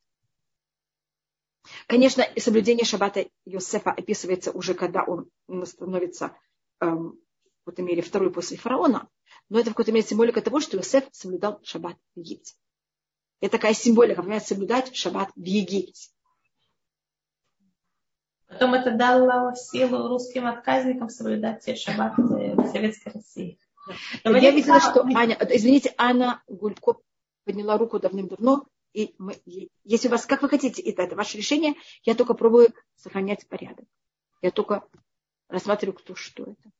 Конечно, 1.85 2.25
соблюдение 2.37 2.85
шаббата 2.85 3.27
Йосефа 3.45 3.91
описывается 3.91 4.51
уже, 4.51 4.73
когда 4.73 5.03
он 5.03 5.29
становится 5.65 6.35
эм, 6.79 7.11
в 7.11 7.65
какой-то 7.65 7.83
мере 7.83 8.01
второй 8.01 8.33
после 8.33 8.57
фараона, 8.57 9.07
но 9.49 9.59
это 9.59 9.69
в 9.69 9.73
какой-то 9.73 9.91
мере 9.91 10.07
символика 10.07 10.41
того, 10.41 10.59
что 10.59 10.75
Йосеф 10.75 11.03
соблюдал 11.11 11.59
шаббат 11.63 11.97
в 12.15 12.19
Египте. 12.19 12.55
Это 13.41 13.51
такая 13.57 13.75
символика, 13.75 14.23
понимаете, 14.23 14.47
соблюдать 14.47 14.95
шаббат 14.95 15.29
в 15.35 15.43
Египте. 15.43 16.09
Потом 18.51 18.73
это 18.73 18.91
дало 18.91 19.55
силу 19.55 20.09
русским 20.09 20.45
отказникам 20.45 21.09
соблюдать 21.09 21.61
все 21.61 21.75
шаббаты 21.75 22.21
в 22.21 22.67
Советской 22.67 23.13
России. 23.13 23.59
Но 24.25 24.37
я 24.37 24.51
видела, 24.51 24.79
что 24.81 25.03
Аня, 25.15 25.37
извините, 25.49 25.93
Анна 25.97 26.43
Гулько 26.47 26.97
подняла 27.45 27.77
руку 27.77 27.97
давным-давно, 27.97 28.65
и 28.93 29.15
мы, 29.17 29.41
если 29.85 30.09
у 30.09 30.11
вас, 30.11 30.25
как 30.25 30.41
вы 30.41 30.49
хотите, 30.49 30.81
это, 30.81 31.03
это 31.03 31.15
ваше 31.15 31.37
решение, 31.37 31.75
я 32.03 32.13
только 32.13 32.33
пробую 32.33 32.73
сохранять 32.95 33.47
порядок. 33.47 33.85
Я 34.41 34.51
только 34.51 34.85
рассматриваю, 35.47 35.95
кто 35.95 36.13
что 36.13 36.43
это. 36.43 36.71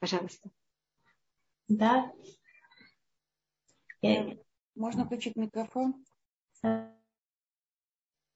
Пожалуйста. 0.00 0.50
Да. 1.68 2.12
Можно 4.74 5.06
включить 5.06 5.36
микрофон? 5.36 6.04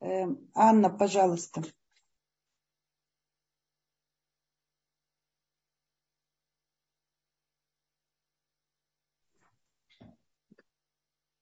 Эм, 0.01 0.38
Анна, 0.55 0.88
пожалуйста. 0.88 1.62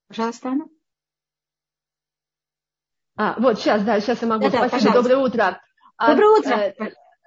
Пожалуйста, 0.08 0.48
Анна. 0.48 0.68
А, 3.16 3.34
вот 3.38 3.58
сейчас, 3.58 3.82
да, 3.84 4.00
сейчас 4.00 4.22
я 4.22 4.28
могу. 4.28 4.44
Да, 4.44 4.48
Спасибо, 4.48 4.70
пожалуйста. 4.70 5.02
доброе 5.02 5.16
утро. 5.18 5.62
А, 5.96 6.10
доброе 6.10 6.38
утро. 6.38 6.54
Э, 6.54 6.74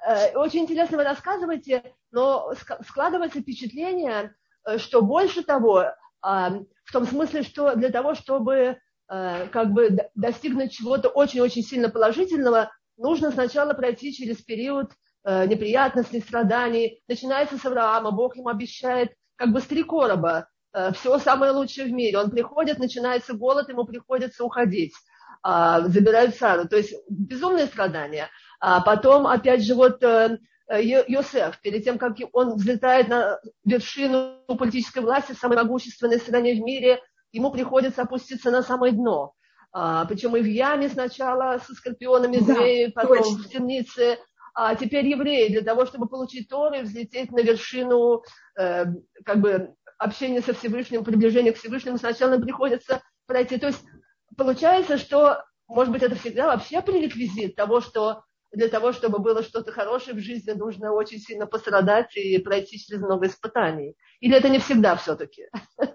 э, 0.07 0.37
очень 0.37 0.61
интересно 0.61 0.97
вы 0.97 1.03
рассказываете, 1.03 1.95
но 2.11 2.53
складывается 2.87 3.41
впечатление, 3.41 4.35
э, 4.65 4.77
что 4.77 5.01
больше 5.01 5.43
того, 5.43 5.85
в 6.23 6.91
том 6.93 7.05
смысле, 7.07 7.41
что 7.41 7.75
для 7.75 7.89
того, 7.89 8.13
чтобы 8.13 8.79
как 9.11 9.73
бы 9.73 9.97
достигнуть 10.15 10.71
чего-то 10.71 11.09
очень-очень 11.09 11.63
сильно 11.63 11.89
положительного, 11.89 12.71
нужно 12.95 13.31
сначала 13.31 13.73
пройти 13.73 14.13
через 14.13 14.37
период 14.37 14.91
неприятностей, 15.25 16.21
страданий. 16.21 17.03
Начинается 17.09 17.57
с 17.57 17.65
Авраама, 17.65 18.11
Бог 18.11 18.37
ему 18.37 18.47
обещает 18.47 19.11
как 19.35 19.51
бы 19.51 19.59
с 19.59 19.65
три 19.65 19.83
короба, 19.83 20.47
Э, 20.73 20.91
все 20.93 21.17
самое 21.19 21.51
лучшее 21.51 21.87
в 21.87 21.91
мире. 21.91 22.17
Он 22.17 22.31
приходит, 22.31 22.79
начинается 22.79 23.33
голод, 23.33 23.69
ему 23.69 23.85
приходится 23.85 24.43
уходить. 24.43 24.93
А, 25.43 25.81
забирают 25.81 26.35
Сару. 26.35 26.67
То 26.67 26.77
есть 26.77 26.93
безумные 27.09 27.65
страдания. 27.65 28.29
А 28.59 28.81
потом, 28.81 29.27
опять 29.27 29.63
же, 29.63 29.73
вот 29.73 30.03
э, 30.03 30.37
Йосеф, 30.69 31.59
перед 31.61 31.83
тем, 31.83 31.97
как 31.97 32.15
он 32.31 32.55
взлетает 32.55 33.09
на 33.09 33.39
вершину 33.65 34.37
политической 34.47 34.99
власти 34.99 35.33
в 35.33 35.37
самой 35.37 35.57
могущественной 35.57 36.19
стране 36.19 36.53
в 36.53 36.63
мире, 36.63 37.01
ему 37.31 37.51
приходится 37.51 38.03
опуститься 38.03 38.51
на 38.51 38.61
самое 38.61 38.93
дно. 38.93 39.33
А, 39.73 40.05
причем 40.05 40.35
и 40.35 40.41
в 40.41 40.45
яме 40.45 40.89
сначала 40.89 41.59
со 41.65 41.73
скорпионами, 41.73 42.37
змеи, 42.37 42.87
да, 42.87 43.01
потом 43.01 43.17
точно. 43.17 43.37
в 43.43 43.47
темнице. 43.49 44.19
А 44.53 44.75
теперь 44.75 45.07
евреи 45.07 45.47
для 45.47 45.61
того, 45.61 45.85
чтобы 45.85 46.07
получить 46.07 46.49
Торы, 46.49 46.81
взлететь 46.81 47.31
на 47.31 47.39
вершину 47.39 48.23
э, 48.59 48.85
как 49.23 49.39
бы 49.39 49.75
общение 49.97 50.41
со 50.41 50.53
Всевышним, 50.53 51.05
приближение 51.05 51.53
к 51.53 51.57
Всевышнему, 51.57 51.97
сначала 51.97 52.31
нам 52.31 52.41
приходится 52.41 53.01
пройти. 53.27 53.57
То 53.57 53.67
есть 53.67 53.81
получается, 54.35 54.97
что, 54.97 55.43
может 55.69 55.93
быть, 55.93 56.03
это 56.03 56.15
всегда 56.15 56.47
вообще 56.47 56.81
пререквизит 56.81 57.55
того, 57.55 57.79
что 57.79 58.23
для 58.51 58.67
того, 58.67 58.91
чтобы 58.91 59.19
было 59.19 59.43
что-то 59.43 59.71
хорошее 59.71 60.15
в 60.15 60.19
жизни, 60.19 60.51
нужно 60.51 60.91
очень 60.91 61.19
сильно 61.19 61.47
пострадать 61.47 62.15
и 62.17 62.37
пройти 62.39 62.77
через 62.77 63.01
много 63.01 63.27
испытаний. 63.27 63.95
Или 64.19 64.35
это 64.35 64.49
не 64.49 64.59
всегда 64.59 64.97
все-таки? 64.97 65.43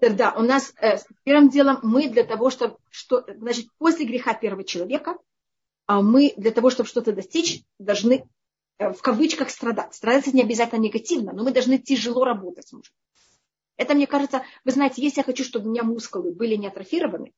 Да, 0.00 0.34
у 0.36 0.42
нас 0.42 0.72
э, 0.80 0.98
первым 1.24 1.50
делом 1.50 1.80
мы 1.82 2.08
для 2.08 2.24
того, 2.24 2.50
чтобы, 2.50 2.76
что, 2.90 3.24
значит, 3.36 3.66
после 3.78 4.04
греха 4.04 4.34
первого 4.34 4.64
человека, 4.64 5.16
а 5.86 6.02
мы 6.02 6.34
для 6.36 6.50
того, 6.50 6.70
чтобы 6.70 6.88
что-то 6.88 7.12
достичь, 7.12 7.62
должны 7.78 8.28
э, 8.78 8.92
в 8.92 9.00
кавычках 9.00 9.50
страдать. 9.50 9.94
Страдать 9.94 10.32
не 10.34 10.42
обязательно 10.42 10.80
негативно, 10.80 11.32
но 11.32 11.42
мы 11.44 11.52
должны 11.52 11.78
тяжело 11.78 12.24
работать. 12.24 12.72
Может. 12.72 12.92
Это, 13.76 13.94
мне 13.94 14.06
кажется, 14.06 14.42
вы 14.64 14.72
знаете, 14.72 15.02
если 15.02 15.20
я 15.20 15.24
хочу, 15.24 15.44
чтобы 15.44 15.66
у 15.66 15.70
меня 15.70 15.84
мускулы 15.84 16.32
были 16.32 16.56
не 16.56 16.66
атрофированы, 16.66 17.32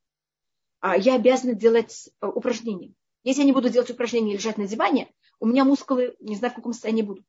а, 0.80 0.96
я 0.96 1.14
обязана 1.14 1.54
делать 1.54 2.10
э, 2.20 2.26
упражнения. 2.26 2.94
Если 3.22 3.42
я 3.42 3.46
не 3.46 3.52
буду 3.52 3.68
делать 3.68 3.90
упражнения 3.90 4.32
и 4.32 4.36
лежать 4.36 4.56
на 4.56 4.66
диване, 4.66 5.12
у 5.38 5.46
меня 5.46 5.64
мускулы, 5.64 6.16
не 6.20 6.36
знаю, 6.36 6.52
в 6.52 6.56
каком 6.56 6.72
состоянии 6.72 7.02
будут. 7.02 7.24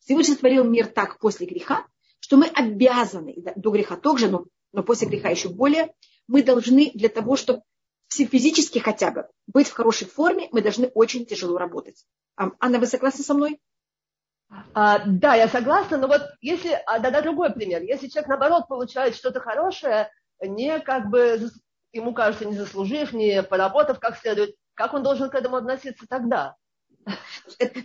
Всевышний 0.00 0.34
сотворил 0.34 0.64
мир 0.64 0.86
так 0.86 1.18
после 1.18 1.46
греха, 1.46 1.86
что 2.30 2.36
мы 2.36 2.46
обязаны, 2.46 3.34
до 3.56 3.70
греха 3.70 3.96
тоже, 3.96 4.28
но, 4.28 4.44
но 4.72 4.84
после 4.84 5.08
греха 5.08 5.30
еще 5.30 5.48
более, 5.48 5.92
мы 6.28 6.44
должны 6.44 6.92
для 6.94 7.08
того, 7.08 7.34
чтобы 7.34 7.62
физически 8.08 8.78
хотя 8.78 9.10
бы 9.10 9.28
быть 9.48 9.66
в 9.66 9.72
хорошей 9.72 10.06
форме, 10.06 10.48
мы 10.52 10.62
должны 10.62 10.86
очень 10.94 11.26
тяжело 11.26 11.58
работать. 11.58 12.04
Анна, 12.36 12.78
вы 12.78 12.86
согласны 12.86 13.24
со 13.24 13.34
мной? 13.34 13.58
А, 14.74 15.02
да, 15.04 15.34
я 15.34 15.48
согласна, 15.48 15.96
но 15.96 16.06
вот 16.06 16.22
если, 16.40 16.80
а, 16.86 17.00
да, 17.00 17.10
да, 17.10 17.20
другой 17.20 17.52
пример. 17.52 17.82
Если 17.82 18.06
человек, 18.06 18.28
наоборот, 18.28 18.68
получает 18.68 19.16
что-то 19.16 19.40
хорошее, 19.40 20.08
не 20.40 20.78
как 20.78 21.10
бы, 21.10 21.50
ему 21.92 22.14
кажется, 22.14 22.44
не 22.44 22.54
заслужив, 22.54 23.12
не 23.12 23.42
поработав 23.42 23.98
как 23.98 24.16
следует, 24.16 24.54
как 24.74 24.94
он 24.94 25.02
должен 25.02 25.30
к 25.30 25.34
этому 25.34 25.56
относиться 25.56 26.06
тогда? 26.08 26.54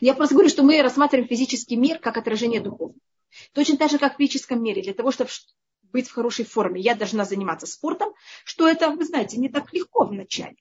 Я 0.02 0.14
просто 0.14 0.36
говорю, 0.36 0.50
что 0.50 0.62
мы 0.62 0.84
рассматриваем 0.84 1.28
физический 1.28 1.78
мир 1.78 1.98
как 1.98 2.18
отражение 2.18 2.62
духовного. 2.62 3.00
Точно 3.54 3.78
так 3.78 3.92
же, 3.92 4.00
как 4.00 4.16
в 4.16 4.18
физическом 4.18 4.62
мире. 4.62 4.82
Для 4.82 4.94
того, 4.94 5.12
чтобы 5.12 5.30
быть 5.92 6.08
в 6.08 6.14
хорошей 6.14 6.46
форме, 6.46 6.82
я 6.82 6.96
должна 6.96 7.26
заниматься 7.26 7.68
спортом, 7.68 8.14
что 8.44 8.68
это, 8.68 8.90
вы 8.90 9.06
знаете, 9.06 9.38
не 9.38 9.50
так 9.50 9.72
легко 9.74 10.06
вначале. 10.06 10.58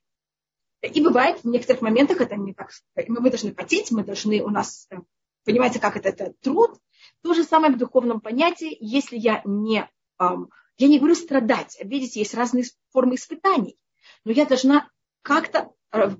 И 0.82 1.00
бывает, 1.00 1.42
в 1.42 1.48
некоторых 1.48 1.82
моментах 1.82 2.20
это 2.20 2.36
не 2.36 2.52
так. 2.52 2.70
Мы 3.08 3.30
должны 3.30 3.54
потеть, 3.54 3.90
мы 3.90 4.04
должны, 4.04 4.42
у 4.42 4.50
нас, 4.50 4.86
э, 4.90 4.96
понимаете, 5.44 5.80
как 5.80 5.96
это, 5.96 6.10
это 6.10 6.34
труд. 6.40 6.78
То 7.22 7.34
же 7.34 7.44
самое 7.44 7.72
в 7.72 7.78
духовном 7.78 8.20
понятии, 8.20 8.76
если 8.80 9.16
я 9.16 9.40
не, 9.44 9.88
я 10.18 10.88
не 10.88 10.98
говорю 10.98 11.14
страдать, 11.14 11.78
видите, 11.82 12.20
есть 12.20 12.34
разные 12.34 12.64
формы 12.90 13.14
испытаний, 13.14 13.78
но 14.24 14.32
я 14.32 14.44
должна 14.44 14.90
как-то 15.22 15.72
э, 15.92 16.10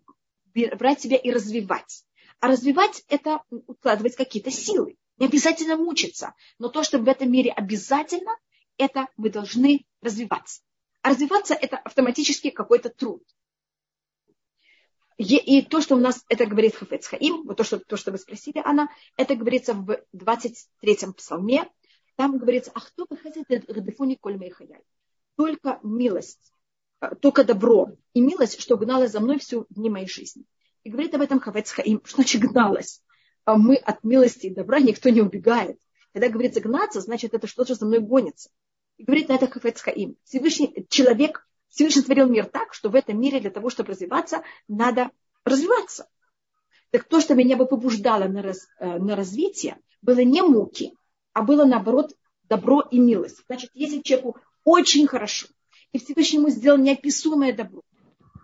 брать 0.55 1.01
себя 1.01 1.17
и 1.17 1.31
развивать. 1.31 2.05
А 2.41 2.49
развивать– 2.49 3.05
это 3.09 3.43
укладывать 3.51 4.17
какие-то 4.17 4.51
силы. 4.51 4.97
Не 5.19 5.27
обязательно 5.27 5.77
мучиться, 5.77 6.35
но 6.59 6.69
то, 6.69 6.83
что 6.83 6.99
в 6.99 7.09
этом 7.09 7.31
мире 7.31 7.53
обязательно, 7.53 8.37
это 8.77 9.09
мы 9.17 9.31
должны 9.31 9.87
развиваться. 10.01 10.63
А 11.03 11.11
развиваться– 11.11 11.55
это 11.61 11.77
автоматически 11.77 12.51
какой-то 12.51 12.89
труд. 12.89 13.23
И 15.17 15.63
то, 15.63 15.81
что 15.81 15.95
у 15.95 16.01
нас, 16.01 16.25
это 16.29 16.45
говорит 16.47 16.75
Хафец 16.75 17.07
Хаим, 17.07 17.45
вот 17.45 17.57
то 17.57 17.63
что, 17.63 17.79
то, 17.79 17.97
что 17.97 18.11
вы 18.11 18.19
спросили, 18.19 18.61
Анна, 18.65 18.89
это 19.17 19.37
говорится 19.37 19.73
в 19.75 20.01
23-м 20.13 21.13
псалме. 21.13 21.71
Там 22.17 22.39
говорится, 22.39 22.73
а 22.75 22.81
кто 22.81 23.07
выходит 23.09 23.49
Радефуни 23.49 24.17
Коль 24.17 24.39
Только 25.37 25.79
милость, 25.85 26.53
э, 27.01 27.15
только 27.21 27.45
добро 27.45 27.93
и 28.13 28.21
милость, 28.21 28.61
что 28.61 28.77
гнала 28.77 29.07
за 29.07 29.21
мной 29.21 29.39
всю 29.39 29.67
дни 29.71 29.89
моей 29.89 30.09
жизни. 30.09 30.45
И 30.83 30.91
говорит 30.91 31.15
об 31.15 31.21
этом 31.21 31.39
Хафец 31.39 31.71
Хаим, 31.71 32.01
что 32.05 32.17
значит 32.17 32.43
гналась. 32.43 33.01
А 33.45 33.57
мы 33.57 33.77
от 33.77 34.05
милости 34.05 34.47
и 34.47 34.55
добра 34.55 34.81
никто 34.81 35.11
не 35.11 35.21
убегает. 35.21 35.79
Когда 36.13 36.29
говорится 36.29 36.61
гнаться, 36.61 37.01
значит 37.01 37.35
это 37.35 37.47
что-то 37.47 37.75
за 37.75 37.87
мной 37.87 38.01
гонится. 38.01 38.51
И 38.97 39.05
говорит 39.05 39.29
на 39.29 39.35
это 39.35 39.49
Хафец 39.49 39.81
Хаим. 39.81 40.17
Всевышний 40.25 40.87
человек 40.89 41.47
Всевышний 41.75 42.03
творил 42.03 42.29
мир 42.29 42.47
так, 42.47 42.73
что 42.73 42.89
в 42.89 42.95
этом 42.95 43.21
мире 43.21 43.41
для 43.41 43.51
того, 43.51 43.69
чтобы 43.69 43.91
развиваться, 43.91 44.45
надо 44.69 45.11
развиваться. 45.45 46.09
Так 46.91 47.03
то, 47.05 47.21
что 47.21 47.35
меня 47.35 47.57
бы 47.57 47.67
побуждало 47.67 48.29
на, 48.29 48.43
раз, 48.43 48.69
э, 48.79 48.99
на 48.99 49.17
развитие, 49.17 49.79
было 50.01 50.21
не 50.21 50.41
муки, 50.43 50.97
а 51.33 51.43
было 51.43 51.65
наоборот 51.65 52.15
добро 52.45 52.81
и 52.83 53.01
милость. 53.01 53.43
Значит, 53.47 53.71
если 53.75 54.03
человеку 54.03 54.37
очень 54.63 55.09
хорошо, 55.09 55.49
и 55.91 55.99
Всевышний 55.99 56.39
ему 56.39 56.49
сделал 56.49 56.79
неописуемое 56.79 57.53
добро, 57.53 57.83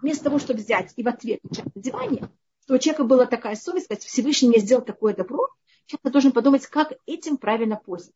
вместо 0.03 0.25
того, 0.25 0.41
чтобы 0.41 0.59
взять 0.59 0.93
и 0.97 1.05
в 1.05 1.09
ответ 1.09 1.39
на 1.45 1.81
диване, 1.81 2.29
что 2.71 2.77
у 2.77 2.79
человека 2.79 3.03
была 3.03 3.27
такая 3.27 3.57
совесть, 3.57 3.87
сказать, 3.87 4.05
Всевышний 4.05 4.49
мне 4.49 4.61
сделал 4.61 4.85
такое 4.85 5.13
добро, 5.13 5.49
человек 5.87 6.13
должен 6.13 6.31
подумать, 6.31 6.69
как 6.69 6.93
этим 7.05 7.37
правильно 7.37 7.75
пользоваться. 7.75 8.15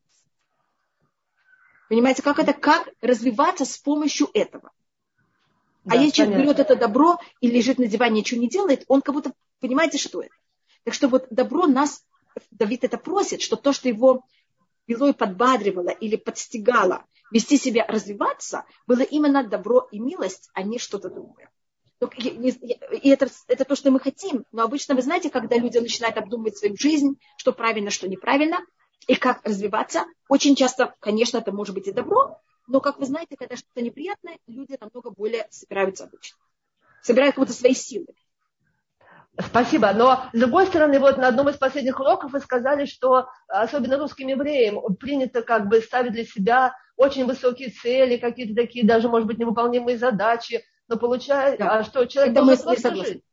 Понимаете, 1.88 2.22
как 2.22 2.38
это, 2.38 2.52
как 2.52 2.88
развиваться 3.00 3.64
с 3.64 3.76
помощью 3.78 4.28
этого. 4.32 4.70
А 5.86 5.90
да, 5.90 5.98
а 5.98 6.02
если 6.02 6.18
человек 6.18 6.38
берет 6.38 6.60
это 6.60 6.76
добро 6.76 7.18
и 7.40 7.48
лежит 7.50 7.78
на 7.78 7.88
диване, 7.88 8.20
ничего 8.20 8.40
не 8.40 8.48
делает, 8.48 8.84
он 8.86 9.02
как 9.02 9.16
будто, 9.16 9.32
понимаете, 9.58 9.98
что 9.98 10.22
это? 10.22 10.34
Так 10.84 10.94
что 10.94 11.08
вот 11.08 11.26
добро 11.30 11.66
нас, 11.66 12.04
Давид 12.52 12.84
это 12.84 12.96
просит, 12.96 13.42
что 13.42 13.56
то, 13.56 13.72
что 13.72 13.88
его 13.88 14.24
и 14.86 14.94
подбадривало 15.12 15.88
или 15.88 16.14
подстегало 16.14 17.04
вести 17.32 17.56
себя, 17.56 17.86
развиваться, 17.88 18.66
было 18.86 19.00
именно 19.00 19.42
добро 19.42 19.88
и 19.90 19.98
милость, 19.98 20.48
а 20.54 20.62
не 20.62 20.78
что-то 20.78 21.10
другое. 21.10 21.50
И 22.00 23.08
это, 23.08 23.28
это 23.48 23.64
то, 23.64 23.76
что 23.76 23.90
мы 23.90 24.00
хотим. 24.00 24.44
Но 24.52 24.62
обычно, 24.62 24.94
вы 24.94 25.02
знаете, 25.02 25.30
когда 25.30 25.56
люди 25.56 25.78
начинают 25.78 26.16
обдумывать 26.16 26.58
свою 26.58 26.76
жизнь, 26.76 27.18
что 27.36 27.52
правильно, 27.52 27.90
что 27.90 28.08
неправильно, 28.08 28.58
и 29.06 29.14
как 29.14 29.44
развиваться, 29.44 30.04
очень 30.28 30.56
часто, 30.56 30.94
конечно, 31.00 31.38
это 31.38 31.52
может 31.52 31.74
быть 31.74 31.86
и 31.86 31.92
добро, 31.92 32.40
но, 32.66 32.80
как 32.80 32.98
вы 32.98 33.06
знаете, 33.06 33.36
когда 33.36 33.56
что-то 33.56 33.82
неприятное, 33.82 34.38
люди 34.46 34.76
намного 34.80 35.10
более 35.10 35.46
собираются 35.50 36.04
обычно. 36.04 36.38
Собирают 37.02 37.34
как 37.34 37.44
будто 37.44 37.56
свои 37.56 37.74
силы. 37.74 38.06
Спасибо. 39.38 39.92
Но, 39.92 40.24
с 40.32 40.38
другой 40.38 40.66
стороны, 40.66 40.98
вот 40.98 41.18
на 41.18 41.28
одном 41.28 41.48
из 41.48 41.56
последних 41.56 41.98
уроков 41.98 42.32
вы 42.32 42.40
сказали, 42.40 42.86
что 42.86 43.28
особенно 43.48 43.98
русским 43.98 44.28
евреям 44.28 44.80
принято 44.94 45.42
как 45.42 45.68
бы 45.68 45.80
ставить 45.80 46.12
для 46.12 46.24
себя 46.24 46.74
очень 46.96 47.26
высокие 47.26 47.70
цели, 47.70 48.16
какие-то 48.16 48.54
такие 48.54 48.86
даже, 48.86 49.08
может 49.08 49.26
быть, 49.26 49.38
невыполнимые 49.38 49.98
задачи, 49.98 50.64
но 50.88 50.96
получается, 50.96 51.58
да. 51.58 51.84
что 51.84 52.04
человек 52.06 52.34
Когда 52.34 52.46
должен 52.46 52.66
мы 52.66 52.72
просто 52.72 52.94
жить. 52.96 53.24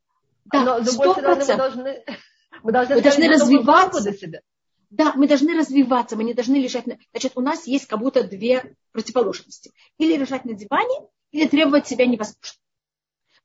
Да, 0.45 0.63
но, 0.63 0.83
с 0.83 0.95
другой 0.95 1.23
100%. 1.23 1.41
стороны, 1.43 2.03
мы 2.63 2.71
должны, 2.71 2.95
мы 2.95 2.95
должны, 2.95 2.95
мы 2.95 3.01
должны 3.01 3.27
развиваться. 3.27 4.13
Себя. 4.13 4.41
Да, 4.89 5.13
мы 5.15 5.27
должны 5.27 5.57
развиваться, 5.57 6.15
мы 6.17 6.23
не 6.23 6.33
должны 6.33 6.57
лежать 6.57 6.85
на... 6.85 6.97
Значит, 7.11 7.33
у 7.35 7.41
нас 7.41 7.65
есть 7.65 7.85
как 7.85 7.99
будто 7.99 8.23
две 8.23 8.75
противоположности. 8.91 9.71
Или 9.97 10.17
лежать 10.17 10.43
на 10.43 10.53
диване, 10.53 11.07
или 11.31 11.47
требовать 11.47 11.87
себя 11.87 12.05
невозможно. 12.05 12.59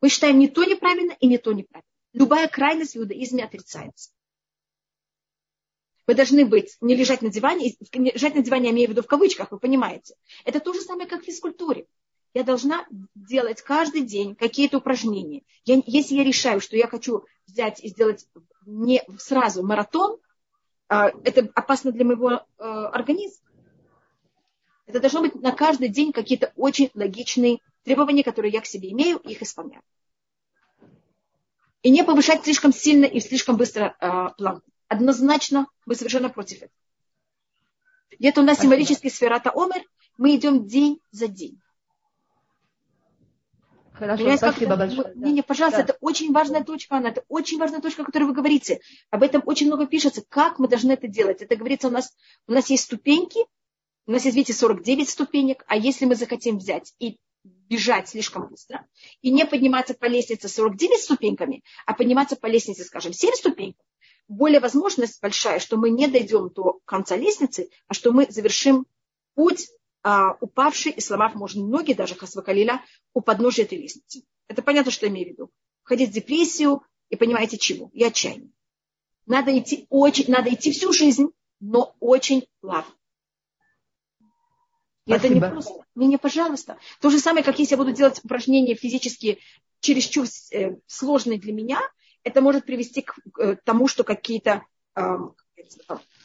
Мы 0.00 0.08
считаем 0.08 0.38
не 0.38 0.48
то 0.48 0.64
неправильно 0.64 1.12
и 1.20 1.26
не 1.26 1.38
то 1.38 1.52
неправильно. 1.52 1.88
Любая 2.12 2.48
крайность 2.48 2.94
в 2.94 2.98
иудаизме 2.98 3.44
отрицается. 3.44 4.10
Вы 6.06 6.14
должны 6.14 6.44
быть, 6.46 6.76
не 6.80 6.94
лежать 6.94 7.22
на 7.22 7.30
диване, 7.30 7.74
лежать 7.92 8.34
на 8.34 8.42
диване 8.42 8.66
я 8.66 8.70
имею 8.72 8.88
в 8.88 8.90
виду 8.92 9.02
в 9.02 9.06
кавычках, 9.06 9.50
вы 9.50 9.58
понимаете. 9.58 10.14
Это 10.44 10.60
то 10.60 10.72
же 10.72 10.80
самое, 10.80 11.08
как 11.08 11.22
в 11.22 11.26
физкультуре. 11.26 11.86
Я 12.36 12.44
должна 12.44 12.84
делать 13.14 13.62
каждый 13.62 14.02
день 14.02 14.34
какие-то 14.34 14.76
упражнения. 14.76 15.40
Я, 15.64 15.82
если 15.86 16.16
я 16.16 16.22
решаю, 16.22 16.60
что 16.60 16.76
я 16.76 16.86
хочу 16.86 17.24
взять 17.46 17.82
и 17.82 17.88
сделать 17.88 18.28
не 18.66 19.02
сразу 19.16 19.62
маратон, 19.62 20.18
а, 20.86 21.12
это 21.24 21.50
опасно 21.54 21.92
для 21.92 22.04
моего 22.04 22.32
э, 22.32 22.62
организма. 22.62 23.42
Это 24.84 25.00
должно 25.00 25.22
быть 25.22 25.34
на 25.36 25.52
каждый 25.52 25.88
день 25.88 26.12
какие-то 26.12 26.52
очень 26.56 26.90
логичные 26.92 27.60
требования, 27.84 28.22
которые 28.22 28.52
я 28.52 28.60
к 28.60 28.66
себе 28.66 28.92
имею, 28.92 29.16
их 29.16 29.40
исполняю. 29.40 29.82
И 31.80 31.88
не 31.88 32.04
повышать 32.04 32.44
слишком 32.44 32.70
сильно 32.70 33.06
и 33.06 33.18
слишком 33.20 33.56
быстро 33.56 33.96
э, 33.98 34.28
планку. 34.36 34.70
Однозначно 34.88 35.68
мы 35.86 35.94
совершенно 35.94 36.28
против 36.28 36.58
этого. 36.58 36.70
Где-то 38.10 38.42
у 38.42 38.44
нас 38.44 38.60
символический 38.60 39.10
сферата 39.10 39.52
Омер, 39.54 39.86
мы 40.18 40.36
идем 40.36 40.66
день 40.66 41.00
за 41.12 41.28
день. 41.28 41.62
Хорошо, 43.98 44.24
Меня 44.24 44.36
спасибо 44.36 44.76
большое. 44.76 45.12
Не, 45.14 45.32
не, 45.32 45.42
пожалуйста, 45.42 45.78
да. 45.78 45.84
это 45.84 45.98
очень 46.00 46.32
важная 46.32 46.62
точка, 46.62 46.96
Анна, 46.96 47.08
это 47.08 47.24
очень 47.28 47.58
важная 47.58 47.80
точка, 47.80 48.02
о 48.02 48.04
которой 48.04 48.24
вы 48.24 48.34
говорите. 48.34 48.80
Об 49.10 49.22
этом 49.22 49.42
очень 49.46 49.68
много 49.68 49.86
пишется, 49.86 50.22
как 50.28 50.58
мы 50.58 50.68
должны 50.68 50.92
это 50.92 51.08
делать. 51.08 51.40
Это 51.40 51.56
говорится 51.56 51.88
у 51.88 51.90
нас, 51.90 52.14
у 52.46 52.52
нас 52.52 52.68
есть 52.68 52.84
ступеньки, 52.84 53.38
у 54.06 54.12
нас 54.12 54.24
есть, 54.24 54.36
видите, 54.36 54.52
49 54.52 55.08
ступенек, 55.08 55.64
а 55.66 55.76
если 55.76 56.04
мы 56.04 56.14
захотим 56.14 56.58
взять 56.58 56.92
и 56.98 57.16
бежать 57.42 58.10
слишком 58.10 58.48
быстро, 58.48 58.86
и 59.22 59.30
не 59.30 59.46
подниматься 59.46 59.94
по 59.94 60.04
лестнице 60.04 60.48
49 60.48 61.00
ступеньками, 61.00 61.62
а 61.86 61.94
подниматься 61.94 62.36
по 62.36 62.46
лестнице, 62.46 62.84
скажем, 62.84 63.14
7 63.14 63.32
ступенек, 63.34 63.76
более 64.28 64.60
возможность 64.60 65.22
большая, 65.22 65.58
что 65.58 65.76
мы 65.76 65.90
не 65.90 66.06
дойдем 66.08 66.50
до 66.50 66.80
конца 66.84 67.16
лестницы, 67.16 67.70
а 67.88 67.94
что 67.94 68.12
мы 68.12 68.26
завершим 68.28 68.86
путь 69.34 69.68
а, 70.08 70.36
упавший 70.40 70.92
и 70.92 71.00
сломав, 71.00 71.34
можно 71.34 71.66
ноги, 71.66 71.92
даже 71.92 72.14
Хасвакалиля, 72.14 72.80
у 73.12 73.20
подножия 73.20 73.64
этой 73.64 73.78
лестницы. 73.78 74.22
Это 74.46 74.62
понятно, 74.62 74.92
что 74.92 75.06
я 75.06 75.10
имею 75.10 75.26
в 75.26 75.30
виду. 75.32 75.50
Входить 75.82 76.10
в 76.10 76.12
депрессию 76.12 76.82
и 77.08 77.16
понимаете 77.16 77.58
чему? 77.58 77.90
И 77.92 78.04
отчаяние. 78.04 78.52
Надо 79.26 79.58
идти, 79.58 79.88
очень, 79.90 80.30
надо 80.30 80.54
идти 80.54 80.70
всю 80.70 80.92
жизнь, 80.92 81.26
но 81.58 81.96
очень 81.98 82.46
плавно. 82.60 82.94
Это 85.06 85.28
не 85.28 85.40
просто. 85.40 85.84
Не, 85.96 86.18
пожалуйста. 86.18 86.78
То 87.00 87.10
же 87.10 87.18
самое, 87.18 87.44
как 87.44 87.58
если 87.58 87.74
я 87.74 87.78
буду 87.78 87.90
делать 87.90 88.20
упражнения 88.22 88.76
физические 88.76 89.38
чересчур 89.80 90.26
э, 90.52 90.76
сложные 90.86 91.40
для 91.40 91.52
меня, 91.52 91.80
это 92.22 92.40
может 92.40 92.64
привести 92.64 93.02
к 93.02 93.18
э, 93.40 93.56
тому, 93.64 93.88
что 93.88 94.04
какие-то 94.04 94.64
э, 94.94 95.02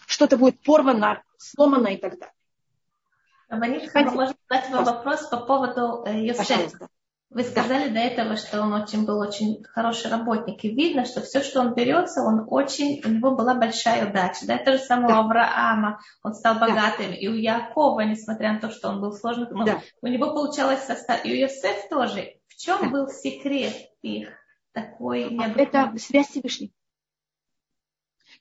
что-то 0.06 0.38
будет 0.38 0.62
порвано, 0.62 1.24
сломано 1.40 1.88
и 1.88 1.98
так 1.98 2.20
далее. 2.20 2.36
Маришка, 3.52 4.02
можно 4.04 4.34
задать 4.50 4.70
вам 4.70 4.86
вопрос 4.86 5.28
по 5.28 5.38
поводу 5.38 6.04
э, 6.06 6.26
Йосефа. 6.26 6.88
Вы 7.30 7.44
сказали 7.44 7.88
до 7.90 8.00
этого, 8.00 8.36
что 8.36 8.62
он 8.62 8.74
очень 8.74 9.06
был 9.06 9.20
очень 9.20 9.64
хороший 9.64 10.12
работник. 10.12 10.66
И 10.66 10.70
видно, 10.70 11.06
что 11.06 11.22
все, 11.22 11.42
что 11.42 11.62
он 11.62 11.74
берется, 11.74 12.24
он 12.24 12.46
очень, 12.48 13.02
у 13.06 13.10
него 13.10 13.36
была 13.36 13.56
большая 13.56 14.10
удача. 14.10 14.46
Да, 14.46 14.56
это 14.56 14.74
же 14.74 14.80
самого 14.80 15.14
да. 15.14 15.20
Авраама, 15.20 16.02
он 16.24 16.34
стал 16.34 16.56
богатым. 16.56 17.12
Да. 17.12 17.16
И 17.16 17.30
у 17.30 17.34
Якова, 17.34 18.02
несмотря 18.02 18.52
на 18.54 18.60
то, 18.60 18.70
что 18.70 18.90
он 18.90 19.00
был 19.00 19.14
сложным, 19.14 19.48
ну, 19.52 19.66
да. 19.66 19.80
у 20.02 20.08
него 20.08 20.34
получалось 20.34 20.84
состав. 20.84 21.24
И 21.24 21.32
у 21.32 21.36
Йосеф 21.36 21.88
тоже. 21.90 22.34
В 22.50 22.58
чем 22.58 22.82
да. 22.82 22.90
был 22.90 23.08
секрет 23.08 23.76
их 24.02 24.28
такой 24.74 25.34
Это 25.56 25.94
связь 25.98 26.28
Всевышней. 26.28 26.74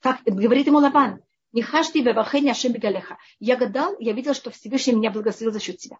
Как 0.00 0.20
говорит 0.24 0.66
ему 0.66 0.78
Лаван, 0.78 1.22
не 1.52 1.62
хашти 1.62 1.98
бевахени 1.98 2.50
ашем 2.50 2.72
бегалеха. 2.72 3.18
Я 3.38 3.56
гадал, 3.56 3.96
я 3.98 4.12
видел, 4.12 4.34
что 4.34 4.50
Всевышний 4.50 4.94
меня 4.94 5.10
благословил 5.10 5.52
за 5.52 5.60
счет 5.60 5.78
тебя. 5.78 5.98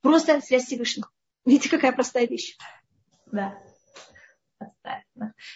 Просто 0.00 0.40
связь 0.40 0.66
Всевышнего. 0.66 1.08
Видите, 1.44 1.68
какая 1.68 1.92
простая 1.92 2.26
вещь. 2.26 2.56
Да. 3.26 3.58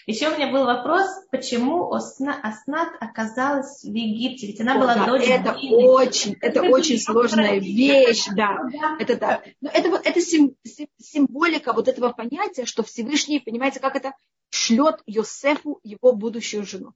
Еще 0.07 0.29
у 0.29 0.37
меня 0.37 0.51
был 0.51 0.65
вопрос, 0.65 1.07
почему 1.31 1.93
Аснат 1.93 2.91
оказалась 3.01 3.83
в 3.83 3.93
Египте, 3.93 4.49
ведь 4.49 4.61
она 4.61 4.77
О, 4.77 4.81
была 4.81 4.95
да, 4.95 5.07
дочь 5.07 5.27
Это 5.27 5.57
Дины. 5.61 5.89
очень, 5.89 6.37
это, 6.41 6.61
это 6.61 6.63
очень 6.63 6.99
сложная 7.01 7.59
вещь, 7.59 8.27
да. 8.37 8.59
да. 8.73 8.97
Это 8.99 9.17
да. 9.19 9.43
Но 9.61 9.71
это 9.71 9.91
вот 9.91 10.07
это 10.07 10.21
сим, 10.21 10.57
символика 10.99 11.73
вот 11.73 11.89
этого 11.89 12.13
понятия, 12.13 12.65
что 12.65 12.83
Всевышний, 12.83 13.41
понимаете, 13.41 13.81
как 13.81 13.97
это 13.97 14.13
шлет 14.51 15.03
Йосефу 15.07 15.81
его 15.83 16.13
будущую 16.13 16.65
жену. 16.65 16.93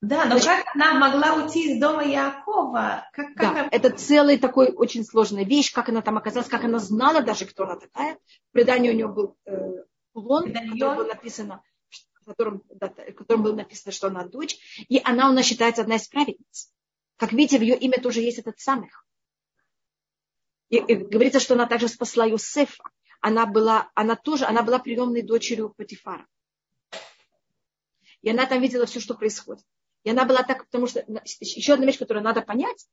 Да, 0.00 0.26
но 0.26 0.38
как 0.38 0.64
она 0.74 0.94
могла 0.94 1.34
уйти 1.34 1.72
из 1.72 1.80
дома 1.80 2.04
Якова? 2.04 3.08
Как, 3.12 3.34
как 3.34 3.36
да, 3.36 3.50
она... 3.50 3.68
это 3.72 3.90
целая 3.90 4.38
такой 4.38 4.70
очень 4.70 5.04
сложная 5.04 5.44
вещь, 5.44 5.72
как 5.72 5.88
она 5.88 6.02
там 6.02 6.16
оказалась, 6.16 6.48
как 6.48 6.62
она 6.62 6.78
знала 6.78 7.20
даже, 7.20 7.46
кто 7.46 7.64
она 7.64 7.76
такая. 7.76 8.14
В 8.14 8.52
предании 8.52 8.90
у 8.90 8.94
нее 8.94 9.08
был 9.08 9.36
э, 9.44 9.84
кулон, 10.12 10.52
в 10.52 10.52
котором 10.52 10.96
было 10.96 11.04
написано, 11.04 11.62
в 12.20 12.24
котором, 12.24 12.62
да, 12.68 12.88
в 12.88 13.14
котором 13.14 13.42
было 13.42 13.54
написано, 13.56 13.90
что 13.90 14.06
она 14.06 14.24
дочь, 14.24 14.56
и 14.88 15.00
она 15.02 15.30
у 15.30 15.32
нас 15.32 15.44
считается 15.44 15.82
одна 15.82 15.96
из 15.96 16.06
праведниц. 16.06 16.72
Как 17.16 17.32
видите, 17.32 17.58
в 17.58 17.62
ее 17.62 17.76
имя 17.76 18.00
тоже 18.00 18.20
есть 18.20 18.38
этот 18.38 18.60
самых. 18.60 19.04
И, 20.68 20.76
и 20.76 20.94
говорится, 20.94 21.40
что 21.40 21.54
она 21.54 21.66
также 21.66 21.88
спасла 21.88 22.24
Юсефа. 22.24 22.84
Она 23.20 23.46
была, 23.46 23.90
она 23.94 24.14
тоже, 24.14 24.44
она 24.44 24.62
была 24.62 24.78
приемной 24.78 25.22
дочерью 25.22 25.74
Патифара. 25.76 26.24
И 28.22 28.30
она 28.30 28.46
там 28.46 28.60
видела 28.60 28.86
все, 28.86 29.00
что 29.00 29.14
происходит. 29.14 29.64
И 30.08 30.10
она 30.10 30.24
была 30.24 30.42
так, 30.42 30.64
потому 30.64 30.86
что 30.86 31.04
еще 31.40 31.74
одна 31.74 31.84
вещь, 31.84 31.98
которую 31.98 32.24
надо 32.24 32.40
понять. 32.40 32.88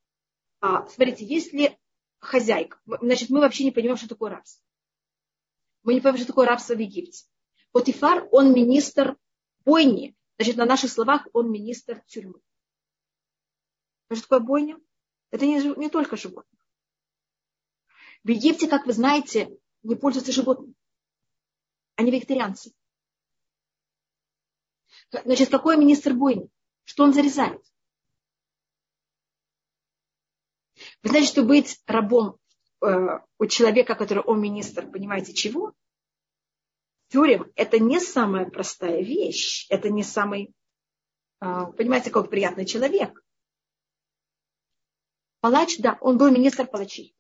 А, 0.60 0.86
смотрите, 0.86 1.24
если 1.24 1.80
хозяйка, 2.20 2.78
значит, 2.86 3.30
мы 3.30 3.40
вообще 3.40 3.64
не 3.64 3.72
понимаем, 3.72 3.96
что 3.96 4.10
такое 4.10 4.32
рабство. 4.32 4.62
Мы 5.84 5.94
не 5.94 6.02
понимаем, 6.02 6.18
что 6.18 6.28
такое 6.28 6.46
рабство 6.46 6.76
в 6.76 6.80
Египте. 6.80 7.26
Потифар, 7.72 8.28
он 8.34 8.54
министр 8.54 9.16
бойни. 9.64 10.14
Значит, 10.38 10.58
на 10.58 10.66
наших 10.66 10.92
словах 10.92 11.26
он 11.32 11.50
министр 11.54 12.04
тюрьмы. 12.06 12.42
Что 14.12 14.22
такое 14.24 14.40
бойня? 14.42 14.78
Это 15.32 15.46
не, 15.46 15.62
не 15.78 15.90
только 15.90 16.18
животных. 16.18 16.68
В 18.26 18.30
Египте, 18.30 18.68
как 18.68 18.86
вы 18.88 18.92
знаете, 18.92 19.58
не 19.84 19.96
пользуются 19.96 20.34
животными. 20.34 20.76
Они 21.96 22.12
вегетарианцы. 22.12 22.74
Значит, 25.12 25.50
какой 25.50 25.78
министр 25.78 26.14
бойни? 26.14 26.50
Что 26.86 27.04
он 27.04 27.14
зарезает? 27.14 27.62
Вы 31.04 31.10
знаете, 31.10 31.28
что 31.28 31.44
быть 31.44 31.82
рабом 31.88 32.38
э, 32.82 33.20
у 33.38 33.46
человека, 33.48 33.96
который 33.96 34.24
он 34.24 34.42
министр, 34.42 34.90
понимаете 34.90 35.34
чего? 35.34 35.74
Тюрем– 37.10 37.52
это 37.56 37.80
не 37.80 38.00
самая 38.00 38.50
простая 38.50 39.02
вещь, 39.02 39.68
это 39.70 39.90
не 39.90 40.04
самый, 40.04 40.54
э, 41.42 41.66
понимаете, 41.78 42.12
какой 42.12 42.30
приятный 42.30 42.66
человек. 42.66 43.24
Палач, 45.40 45.78
да, 45.78 45.98
он 46.02 46.18
был 46.18 46.32
министр 46.32 46.66
палачей. 46.66 47.16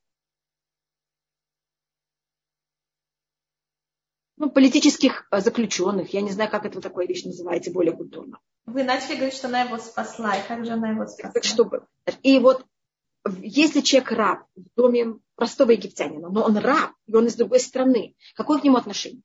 Ну, 4.45 4.51
политических 4.51 5.27
э, 5.31 5.41
заключенных, 5.41 6.13
я 6.13 6.21
не 6.21 6.29
знаю, 6.29 6.51
как 6.51 6.67
это 6.67 6.79
такое 6.79 7.07
вещь 7.07 7.23
называется 7.23 7.71
более 7.71 7.95
культурно. 7.97 8.39
Вы 8.67 8.83
начали 8.83 9.15
говорить, 9.15 9.33
что 9.33 9.47
она 9.47 9.61
его 9.63 9.79
спасла. 9.79 10.35
И 10.35 10.47
как 10.47 10.63
же 10.63 10.73
она 10.73 10.91
его 10.91 11.07
спасла? 11.07 11.41
Чтобы... 11.41 11.87
И 12.21 12.37
вот 12.37 12.63
если 13.39 13.81
человек 13.81 14.11
раб 14.11 14.45
в 14.55 14.67
доме 14.75 15.17
простого 15.33 15.71
египтянина, 15.71 16.29
но 16.29 16.43
он 16.43 16.57
раб, 16.57 16.91
и 17.07 17.15
он 17.15 17.25
из 17.25 17.33
другой 17.33 17.59
страны, 17.59 18.13
какое 18.35 18.59
к 18.59 18.63
нему 18.63 18.77
отношение? 18.77 19.23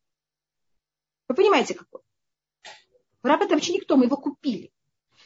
Вы 1.29 1.35
понимаете, 1.35 1.75
какое? 1.75 2.01
Раб 3.23 3.43
это 3.43 3.57
вообще 3.57 3.75
никто, 3.75 3.99
мы 3.99 4.07
его 4.07 4.16
купили. 4.16 4.73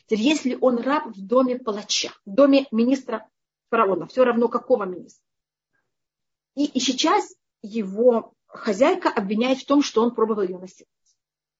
Теперь, 0.06 0.22
если 0.22 0.58
он 0.60 0.78
раб 0.78 1.06
в 1.06 1.24
доме 1.24 1.60
палача, 1.60 2.10
в 2.26 2.34
доме 2.34 2.66
министра 2.72 3.28
фараона, 3.70 4.08
все 4.08 4.24
равно 4.24 4.48
какого 4.48 4.86
министра. 4.86 5.24
И, 6.56 6.64
и 6.64 6.80
сейчас 6.80 7.32
его 7.62 8.34
хозяйка 8.54 9.10
обвиняет 9.10 9.58
в 9.58 9.66
том, 9.66 9.82
что 9.82 10.02
он 10.02 10.14
пробовал 10.14 10.42
ее 10.42 10.58
насиловать. 10.58 10.88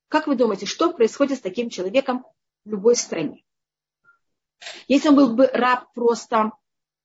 Как 0.09 0.26
вы 0.26 0.36
думаете, 0.36 0.66
что 0.66 0.92
происходит 0.92 1.38
с 1.38 1.42
таким 1.42 1.68
человеком 1.68 2.24
в 2.64 2.70
любой 2.70 2.97
стране. 2.97 3.45
Если 4.86 5.09
он 5.09 5.16
был 5.16 5.34
бы 5.34 5.47
раб 5.49 5.92
просто 5.92 6.53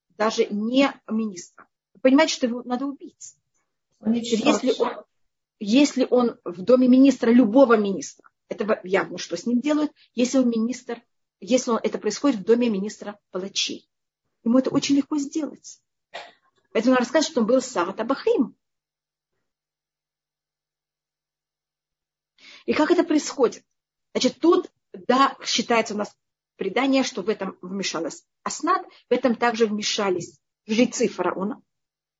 даже 0.09 0.45
не 0.45 0.93
министра, 1.09 1.67
понимаете, 2.01 2.33
что 2.33 2.47
его 2.47 2.61
надо 2.63 2.85
убить. 2.85 3.35
Если 4.05 4.73
он, 4.79 5.03
если 5.59 6.07
он 6.09 6.37
в 6.45 6.61
доме 6.61 6.87
министра, 6.87 7.31
любого 7.31 7.75
министра, 7.75 8.29
это 8.47 8.79
явно, 8.83 9.17
что 9.17 9.35
с 9.35 9.45
ним 9.45 9.59
делают, 9.59 9.91
если 10.13 10.37
он 10.37 10.49
министр, 10.49 11.01
если 11.39 11.71
он, 11.71 11.79
это 11.81 11.97
происходит 11.97 12.39
в 12.39 12.43
доме 12.43 12.69
министра 12.69 13.19
палачей. 13.31 13.89
Ему 14.43 14.59
это 14.59 14.69
очень 14.69 14.95
легко 14.95 15.17
сделать. 15.17 15.81
Поэтому 16.71 16.91
надо 16.91 17.03
рассказать, 17.03 17.29
что 17.29 17.41
он 17.41 17.47
был 17.47 17.61
Сарат 17.61 17.99
Абахим. 17.99 18.55
И 22.69 22.73
как 22.73 22.91
это 22.91 23.03
происходит? 23.03 23.63
Значит, 24.13 24.37
тут 24.39 24.69
да, 24.93 25.35
считается 25.43 25.95
у 25.95 25.97
нас 25.97 26.15
предание, 26.55 27.01
что 27.01 27.23
в 27.23 27.29
этом 27.29 27.57
вмешалась 27.63 28.23
Аснат, 28.43 28.85
в 29.09 29.11
этом 29.11 29.33
также 29.33 29.65
вмешались 29.65 30.39
жрецы 30.67 31.07
фараона. 31.07 31.63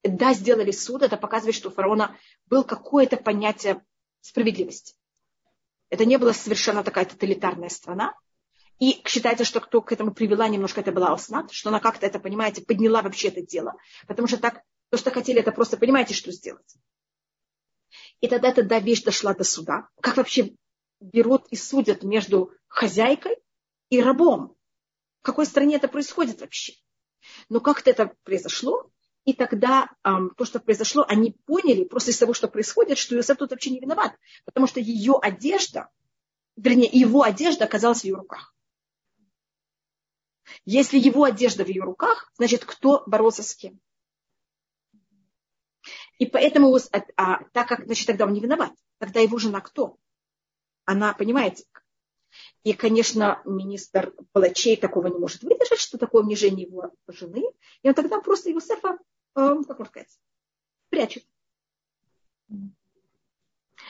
Да, 0.01 0.33
сделали 0.33 0.71
суд, 0.71 1.03
это 1.03 1.17
показывает, 1.17 1.55
что 1.55 1.69
у 1.69 1.71
фараона 1.71 2.17
было 2.47 2.63
какое-то 2.63 3.17
понятие 3.17 3.85
справедливости. 4.21 4.95
Это 5.91 6.05
не 6.05 6.17
была 6.17 6.33
совершенно 6.33 6.83
такая 6.83 7.05
тоталитарная 7.05 7.69
страна. 7.69 8.15
И 8.79 9.03
считается, 9.05 9.45
что 9.45 9.59
кто 9.59 9.83
к 9.83 9.91
этому 9.91 10.15
привела 10.15 10.47
немножко, 10.47 10.81
это 10.81 10.91
была 10.91 11.13
Аснат, 11.13 11.51
что 11.51 11.69
она 11.69 11.79
как-то 11.79 12.07
это, 12.07 12.17
понимаете, 12.17 12.63
подняла 12.63 13.03
вообще 13.03 13.27
это 13.27 13.43
дело. 13.43 13.75
Потому 14.07 14.27
что 14.27 14.37
так, 14.37 14.63
то, 14.89 14.97
что 14.97 15.11
хотели, 15.11 15.41
это 15.41 15.51
просто, 15.51 15.77
понимаете, 15.77 16.15
что 16.15 16.31
сделать. 16.31 16.75
И 18.21 18.27
тогда 18.27 18.49
эта 18.49 18.61
вещь 18.79 19.03
дошла 19.03 19.33
до 19.33 19.43
суда. 19.43 19.87
Как 20.01 20.17
вообще 20.17 20.55
берут 20.99 21.47
и 21.49 21.55
судят 21.55 22.03
между 22.03 22.51
хозяйкой 22.67 23.37
и 23.89 24.01
рабом. 24.01 24.55
В 25.21 25.25
какой 25.25 25.45
стране 25.45 25.75
это 25.75 25.87
происходит 25.87 26.41
вообще? 26.41 26.73
Но 27.49 27.59
как-то 27.59 27.89
это 27.89 28.13
произошло, 28.23 28.89
и 29.25 29.33
тогда 29.33 29.89
эм, 30.03 30.31
то, 30.35 30.45
что 30.45 30.59
произошло, 30.59 31.05
они 31.07 31.35
поняли 31.45 31.83
просто 31.83 32.11
из 32.11 32.17
того, 32.17 32.33
что 32.33 32.47
происходит, 32.47 32.97
что 32.97 33.15
Иосиф 33.15 33.37
тут 33.37 33.51
вообще 33.51 33.69
не 33.69 33.79
виноват, 33.79 34.15
потому 34.45 34.67
что 34.67 34.79
ее 34.79 35.17
одежда, 35.21 35.89
вернее, 36.55 36.89
его 36.91 37.23
одежда 37.23 37.65
оказалась 37.65 38.01
в 38.01 38.05
ее 38.05 38.15
руках. 38.15 38.55
Если 40.65 40.97
его 40.97 41.25
одежда 41.25 41.63
в 41.63 41.67
ее 41.67 41.83
руках, 41.83 42.31
значит, 42.37 42.65
кто 42.65 43.03
боролся 43.05 43.43
с 43.43 43.53
кем? 43.55 43.79
И 46.19 46.25
поэтому, 46.25 46.75
а, 46.75 47.03
а, 47.15 47.43
так 47.53 47.67
как, 47.67 47.85
значит, 47.85 48.05
тогда 48.05 48.25
он 48.25 48.33
не 48.33 48.41
виноват, 48.41 48.71
тогда 48.99 49.21
его 49.21 49.37
жена 49.37 49.61
кто? 49.61 49.97
Она, 50.85 51.13
понимаете, 51.13 51.63
и, 52.63 52.73
конечно, 52.73 53.41
министр 53.45 54.13
палачей 54.33 54.75
такого 54.75 55.07
не 55.07 55.17
может 55.17 55.43
выдержать, 55.43 55.79
что 55.79 55.97
такое 55.97 56.23
унижение 56.23 56.67
его 56.67 56.91
жены. 57.07 57.43
И 57.81 57.87
он 57.87 57.93
тогда 57.93 58.19
просто 58.19 58.49
Юсефа, 58.49 58.97
э, 59.35 59.55
как 59.67 59.79
можно 59.79 59.85
сказать, 59.85 60.19
прячет. 60.89 61.25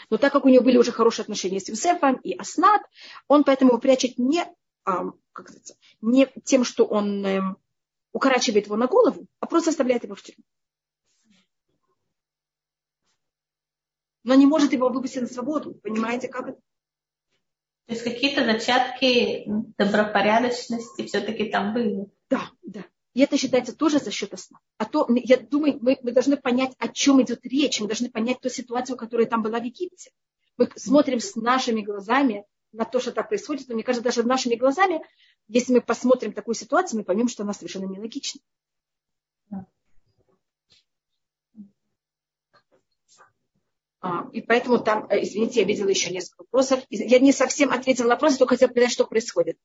Но 0.10 0.18
так 0.18 0.32
как 0.32 0.46
у 0.46 0.50
него 0.50 0.64
были 0.64 0.78
уже 0.78 0.92
хорошие 0.92 1.24
отношения 1.24 1.60
с 1.60 1.68
Юсефом 1.68 2.16
и 2.18 2.34
Аснат, 2.34 2.82
он 3.28 3.44
поэтому 3.44 3.72
его 3.72 3.80
прячет 3.80 4.18
не, 4.18 4.46
как 4.84 5.16
говорится, 5.34 5.76
не 6.02 6.28
тем, 6.44 6.64
что 6.64 6.86
он 6.86 7.26
эм, 7.26 7.58
укорачивает 8.12 8.66
его 8.66 8.76
на 8.76 8.88
голову, 8.88 9.28
а 9.40 9.46
просто 9.46 9.70
оставляет 9.72 10.04
его 10.04 10.16
в 10.16 10.22
тюрьму. 10.22 10.44
Но 14.24 14.36
не 14.36 14.46
может 14.46 14.74
его 14.74 14.90
выпустить 14.90 15.22
на 15.22 15.28
свободу. 15.28 15.74
Понимаете, 15.76 16.28
как 16.28 16.50
это? 16.50 16.60
То 17.88 17.94
есть 17.94 18.04
какие-то 18.04 18.46
зачатки 18.46 19.46
добропорядочности 19.78 21.06
все-таки 21.06 21.46
там 21.46 21.74
были. 21.74 22.08
Да, 22.30 22.52
да. 22.62 22.86
И 23.14 23.22
это 23.22 23.38
считается 23.38 23.76
тоже 23.76 24.00
за 24.00 24.12
счет 24.12 24.32
сна. 24.40 24.60
А 24.78 24.86
то, 24.86 25.08
я 25.10 25.38
думаю, 25.38 25.80
мы, 25.82 25.98
мы 26.04 26.12
должны 26.12 26.38
понять, 26.38 26.74
о 26.78 26.88
чем 26.90 27.22
идет 27.22 27.46
речь. 27.46 27.82
Мы 27.82 27.88
должны 27.88 28.10
понять 28.10 28.42
ту 28.42 28.50
ситуацию, 28.50 28.96
которая 28.96 29.26
там 29.26 29.42
была 29.42 29.60
в 29.60 29.64
Египте. 29.64 30.12
Мы 30.58 30.70
смотрим 30.76 31.20
с 31.20 31.36
нашими 31.36 31.82
глазами 31.82 32.46
на 32.72 32.86
то, 32.86 33.00
что 33.00 33.12
так 33.12 33.30
происходит. 33.30 33.68
Но 33.68 33.74
мне 33.74 33.84
кажется, 33.84 34.04
даже 34.04 34.24
нашими 34.24 34.56
глазами, 34.56 35.02
если 35.48 35.74
мы 35.74 35.82
посмотрим 35.82 36.34
такую 36.34 36.56
ситуацию, 36.56 37.00
мы 37.00 37.04
поймем, 37.04 37.28
что 37.28 37.44
она 37.44 37.54
совершенно 37.54 37.86
нелогична. 37.86 38.42
И 44.32 44.42
поэтому 44.42 44.80
там, 44.80 45.08
э, 45.10 45.24
извините, 45.24 45.60
я 45.60 45.66
видела 45.66 45.90
еще 45.90 46.10
несколько 46.12 46.44
вопросов. 46.44 46.80
Я 46.90 47.20
не 47.20 47.34
совсем 47.34 47.72
ответила 47.72 48.06
на 48.06 48.16
вопрос, 48.16 48.38
только 48.38 48.56
хотела 48.56 48.72
понять, 48.72 48.92
что 48.92 49.06
происходит. 49.06 49.58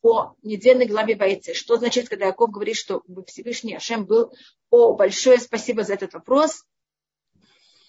По 0.00 0.34
недельной 0.42 0.86
главе 0.86 1.14
бойцы. 1.14 1.52
Что 1.52 1.76
значит, 1.76 2.08
когда 2.08 2.26
Яков 2.26 2.50
говорит, 2.50 2.76
что 2.76 3.02
Всевышний 3.26 3.76
Ашем 3.76 4.06
был... 4.06 4.32
О, 4.70 4.94
большое 4.94 5.38
спасибо 5.38 5.82
за 5.82 5.94
этот 5.94 6.14
вопрос. 6.14 6.64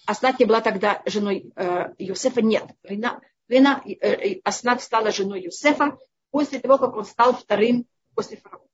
Аснат 0.04 0.38
не 0.38 0.44
была 0.44 0.60
тогда 0.60 1.02
женой 1.06 1.52
э, 1.56 1.94
Юсефа? 1.96 2.42
Нет. 2.42 2.66
Рина, 2.82 3.22
Рина, 3.48 3.82
э, 3.86 3.92
э, 3.92 4.40
Аснат 4.44 4.82
стала 4.82 5.10
женой 5.10 5.42
Юсефа 5.42 5.96
после 6.30 6.58
того, 6.58 6.76
как 6.76 6.96
он 6.96 7.06
стал 7.06 7.34
вторым 7.34 7.86
после 8.14 8.36
фараона. 8.36 8.66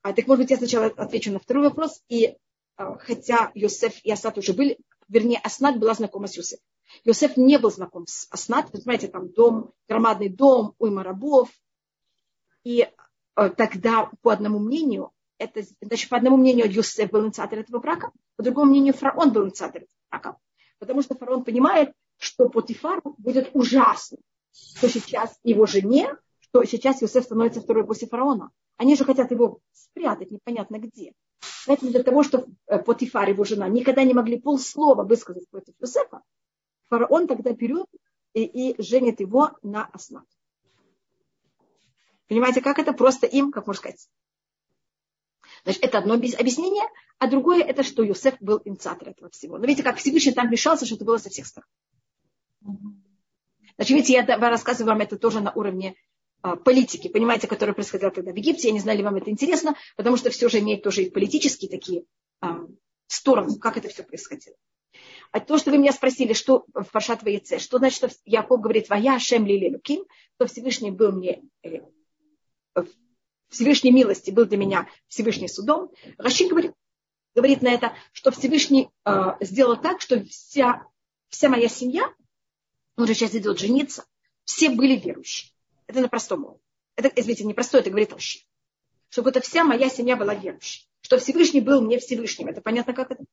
А, 0.00 0.14
так, 0.14 0.26
может 0.26 0.44
быть, 0.44 0.50
я 0.50 0.56
сначала 0.56 0.86
отвечу 0.86 1.32
на 1.32 1.38
второй 1.38 1.64
вопрос. 1.64 2.02
И 2.08 2.24
э, 2.24 2.36
хотя 3.00 3.50
Юсеф 3.54 4.02
и 4.04 4.10
Аснат 4.10 4.38
уже 4.38 4.54
были 4.54 4.78
вернее, 5.08 5.38
Аснат 5.38 5.78
была 5.78 5.94
знакома 5.94 6.26
с 6.26 6.36
Юсефом. 6.36 6.64
Йосеф 7.04 7.36
не 7.36 7.58
был 7.58 7.70
знаком 7.70 8.06
с 8.06 8.26
Аснат, 8.30 8.70
знаете, 8.72 9.08
там 9.08 9.30
дом, 9.30 9.72
громадный 9.88 10.28
дом, 10.28 10.74
уйма 10.78 11.02
рабов. 11.02 11.50
И 12.64 12.88
э, 13.36 13.50
тогда, 13.50 14.10
по 14.22 14.32
одному 14.32 14.58
мнению, 14.58 15.10
это, 15.38 15.62
значит, 15.80 16.08
по 16.08 16.16
одному 16.16 16.36
мнению, 16.36 16.70
Юсеф 16.70 17.10
был 17.10 17.24
инициатор 17.26 17.58
этого 17.58 17.78
брака, 17.78 18.10
по 18.36 18.42
другому 18.42 18.70
мнению, 18.70 18.94
фараон 18.94 19.32
был 19.32 19.44
инициатор 19.44 19.82
этого 19.82 19.98
брака. 20.10 20.38
Потому 20.78 21.02
что 21.02 21.14
фараон 21.14 21.44
понимает, 21.44 21.92
что 22.16 22.48
Потифару 22.48 23.14
будет 23.18 23.50
ужасно, 23.54 24.18
что 24.52 24.88
сейчас 24.88 25.38
его 25.42 25.66
жене, 25.66 26.16
что 26.40 26.64
сейчас 26.64 27.02
Юсеф 27.02 27.24
становится 27.24 27.60
второй 27.60 27.86
после 27.86 28.08
фараона. 28.08 28.50
Они 28.76 28.96
же 28.96 29.04
хотят 29.04 29.30
его 29.30 29.60
спрятать 29.72 30.30
непонятно 30.30 30.78
где. 30.78 31.12
Поэтому 31.68 31.90
для 31.90 32.02
того, 32.02 32.22
чтобы 32.22 32.46
э, 32.66 32.78
Потифар, 32.78 33.28
его 33.28 33.44
жена, 33.44 33.68
никогда 33.68 34.02
не 34.02 34.14
могли 34.14 34.40
полслова 34.40 35.02
высказать 35.04 35.46
против 35.50 35.74
Юсефа, 35.78 36.22
фараон 36.88 37.26
тогда 37.26 37.52
берет 37.52 37.86
и, 38.32 38.42
и 38.44 38.82
женит 38.82 39.20
его 39.20 39.50
на 39.62 39.84
Аснат. 39.84 40.24
Понимаете, 42.26 42.62
как 42.62 42.78
это? 42.78 42.94
Просто 42.94 43.26
им, 43.26 43.52
как 43.52 43.66
можно 43.66 43.80
сказать. 43.80 44.08
Значит, 45.64 45.84
это 45.84 45.98
одно 45.98 46.14
объяснение, 46.14 46.84
а 47.18 47.28
другое 47.28 47.62
это, 47.62 47.82
что 47.82 48.02
Юсеф 48.02 48.40
был 48.40 48.62
инициатор 48.64 49.10
этого 49.10 49.28
всего. 49.28 49.58
Но 49.58 49.66
видите, 49.66 49.82
как 49.82 49.98
Всевышний 49.98 50.32
там 50.32 50.48
вмешался, 50.48 50.86
что 50.86 50.94
это 50.94 51.04
было 51.04 51.18
со 51.18 51.28
всех 51.28 51.46
сторон. 51.46 51.68
Значит, 53.76 53.94
видите, 53.94 54.14
я 54.14 54.24
рассказываю 54.24 54.94
вам 54.94 55.02
это 55.02 55.18
тоже 55.18 55.40
на 55.40 55.52
уровне 55.52 55.96
политики, 56.64 57.08
понимаете, 57.08 57.46
которая 57.46 57.74
происходила 57.74 58.10
тогда 58.10 58.32
в 58.32 58.36
Египте. 58.36 58.68
Я 58.68 58.74
не 58.74 58.80
знаю, 58.80 58.98
ли 58.98 59.04
вам 59.04 59.16
это 59.16 59.30
интересно, 59.30 59.76
потому 59.96 60.16
что 60.16 60.30
все 60.30 60.48
же 60.48 60.60
имеет 60.60 60.82
тоже 60.82 61.02
и 61.02 61.10
политические 61.10 61.70
такие 61.70 62.04
а, 62.40 62.60
стороны, 63.06 63.58
как 63.58 63.76
это 63.76 63.88
все 63.88 64.02
происходило. 64.02 64.56
А 65.30 65.40
то, 65.40 65.58
что 65.58 65.70
вы 65.70 65.78
меня 65.78 65.92
спросили, 65.92 66.32
что 66.32 66.64
в 66.72 66.84
Паршат 66.90 67.22
Ваеце, 67.22 67.58
что 67.58 67.78
значит, 67.78 67.96
что 67.96 68.10
Яков 68.24 68.60
говорит, 68.60 68.88
«Вая 68.88 69.18
Шем 69.18 69.46
Лили 69.46 69.72
Луким», 69.72 70.04
то 70.38 70.46
Всевышний 70.46 70.90
был 70.90 71.12
мне, 71.12 71.42
э, 71.62 71.80
Всевышней 73.48 73.92
милости 73.92 74.30
был 74.30 74.46
для 74.46 74.56
меня 74.56 74.88
Всевышний 75.08 75.48
судом. 75.48 75.90
Раши 76.16 76.48
говорит, 76.48 76.72
говорит 77.34 77.62
на 77.62 77.68
это, 77.68 77.94
что 78.12 78.30
Всевышний 78.30 78.88
э, 79.04 79.36
сделал 79.40 79.76
так, 79.76 80.00
что 80.00 80.24
вся, 80.24 80.86
вся 81.28 81.48
моя 81.48 81.68
семья, 81.68 82.12
он 82.96 83.06
же 83.06 83.14
сейчас 83.14 83.34
идет 83.34 83.58
жениться, 83.58 84.04
все 84.44 84.70
были 84.70 84.96
верующие. 84.96 85.52
Это 85.88 86.00
на 86.00 86.08
простом. 86.08 86.60
Это, 86.94 87.08
извините, 87.08 87.44
не 87.44 87.54
простой, 87.54 87.80
это 87.80 87.90
говорит 87.90 88.12
вообще. 88.12 88.40
Чтобы 89.08 89.30
это 89.30 89.40
вся 89.40 89.64
моя 89.64 89.88
семья 89.88 90.16
была 90.16 90.34
верующей. 90.34 90.88
Что 91.00 91.18
Всевышний 91.18 91.60
был 91.60 91.80
мне 91.80 91.98
Всевышним. 91.98 92.48
Это 92.48 92.60
понятно, 92.60 92.92
как 92.92 93.10
это? 93.10 93.24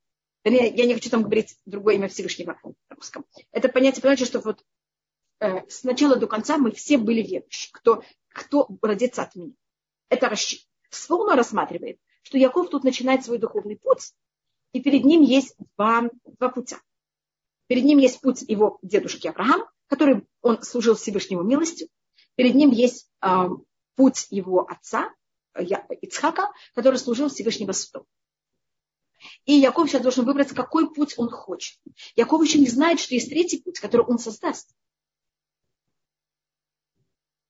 Я 0.43 0.85
не 0.85 0.93
хочу 0.93 1.09
там 1.09 1.23
говорить 1.23 1.57
другое 1.65 1.95
имя 1.95 2.07
Всевышнего 2.07 2.57
на 2.63 2.95
русском. 2.95 3.25
Это 3.51 3.67
понятие, 3.67 4.01
понимаете, 4.01 4.25
что 4.25 4.39
вот 4.39 4.63
э, 5.39 5.67
с 5.67 5.83
начала 5.83 6.15
до 6.15 6.27
конца 6.27 6.57
мы 6.57 6.71
все 6.71 6.97
были 6.97 7.21
верующие. 7.21 7.71
Кто, 7.73 8.03
кто 8.29 8.69
родится 8.81 9.23
от 9.23 9.35
меня. 9.35 9.53
Это 10.09 10.29
расчет. 10.29 10.61
Сфорно 10.91 11.35
рассматривает, 11.35 11.99
что 12.21 12.37
Яков 12.37 12.69
тут 12.69 12.83
начинает 12.83 13.25
свой 13.25 13.39
духовный 13.39 13.75
путь, 13.75 14.13
и 14.71 14.81
перед 14.81 15.03
ним 15.03 15.23
есть 15.23 15.55
два, 15.75 16.09
два 16.23 16.49
путя. 16.49 16.77
Перед 17.67 17.83
ним 17.83 17.97
есть 17.97 18.21
путь 18.21 18.43
его 18.47 18.77
дедушки 18.81 19.27
Авраама, 19.27 19.69
который 19.87 20.25
он 20.41 20.61
служил 20.61 20.95
Всевышнему 20.95 21.41
милостью, 21.41 21.87
Перед 22.35 22.55
ним 22.55 22.71
есть 22.71 23.09
э, 23.21 23.47
путь 23.95 24.27
его 24.29 24.67
отца, 24.67 25.13
Ицхака, 26.01 26.51
который 26.73 26.99
служил 26.99 27.29
Всевышнего 27.29 27.71
суду. 27.71 28.05
И 29.45 29.53
Яков 29.53 29.89
сейчас 29.89 30.01
должен 30.01 30.25
выбрать, 30.25 30.49
какой 30.49 30.93
путь 30.93 31.15
он 31.17 31.29
хочет. 31.29 31.79
Яков 32.15 32.43
еще 32.43 32.59
не 32.59 32.67
знает, 32.67 32.99
что 32.99 33.15
есть 33.15 33.29
третий 33.29 33.61
путь, 33.61 33.79
который 33.79 34.05
он 34.05 34.19
создаст. 34.19 34.75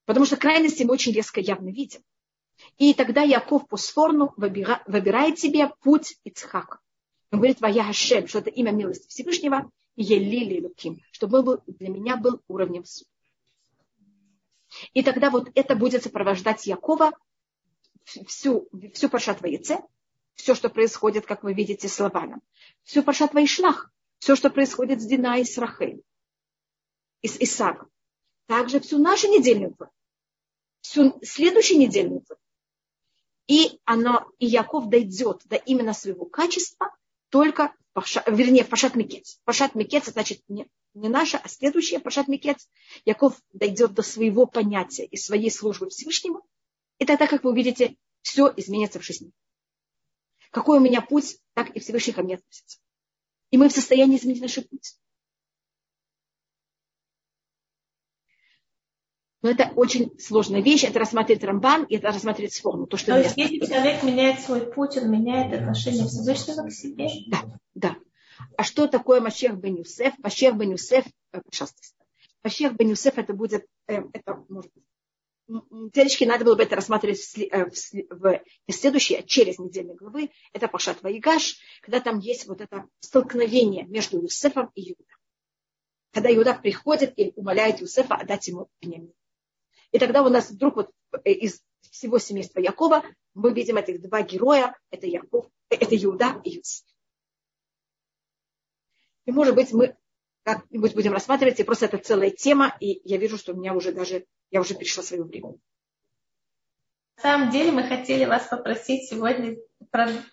Потому 0.05 0.25
что 0.25 0.37
крайности 0.37 0.83
мы 0.83 0.93
очень 0.93 1.13
резко 1.13 1.39
явно 1.39 1.69
видим. 1.69 2.01
И 2.77 2.93
тогда 2.93 3.21
Яков 3.23 3.67
по 3.67 3.75
сфорну 3.75 4.33
выбирает 4.37 5.39
себе 5.39 5.71
путь 5.81 6.17
Ицхака. 6.23 6.79
Он 7.31 7.39
говорит, 7.39 7.59
Вая 7.59 7.83
Хашем, 7.83 8.27
что 8.27 8.39
это 8.39 8.49
имя 8.49 8.71
милости 8.71 9.07
Всевышнего, 9.09 9.69
и 9.95 10.03
Елили 10.03 10.61
Луким, 10.61 11.01
чтобы 11.11 11.39
он 11.39 11.45
был, 11.45 11.63
для 11.65 11.89
меня 11.89 12.17
был 12.17 12.41
уровнем 12.47 12.85
суд. 12.85 13.07
И 14.93 15.03
тогда 15.03 15.29
вот 15.29 15.49
это 15.55 15.75
будет 15.75 16.03
сопровождать 16.03 16.65
Якова 16.65 17.11
всю, 18.03 18.69
всю 18.93 19.09
Паршат 19.09 19.41
Ваице, 19.41 19.79
все, 20.33 20.55
что 20.55 20.69
происходит, 20.69 21.25
как 21.25 21.43
вы 21.43 21.53
видите, 21.53 21.87
с 21.87 21.99
Лаваном. 21.99 22.41
Всю 22.83 23.03
Паршат 23.03 23.33
Ваишлах, 23.33 23.91
все, 24.19 24.35
что 24.35 24.49
происходит 24.49 25.01
с 25.01 25.05
Дина 25.05 25.39
и 25.39 25.43
с 25.43 25.57
Рахель, 25.57 26.01
и 27.21 27.27
с 27.27 27.37
Исавом. 27.37 27.89
Также 28.47 28.79
всю 28.79 28.99
нашу 28.99 29.27
недельную 29.29 29.75
всю 30.85 31.19
следующую 31.23 31.79
недельную. 31.79 32.23
И, 33.47 33.79
оно, 33.85 34.27
и 34.39 34.45
Яков 34.45 34.89
дойдет 34.89 35.41
до 35.45 35.55
именно 35.55 35.93
своего 35.93 36.25
качества 36.25 36.95
только, 37.29 37.73
вернее, 38.27 38.63
в 38.63 38.69
Пашат 38.69 38.95
Микец. 38.95 39.39
Пашат 39.45 39.75
Микец, 39.75 40.05
значит, 40.05 40.41
не, 40.95 41.09
наша, 41.09 41.37
а 41.37 41.47
следующая, 41.49 41.99
Пашат 41.99 42.27
Микец, 42.27 42.69
Яков 43.03 43.39
дойдет 43.51 43.93
до 43.93 44.01
своего 44.01 44.45
понятия 44.45 45.05
и 45.05 45.17
своей 45.17 45.51
службы 45.51 45.89
Всевышнему, 45.89 46.41
и 46.97 47.05
тогда, 47.05 47.27
как 47.27 47.43
вы 47.43 47.51
увидите, 47.51 47.97
все 48.21 48.51
изменится 48.55 48.99
в 48.99 49.03
жизни. 49.03 49.31
Какой 50.51 50.79
у 50.79 50.81
меня 50.81 51.01
путь, 51.01 51.37
так 51.53 51.69
и 51.71 51.79
Всевышний 51.79 52.13
ко 52.13 52.23
мне 52.23 52.35
относится. 52.35 52.79
И 53.51 53.57
мы 53.57 53.67
в 53.67 53.73
состоянии 53.73 54.17
изменить 54.17 54.41
наш 54.41 54.55
путь. 54.55 54.95
Но 59.41 59.51
это 59.51 59.71
очень 59.75 60.17
сложная 60.17 60.61
вещь. 60.61 60.85
Это 60.85 60.97
рассматривает 60.97 61.43
Рамбан, 61.43 61.83
и 61.83 61.97
это 61.97 62.07
рассматривает 62.07 62.53
Сформу. 62.53 62.87
То, 62.87 62.97
что 62.97 63.11
То 63.11 63.19
есть, 63.19 63.37
если 63.37 63.59
человек 63.59 64.01
меняет 64.01 64.39
свой 64.39 64.71
путь, 64.71 64.97
он 64.97 65.11
меняет 65.11 65.53
отношение 65.53 66.07
Всевышнего 66.07 66.67
к 66.67 66.71
себе? 66.71 67.09
Да, 67.27 67.59
да. 67.75 67.95
А 68.57 68.63
что 68.63 68.87
такое 68.87 69.21
Машех 69.21 69.55
бен 69.55 69.75
Юсеф? 69.75 70.17
Машех 70.19 70.55
бен 70.55 70.71
Юсеф, 70.71 71.05
э, 71.31 71.41
пожалуйста. 71.41 71.81
Машех 72.43 72.73
бен 72.73 72.89
Юсеф 72.89 73.17
это 73.17 73.33
будет, 73.33 73.65
э, 73.87 74.01
это 74.13 74.43
может 74.49 74.71
Теоретически 75.47 76.23
надо 76.23 76.43
было 76.43 76.55
бы 76.55 76.63
это 76.63 76.75
рассматривать 76.75 77.19
в, 77.19 77.37
э, 77.37 77.69
в, 77.69 78.41
в, 78.67 78.71
следующей, 78.71 79.23
через 79.27 79.59
недельные 79.59 79.95
главы. 79.95 80.31
Это 80.53 80.67
Пашат 80.67 81.03
Ваигаш, 81.03 81.57
когда 81.81 81.99
там 81.99 82.17
есть 82.17 82.47
вот 82.47 82.61
это 82.61 82.85
столкновение 82.99 83.85
между 83.85 84.19
Юсефом 84.19 84.71
и 84.73 84.91
Иуда. 84.91 85.13
Когда 86.11 86.33
Иуда 86.33 86.55
приходит 86.55 87.13
и 87.19 87.31
умоляет 87.35 87.79
Юсефа 87.79 88.15
отдать 88.15 88.47
ему 88.47 88.69
Бенямин. 88.81 89.13
И 89.91 89.99
тогда 89.99 90.23
у 90.23 90.29
нас 90.29 90.49
вдруг 90.49 90.77
вот 90.77 90.91
из 91.23 91.61
всего 91.91 92.17
семейства 92.17 92.59
Якова 92.59 93.03
мы 93.35 93.53
видим 93.53 93.77
этих 93.77 94.01
два 94.01 94.23
героя. 94.23 94.75
Это, 94.89 95.05
Яков, 95.05 95.45
это 95.69 95.95
Иуда 95.95 96.41
и 96.43 96.55
Юсеф. 96.57 96.85
И, 99.25 99.31
может 99.31 99.55
быть, 99.55 99.71
мы 99.73 99.95
как-нибудь 100.43 100.93
будем 100.93 101.13
рассматривать, 101.13 101.59
и 101.59 101.63
просто 101.63 101.85
это 101.85 101.97
целая 101.97 102.29
тема, 102.29 102.75
и 102.79 103.01
я 103.03 103.17
вижу, 103.17 103.37
что 103.37 103.53
у 103.53 103.57
меня 103.57 103.73
уже 103.73 103.91
даже, 103.91 104.25
я 104.51 104.61
уже 104.61 104.75
перешла 104.75 105.03
свое 105.03 105.23
время. 105.23 105.55
На 107.17 107.23
самом 107.23 107.49
деле 107.49 107.71
мы 107.71 107.83
хотели 107.83 108.25
вас 108.25 108.47
попросить 108.47 109.09
сегодня 109.09 109.57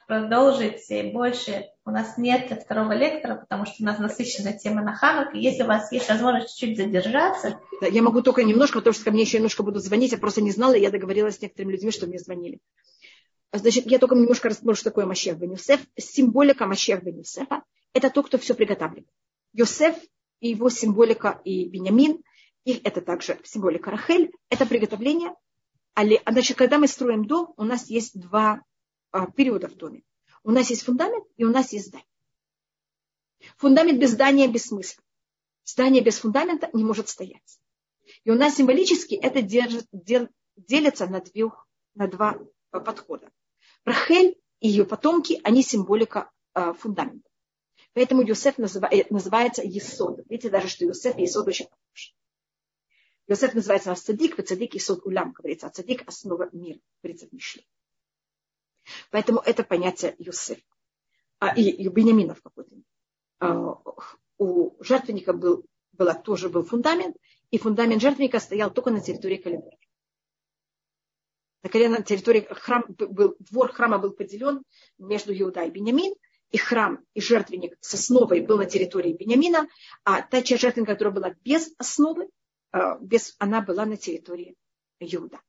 продолжить 0.07 0.83
больше. 1.13 1.67
У 1.85 1.91
нас 1.91 2.19
нет 2.19 2.61
второго 2.63 2.93
лектора, 2.93 3.37
потому 3.37 3.65
что 3.67 3.77
у 3.81 3.87
нас 3.87 3.99
насыщенная 3.99 4.59
тема 4.59 4.83
на 4.83 4.95
Ханук. 4.95 5.35
И 5.35 5.41
если 5.41 5.63
у 5.63 5.67
вас 5.67 5.91
есть 5.93 6.09
возможность 6.09 6.59
чуть-чуть 6.59 6.77
задержаться. 6.77 7.61
Да, 7.81 7.87
я 7.87 8.03
могу 8.03 8.21
только 8.21 8.43
немножко, 8.43 8.79
потому 8.79 8.95
что 8.95 9.05
ко 9.05 9.13
мне 9.13 9.23
еще 9.23 9.39
немножко 9.39 9.63
будут 9.63 9.85
звонить. 9.85 10.13
Я 10.13 10.19
просто 10.19 10.43
не 10.43 10.51
знала, 10.51 10.75
и 10.75 10.81
я 10.81 10.91
договорилась 10.91 11.37
с 11.37 11.41
некоторыми 11.41 11.73
людьми, 11.73 11.93
что 11.93 12.09
мне 12.09 12.19
звонили. 12.19 12.59
Значит, 13.53 13.87
я 13.87 13.99
только 13.99 14.17
немножко 14.17 14.49
расскажу, 14.49 14.75
что 14.75 14.91
такое 14.91 15.07
Машех 15.07 15.39
бен 15.39 15.53
Юсеф. 15.53 15.81
Символика 15.97 16.67
Машех 16.67 17.03
бен 17.05 17.19
Юсефа– 17.19 17.63
это 17.93 18.11
то, 18.11 18.23
кто 18.23 18.39
все 18.39 18.55
приготавливает. 18.55 19.09
Юсеф 19.53 19.97
и 20.41 20.51
его 20.51 20.71
символика 20.71 21.41
и 21.45 21.67
Бенямин, 21.67 22.23
их 22.65 22.81
это 22.85 23.01
также 23.01 23.41
символика 23.45 23.91
Рахель, 23.91 24.33
это 24.49 24.67
приготовление. 24.67 25.35
Значит, 25.97 26.57
когда 26.57 26.79
мы 26.79 26.89
строим 26.89 27.27
дом, 27.27 27.53
у 27.57 27.65
нас 27.65 27.91
есть 27.91 28.19
два 28.19 28.63
а, 29.11 29.31
периода 29.31 29.69
в 29.69 29.75
доме. 29.75 30.03
У 30.43 30.51
нас 30.51 30.71
есть 30.71 30.83
фундамент 30.83 31.25
и 31.37 31.45
у 31.45 31.51
нас 31.51 31.73
есть 31.73 31.89
здание. 31.89 32.09
Фундамент 33.59 34.01
без 34.01 34.13
здания 34.13 34.49
бессмыслен. 34.49 35.03
Здание 35.65 36.03
без 36.03 36.19
фундамента 36.19 36.71
не 36.73 36.85
может 36.85 37.09
стоять. 37.09 37.61
И 38.25 38.31
у 38.31 38.35
нас 38.35 38.57
символически 38.57 39.15
это 39.15 39.43
держит, 39.43 39.87
дел, 39.93 40.29
делится 40.57 41.07
на, 41.07 41.21
двух, 41.21 41.67
на 41.95 42.09
два 42.09 42.39
а, 42.71 42.81
подхода. 42.81 43.31
Рахель 43.85 44.39
и 44.61 44.69
ее 44.69 44.85
потомки, 44.85 45.41
они 45.43 45.63
символика 45.63 46.31
э, 46.55 46.73
фундамента. 46.75 47.29
Поэтому 47.95 48.23
Юсеф 48.23 48.59
называет, 48.59 49.11
называется 49.11 49.63
Есод. 49.63 50.21
Видите, 50.29 50.51
даже 50.51 50.69
что 50.69 50.85
Юсеф 50.85 51.19
и 51.19 51.23
Есод 51.23 51.47
очень 51.47 51.67
похожи. 51.67 52.13
Йосеф 53.29 53.55
называется 53.55 53.91
нас 53.91 54.01
цадик, 54.01 54.37
вы 54.37 54.43
цадик 54.43 54.75
и 54.75 54.79
сод 54.79 55.07
улям, 55.07 55.33
говорится, 55.33 55.67
а 55.67 55.71
цадик– 55.71 56.03
основа 56.07 56.49
мира, 56.53 56.81
говорится 57.03 57.29
в 57.29 57.33
Мишле. 57.33 57.65
Поэтому 59.11 59.41
это 59.41 59.63
понятие 59.63 60.17
Йосеф. 60.19 60.59
А, 61.39 61.55
и, 61.55 61.63
и 61.63 61.89
Бениамина 61.89 62.35
какой-то. 62.35 62.77
А, 63.39 63.81
у 64.39 64.83
жертвенника 64.83 65.33
был, 65.33 65.65
была, 65.93 66.15
тоже 66.15 66.49
был 66.49 66.65
фундамент, 66.65 67.17
и 67.51 67.59
фундамент 67.59 68.03
жертвенника 68.03 68.41
стоял 68.41 68.73
только 68.73 68.91
на 68.91 69.01
территории 69.01 69.37
Калибра. 69.37 69.77
На 71.63 71.69
колено 71.69 72.03
территории 72.03 72.47
храм 72.51 72.85
был, 72.89 73.37
двор 73.39 73.73
храма 73.73 73.99
был 73.99 74.11
поделен 74.11 74.65
между 74.99 75.33
Иуда 75.33 75.63
и 75.63 75.71
Бениамин, 75.71 76.15
и 76.53 76.59
храм, 76.59 77.05
и 77.15 77.21
жертвенник 77.21 77.77
с 77.81 77.95
основой 77.95 78.41
был 78.43 78.59
на 78.59 78.67
территории 78.67 79.13
Бениамина, 79.13 79.67
а 80.05 80.23
та 80.23 80.43
часть 80.43 80.63
жертвенника, 80.63 80.93
которая 80.93 81.15
была 81.15 81.35
без 81.43 81.73
основы, 81.79 82.29
Э, 82.73 82.99
без, 83.01 83.37
она 83.39 83.61
была 83.61 83.85
на 83.85 83.97
территории 83.97 84.57
Иуда. 84.99 85.41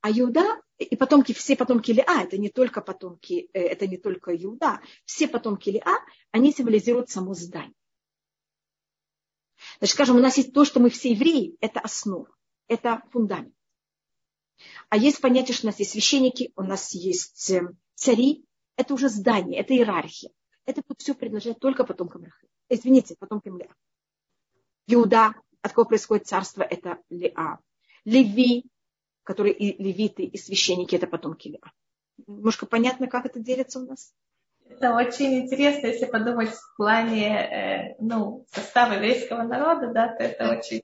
А 0.00 0.10
Иуда 0.10 0.60
и 0.78 0.96
потомки, 0.96 1.32
все 1.32 1.56
потомки 1.56 1.90
Лиа, 1.92 2.22
это 2.22 2.38
не 2.38 2.48
только 2.48 2.80
потомки, 2.80 3.50
э, 3.52 3.60
это 3.60 3.86
не 3.86 3.96
только 3.96 4.34
Иуда, 4.36 4.80
все 5.04 5.28
потомки 5.28 5.70
Лиа, 5.70 5.98
они 6.30 6.52
символизируют 6.52 7.10
само 7.10 7.34
здание. 7.34 7.74
Значит, 9.78 9.94
скажем, 9.94 10.16
у 10.16 10.20
нас 10.20 10.36
есть 10.36 10.52
то, 10.52 10.64
что 10.64 10.80
мы 10.80 10.90
все 10.90 11.12
евреи, 11.12 11.56
это 11.60 11.80
основа, 11.80 12.28
это 12.68 13.02
фундамент. 13.12 13.54
А 14.88 14.96
есть 14.96 15.20
понятие, 15.20 15.54
что 15.54 15.66
у 15.66 15.70
нас 15.70 15.78
есть 15.78 15.92
священники, 15.92 16.52
у 16.56 16.62
нас 16.62 16.94
есть 16.94 17.50
э, 17.50 17.62
цари, 17.94 18.44
это 18.82 18.94
уже 18.94 19.08
здание, 19.08 19.60
это 19.60 19.74
иерархия. 19.74 20.30
Это 20.66 20.82
все 20.98 21.14
предложение 21.14 21.58
только 21.58 21.84
потомкам 21.84 22.22
Рахи. 22.22 22.48
Извините, 22.68 23.16
потомкам 23.18 23.58
Леа. 23.58 23.74
Иуда, 24.86 25.34
от 25.62 25.72
кого 25.72 25.86
происходит 25.86 26.26
царство, 26.26 26.62
это 26.62 26.98
Леа. 27.10 27.58
Леви, 28.04 28.66
которые 29.22 29.54
и 29.54 29.82
левиты, 29.82 30.24
и 30.24 30.36
священники, 30.36 30.96
это 30.96 31.06
потомки 31.06 31.48
Леа. 31.48 31.72
Немножко 32.26 32.66
понятно, 32.66 33.06
как 33.06 33.26
это 33.26 33.40
делится 33.40 33.80
у 33.80 33.86
нас? 33.86 34.12
Это 34.68 34.94
очень 34.94 35.40
интересно, 35.40 35.88
если 35.88 36.06
подумать 36.06 36.50
в 36.50 36.76
плане 36.76 37.28
э, 37.28 37.96
ну, 38.00 38.46
состава 38.52 38.94
еврейского 38.94 39.42
народа, 39.42 39.92
да, 39.92 40.08
то 40.08 40.22
это 40.22 40.50
очень... 40.50 40.82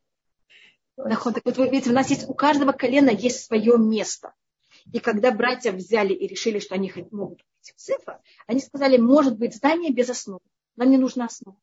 очень... 0.96 1.11
Так 1.11 1.24
вот, 1.24 1.57
вы 1.57 1.68
видите, 1.68 1.90
у 1.90 1.94
нас 1.94 2.11
есть, 2.11 2.28
у 2.28 2.34
каждого 2.34 2.72
колена 2.72 3.11
есть 3.11 3.44
свое 3.44 3.78
место. 3.78 4.34
И 4.93 5.01
когда 5.01 5.30
братья 5.30 5.72
взяли 5.72 6.12
и 6.12 6.26
решили, 6.26 6.59
что 6.59 6.74
они 6.74 6.93
могут 7.11 7.39
быть 7.39 7.74
цифра, 7.76 8.20
они 8.47 8.61
сказали, 8.61 8.97
может 8.97 9.39
быть 9.39 9.55
здание 9.55 9.93
без 9.93 10.09
основы. 10.11 10.41
Нам 10.76 10.91
не 10.91 10.97
нужна 10.97 11.26
основа. 11.26 11.59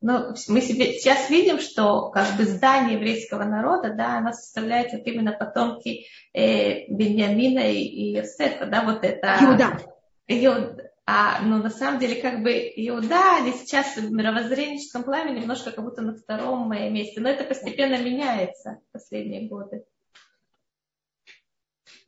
Но 0.00 0.34
мы 0.48 0.60
себе 0.60 0.92
сейчас 0.92 1.28
видим, 1.28 1.58
что 1.58 2.10
как 2.10 2.36
бы 2.36 2.44
здание 2.44 2.94
еврейского 2.94 3.42
народа, 3.42 3.94
да, 3.94 4.18
оно 4.18 4.32
составляет 4.32 4.92
вот 4.92 5.04
именно 5.06 5.32
потомки 5.32 6.06
э, 6.32 6.86
Беньямина 6.88 7.72
и, 7.72 7.80
и 7.80 8.12
Йосефа, 8.12 8.66
да, 8.66 8.84
вот 8.84 9.02
это. 9.02 9.38
Иуда. 9.40 9.80
Иуда. 10.28 10.90
А, 11.04 11.40
ну, 11.42 11.62
на 11.62 11.70
самом 11.70 11.98
деле, 11.98 12.20
как 12.20 12.42
бы 12.42 12.52
Иуда, 12.52 13.38
они 13.38 13.52
сейчас 13.52 13.96
в 13.96 14.12
мировоззренческом 14.12 15.02
плане 15.02 15.40
немножко 15.40 15.72
как 15.72 15.84
будто 15.84 16.02
на 16.02 16.14
втором 16.14 16.70
месте. 16.70 17.20
Но 17.20 17.28
это 17.28 17.44
постепенно 17.44 17.96
меняется 18.00 18.78
в 18.88 18.92
последние 18.92 19.48
годы. 19.48 19.84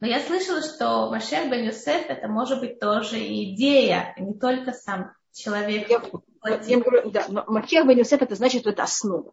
Но 0.00 0.06
я 0.06 0.20
слышала, 0.20 0.62
что 0.62 1.10
Машех 1.10 1.50
бен 1.50 1.66
Юсеф 1.66 2.06
это 2.08 2.26
может 2.26 2.60
быть 2.60 2.80
тоже 2.80 3.18
идея, 3.18 4.14
а 4.16 4.20
не 4.20 4.34
только 4.34 4.72
сам 4.72 5.12
человек. 5.32 5.90
Я, 5.90 6.02
я 6.62 6.80
говорю, 6.80 7.10
да, 7.10 7.26
но 7.28 7.44
Машех 7.46 7.86
бен 7.86 7.98
Юсеф 7.98 8.22
это 8.22 8.34
значит, 8.34 8.62
что 8.62 8.70
это 8.70 8.82
основа. 8.82 9.32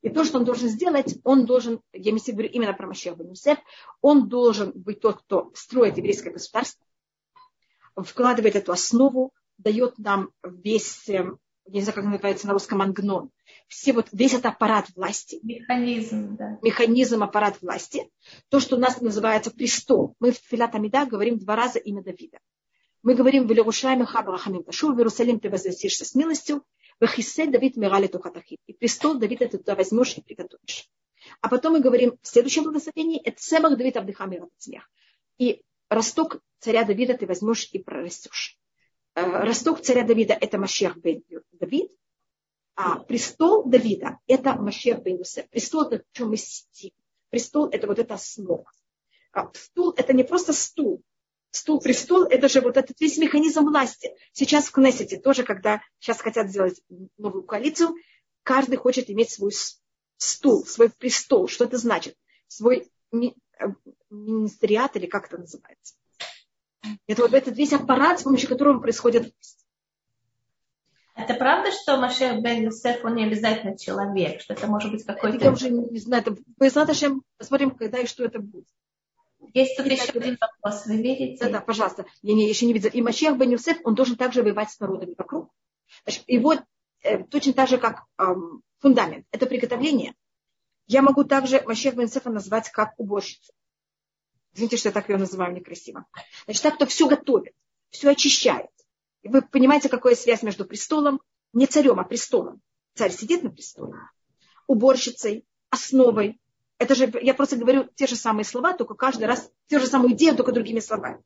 И 0.00 0.10
то, 0.10 0.22
что 0.22 0.38
он 0.38 0.44
должен 0.44 0.68
сделать, 0.68 1.16
он 1.24 1.44
должен, 1.44 1.80
я 1.92 2.12
не 2.12 2.20
говорю 2.20 2.48
именно 2.50 2.72
про 2.72 2.86
Машех 2.86 3.16
бен 3.16 3.30
Юсеф, 3.30 3.58
он 4.00 4.28
должен 4.28 4.70
быть 4.74 5.00
тот, 5.00 5.22
кто 5.22 5.50
строит 5.54 5.96
еврейское 5.96 6.30
государство, 6.30 6.86
вкладывает 7.96 8.54
эту 8.54 8.70
основу, 8.70 9.32
дает 9.58 9.98
нам 9.98 10.30
весь, 10.44 11.08
эм, 11.08 11.38
я 11.66 11.72
не 11.72 11.80
знаю, 11.80 11.94
как 11.94 12.04
называется 12.04 12.46
на 12.46 12.52
русском, 12.52 12.82
ангнон, 12.82 13.30
все 13.68 13.92
вот, 13.92 14.08
весь 14.12 14.34
этот 14.34 14.46
аппарат 14.46 14.86
власти. 14.94 15.40
Механизм, 15.42 16.36
да. 16.36 16.58
Механизм, 16.62 17.22
аппарат 17.22 17.60
власти. 17.62 18.10
То, 18.50 18.60
что 18.60 18.76
у 18.76 18.78
нас 18.78 19.00
называется 19.00 19.50
престол. 19.50 20.14
Мы 20.20 20.32
в 20.32 20.36
Филат 20.36 20.74
Амида 20.74 21.06
говорим 21.06 21.38
два 21.38 21.56
раза 21.56 21.78
имя 21.78 22.02
Давида. 22.02 22.38
Мы 23.02 23.14
говорим 23.14 23.46
в 23.46 23.50
Иерушалиме 23.50 24.04
Хабрахамим 24.04 24.64
Ташу, 24.64 24.92
в 24.92 24.98
Иерусалим 24.98 25.40
ты 25.40 25.50
возвратишься 25.50 26.04
с 26.04 26.14
милостью, 26.14 26.64
в 27.00 27.06
Хисе 27.06 27.46
Давид 27.46 27.76
Мирали 27.76 28.06
Тухатахит. 28.06 28.60
И 28.66 28.72
престол 28.72 29.14
Давида 29.14 29.48
ты 29.48 29.58
туда 29.58 29.74
возьмешь 29.74 30.16
и 30.16 30.22
приготовишь. 30.22 30.88
А 31.40 31.48
потом 31.48 31.74
мы 31.74 31.80
говорим 31.80 32.18
в 32.22 32.26
следующем 32.26 32.64
благословении, 32.64 33.20
это 33.20 33.40
Цемах 33.40 33.76
Давид 33.76 33.96
Абдыхам 33.96 34.32
И 35.38 35.62
росток 35.88 36.40
царя 36.60 36.84
Давида 36.84 37.16
ты 37.16 37.26
возьмешь 37.26 37.68
и 37.72 37.78
прорастешь. 37.78 38.58
Э, 39.14 39.44
росток 39.44 39.80
царя 39.80 40.04
Давида– 40.04 40.34
это 40.40 40.58
Машех 40.58 40.96
бен 40.96 41.22
Давид, 41.52 41.90
а 42.74 42.98
престол 42.98 43.64
Давида– 43.64 44.18
это 44.26 44.54
Машех 44.56 45.02
бен 45.02 45.18
Юсеф. 45.18 45.48
Престол– 45.50 45.82
это 45.90 46.04
в 46.04 46.16
чем 46.16 46.36
сидим. 46.36 46.92
Престол– 47.30 47.68
это 47.72 47.86
вот 47.86 47.98
эта 47.98 48.14
основа. 48.14 48.70
А 49.32 49.50
стул– 49.54 49.94
это 49.96 50.12
не 50.12 50.24
просто 50.24 50.52
стул, 50.52 51.02
стул, 51.50 51.80
престол, 51.80 52.24
это 52.24 52.48
же 52.48 52.60
вот 52.60 52.76
этот 52.76 53.00
весь 53.00 53.16
механизм 53.18 53.64
власти. 53.64 54.14
Сейчас 54.32 54.66
в 54.66 54.72
Кнессете 54.72 55.18
тоже, 55.18 55.44
когда 55.44 55.80
сейчас 56.00 56.20
хотят 56.20 56.48
сделать 56.48 56.80
новую 57.16 57.44
коалицию, 57.44 57.94
каждый 58.42 58.76
хочет 58.76 59.10
иметь 59.10 59.30
свой 59.30 59.52
стул, 60.16 60.66
свой 60.66 60.90
престол. 60.90 61.48
Что 61.48 61.64
это 61.64 61.78
значит? 61.78 62.16
Свой 62.48 62.90
э, 63.12 63.16
министериат 64.10 64.96
или 64.96 65.06
как 65.06 65.26
это 65.26 65.38
называется? 65.38 65.94
Это 67.06 67.22
вот 67.22 67.34
этот 67.34 67.56
весь 67.56 67.72
аппарат, 67.72 68.20
с 68.20 68.22
помощью 68.22 68.48
которого 68.48 68.78
происходит 68.78 69.32
это 71.16 71.34
правда, 71.34 71.70
что 71.70 71.96
Машех 71.96 72.42
бен 72.42 72.64
Юсеф, 72.64 73.04
он 73.04 73.14
не 73.14 73.24
обязательно 73.24 73.78
человек, 73.78 74.40
что 74.40 74.54
это 74.54 74.66
может 74.66 74.90
быть 74.90 75.04
какой-то... 75.04 75.44
Я 75.44 75.52
уже 75.52 75.70
не 75.70 75.98
знаю, 76.00 76.24
это, 76.26 76.36
посмотрим, 77.38 77.70
когда 77.70 78.00
и 78.00 78.06
что 78.06 78.24
это 78.24 78.40
будет. 78.40 78.66
Есть 79.52 79.76
тут 79.76 79.86
еще 79.86 80.10
один 80.10 80.36
вопрос, 80.40 80.86
вы 80.86 80.96
видите? 80.96 81.44
Да, 81.44 81.50
да, 81.50 81.60
пожалуйста. 81.60 82.06
Я 82.22 82.34
не, 82.34 82.48
еще 82.48 82.66
не 82.66 82.72
видела. 82.72 82.90
И 82.90 83.00
Машех 83.00 83.36
бен 83.36 83.50
Юсеф, 83.50 83.78
он 83.84 83.94
должен 83.94 84.16
также 84.16 84.42
воевать 84.42 84.70
с 84.70 84.80
народами 84.80 85.14
вокруг. 85.16 85.50
Значит, 86.04 86.24
и 86.26 86.38
вот 86.38 86.60
э, 87.02 87.22
точно 87.24 87.52
так 87.52 87.68
же, 87.68 87.78
как 87.78 88.04
эм, 88.18 88.62
фундамент. 88.80 89.26
Это 89.30 89.46
приготовление. 89.46 90.14
Я 90.88 91.02
могу 91.02 91.22
также 91.22 91.62
Машех 91.64 91.94
бен 91.94 92.06
Юсефа 92.06 92.30
назвать 92.30 92.70
как 92.70 92.94
уборщицу. 92.96 93.52
Извините, 94.54 94.76
что 94.76 94.88
я 94.88 94.92
так 94.92 95.08
ее 95.08 95.16
называю 95.16 95.54
некрасиво. 95.54 96.06
Значит, 96.44 96.62
так, 96.62 96.76
кто 96.76 96.86
все 96.86 97.08
готовит, 97.08 97.54
все 97.90 98.10
очищает. 98.10 98.70
И 99.22 99.28
вы 99.28 99.42
понимаете, 99.42 99.88
какая 99.88 100.14
связь 100.14 100.42
между 100.42 100.64
престолом, 100.64 101.20
не 101.52 101.66
царем, 101.66 101.98
а 101.98 102.04
престолом. 102.04 102.60
Царь 102.94 103.12
сидит 103.12 103.42
на 103.42 103.50
престоле. 103.50 103.94
Уборщицей, 104.66 105.44
основой, 105.70 106.40
это 106.78 106.94
же, 106.94 107.12
я 107.22 107.34
просто 107.34 107.56
говорю 107.56 107.88
те 107.94 108.06
же 108.06 108.16
самые 108.16 108.44
слова, 108.44 108.72
только 108.74 108.94
каждый 108.94 109.24
раз 109.24 109.50
те 109.66 109.78
же 109.78 109.86
самые 109.86 110.14
идеи, 110.14 110.30
только 110.30 110.52
другими 110.52 110.80
словами. 110.80 111.22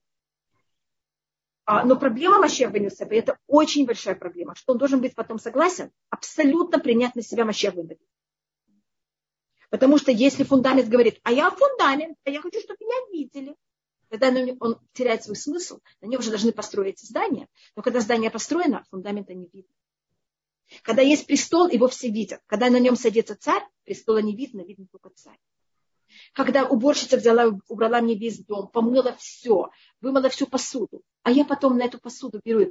А, 1.65 1.85
но 1.85 1.97
проблема 1.97 2.39
Машех 2.39 2.73
бен 2.73 2.89
это 3.11 3.39
очень 3.47 3.85
большая 3.85 4.15
проблема, 4.15 4.55
что 4.55 4.73
он 4.73 4.79
должен 4.79 5.01
быть 5.01 5.15
потом 5.15 5.39
согласен 5.39 5.91
абсолютно 6.09 6.79
принять 6.79 7.15
на 7.15 7.23
себя 7.23 7.45
Машех 7.45 7.75
бен 7.75 7.99
Потому 9.71 9.99
что 9.99 10.11
если 10.11 10.45
фундамент 10.45 10.89
говорит, 10.89 11.21
а 11.23 11.33
я 11.33 11.51
фундамент, 11.51 12.17
а 12.25 12.31
я 12.31 12.41
хочу, 12.41 12.61
чтобы 12.61 12.79
меня 12.81 12.97
видели, 13.13 13.55
тогда 14.09 14.29
он 14.61 14.79
теряет 14.93 15.25
свой 15.25 15.37
смысл. 15.37 15.81
На 16.01 16.07
нем 16.07 16.21
уже 16.21 16.31
должны 16.31 16.53
построить 16.53 17.01
здание. 17.01 17.49
Но 17.77 17.83
когда 17.83 18.01
здание 18.01 18.31
построено, 18.31 18.85
фундамента 18.91 19.35
не 19.35 19.49
видно. 19.53 19.73
Когда 20.83 21.03
есть 21.03 21.27
престол, 21.27 21.69
его 21.69 21.89
все 21.89 22.11
видят. 22.11 22.41
Когда 22.47 22.71
на 22.71 22.79
нем 22.79 22.97
садится 22.97 23.37
царь, 23.37 23.63
престола 23.85 24.19
не 24.19 24.35
видно, 24.35 24.63
видно 24.63 24.87
только 24.91 25.11
царь. 25.11 25.39
Когда 26.33 26.65
уборщица 26.65 27.17
взяла, 27.17 27.59
убрала 27.69 28.01
мне 28.01 28.15
весь 28.15 28.39
дом, 28.39 28.69
помыла 28.69 29.15
все, 29.19 29.71
вымыла 30.01 30.31
всю 30.31 30.47
посуду, 30.47 31.03
а 31.23 31.31
я 31.31 31.45
потом 31.45 31.77
на 31.77 31.85
эту 31.85 31.99
посуду 31.99 32.41
беру 32.43 32.61
и 32.61 32.71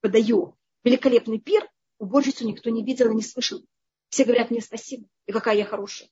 подаю 0.00 0.56
великолепный 0.84 1.40
пир, 1.40 1.66
уборщицу 1.98 2.46
никто 2.46 2.68
не 2.68 2.84
видел 2.84 3.10
и 3.10 3.14
не 3.14 3.22
слышал. 3.22 3.64
Все 4.10 4.24
говорят 4.24 4.50
мне 4.50 4.60
спасибо, 4.60 5.06
и 5.26 5.32
какая 5.32 5.56
я 5.56 5.64
хорошая. 5.64 6.08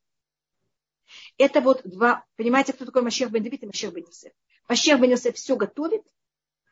Это 1.37 1.61
вот 1.61 1.83
два, 1.85 2.25
понимаете, 2.37 2.73
кто 2.73 2.85
такой 2.85 3.03
Машех 3.03 3.31
бен 3.31 3.43
Давид 3.43 3.63
и 3.63 3.67
Машех 3.67 3.93
бен 3.93 4.05
Йосеф. 4.05 4.33
Машех 4.69 5.01
бен 5.01 5.11
Йосеф 5.11 5.37
все 5.37 5.57
готовит, 5.57 6.03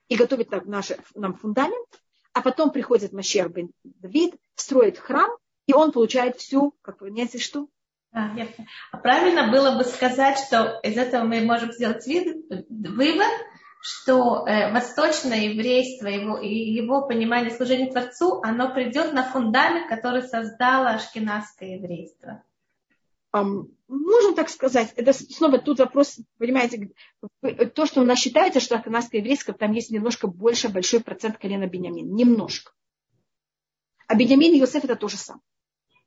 и 0.08 0.16
готовит 0.16 0.50
нам, 0.50 0.62
наш, 0.66 0.92
нам 1.14 1.34
фундамент, 1.34 1.88
а 2.32 2.42
потом 2.42 2.70
приходит 2.70 3.12
Машех 3.12 3.50
бен 3.50 3.70
Давид, 3.82 4.34
строит 4.54 4.98
храм, 4.98 5.30
и 5.66 5.72
он 5.72 5.92
получает 5.92 6.36
всю, 6.36 6.74
как 6.82 7.00
вы 7.00 7.08
понимаете, 7.08 7.38
что? 7.38 7.68
А, 8.12 8.30
а 8.92 8.98
правильно 8.98 9.50
было 9.50 9.76
бы 9.76 9.84
сказать, 9.84 10.38
что 10.38 10.78
из 10.82 10.96
этого 10.96 11.24
мы 11.24 11.40
можем 11.40 11.72
сделать 11.72 12.06
вид, 12.06 12.36
вывод, 12.68 13.32
что 13.86 14.44
э, 14.48 14.72
восточное 14.72 15.42
еврейство, 15.42 16.08
его, 16.08 16.38
и 16.38 16.48
его 16.48 17.06
понимание 17.06 17.52
служения 17.52 17.88
Творцу, 17.88 18.40
оно 18.42 18.74
придет 18.74 19.12
на 19.12 19.22
фундамент, 19.22 19.88
который 19.88 20.24
создало 20.24 20.90
ашкенадское 20.90 21.76
еврейство. 21.76 22.42
Um, 23.32 23.68
можно 23.86 24.34
так 24.34 24.48
сказать, 24.48 24.92
это 24.96 25.12
снова 25.12 25.58
тут 25.58 25.78
вопрос, 25.78 26.18
понимаете, 26.36 26.90
то, 27.76 27.86
что 27.86 28.00
у 28.00 28.04
нас 28.04 28.18
считается, 28.18 28.58
что 28.58 28.74
ашкенадское 28.74 29.20
еврейство, 29.20 29.54
там 29.54 29.70
есть 29.70 29.92
немножко 29.92 30.26
больше, 30.26 30.68
большой 30.68 30.98
процент 30.98 31.38
колена 31.38 31.68
Бениамин, 31.68 32.12
немножко. 32.12 32.72
А 34.08 34.16
Бениамин 34.16 34.52
и 34.54 34.58
Йосеф 34.58 34.82
это 34.82 34.96
то 34.96 35.06
же 35.06 35.16
самое. 35.16 35.44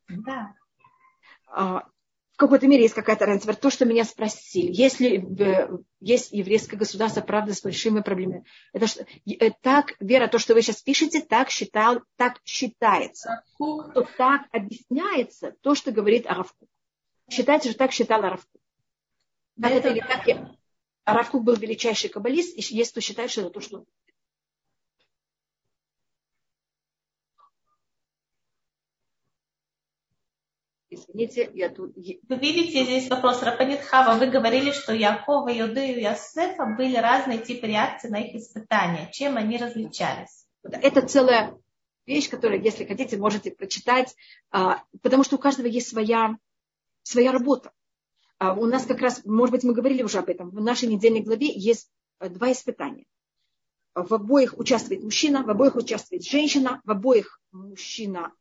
Да. 0.09 0.53
В 2.39 2.41
какой-то 2.41 2.67
мере 2.67 2.83
есть 2.83 2.95
какая-то 2.95 3.25
разница. 3.25 3.53
То, 3.53 3.69
что 3.69 3.83
меня 3.83 4.05
спросили, 4.05 4.71
если 4.71 5.27
есть 5.99 6.31
еврейское 6.31 6.77
государство, 6.77 7.19
правда, 7.19 7.53
с 7.53 7.61
большими 7.61 7.99
проблемами. 7.99 8.45
Это 8.71 8.87
что, 8.87 9.05
э, 9.25 9.51
так, 9.61 9.91
Вера, 9.99 10.27
то, 10.27 10.39
что 10.39 10.53
вы 10.53 10.61
сейчас 10.61 10.81
пишете, 10.81 11.19
так, 11.19 11.49
считал, 11.49 11.99
так 12.15 12.39
считается. 12.45 13.43
То 13.57 14.07
так 14.17 14.43
объясняется 14.53 15.53
то, 15.59 15.75
что 15.75 15.91
говорит 15.91 16.27
Аравкук. 16.27 16.69
Считается, 17.29 17.71
что 17.71 17.77
так 17.77 17.91
считал 17.91 18.23
Аравкук. 18.23 18.61
Так 19.61 19.71
это, 19.73 19.89
или 19.89 19.99
так 19.99 20.25
я... 20.25 20.49
Аравкук 21.03 21.43
был 21.43 21.57
величайший 21.57 22.09
каббалист, 22.09 22.57
и 22.57 22.73
есть 22.73 22.91
кто 22.91 23.01
считает, 23.01 23.31
что 23.31 23.41
это 23.41 23.49
то, 23.49 23.59
что 23.59 23.83
Извините, 31.07 31.49
я 31.53 31.69
тут... 31.69 31.95
Вы 31.95 32.35
видите 32.35 32.83
здесь 32.83 33.09
вопрос 33.09 33.41
Рапанит 33.41 33.81
Хава. 33.81 34.17
Вы 34.17 34.27
говорили, 34.27 34.71
что 34.71 34.93
Якова, 34.93 35.49
Юды 35.49 35.93
и 35.93 36.01
Ясефа 36.01 36.65
были 36.77 36.97
разные 36.97 37.39
типы 37.39 37.67
реакции 37.67 38.09
на 38.09 38.21
их 38.21 38.35
испытания. 38.35 39.09
Чем 39.11 39.37
они 39.37 39.57
различались? 39.57 40.45
Это 40.63 41.01
целая 41.01 41.57
вещь, 42.05 42.29
которую, 42.29 42.61
если 42.61 42.85
хотите, 42.85 43.17
можете 43.17 43.51
прочитать, 43.51 44.15
а, 44.51 44.83
потому 45.01 45.23
что 45.23 45.35
у 45.35 45.39
каждого 45.39 45.67
есть 45.67 45.89
своя, 45.89 46.37
своя 47.03 47.31
работа. 47.31 47.71
А, 48.39 48.53
у 48.53 48.65
нас 48.65 48.85
как 48.85 48.99
раз, 48.99 49.23
может 49.25 49.51
быть, 49.51 49.63
мы 49.63 49.73
говорили 49.73 50.03
уже 50.03 50.19
об 50.19 50.29
этом, 50.29 50.49
в 50.49 50.61
нашей 50.61 50.89
недельной 50.89 51.21
главе 51.21 51.51
есть 51.53 51.89
э, 52.19 52.29
два 52.29 52.51
испытания. 52.51 53.05
В 53.93 54.13
обоих 54.13 54.57
участвует 54.57 55.03
мужчина, 55.03 55.43
в 55.43 55.49
обоих 55.49 55.75
участвует 55.75 56.23
женщина, 56.23 56.81
в 56.83 56.91
обоих 56.91 57.41
мужчина 57.51 58.31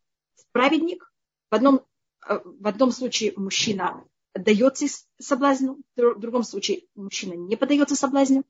праведник, 0.53 1.13
в 1.51 1.55
одном 1.55 1.83
в 2.27 2.67
одном 2.67 2.91
случае 2.93 3.33
мужчина 3.37 4.05
дается 4.35 4.87
соблазню, 5.19 5.83
в 5.97 6.19
другом 6.19 6.43
случае 6.43 6.85
мужчина 6.95 7.35
не 7.35 7.57
поддается 7.57 7.97
соблазню. 7.97 8.45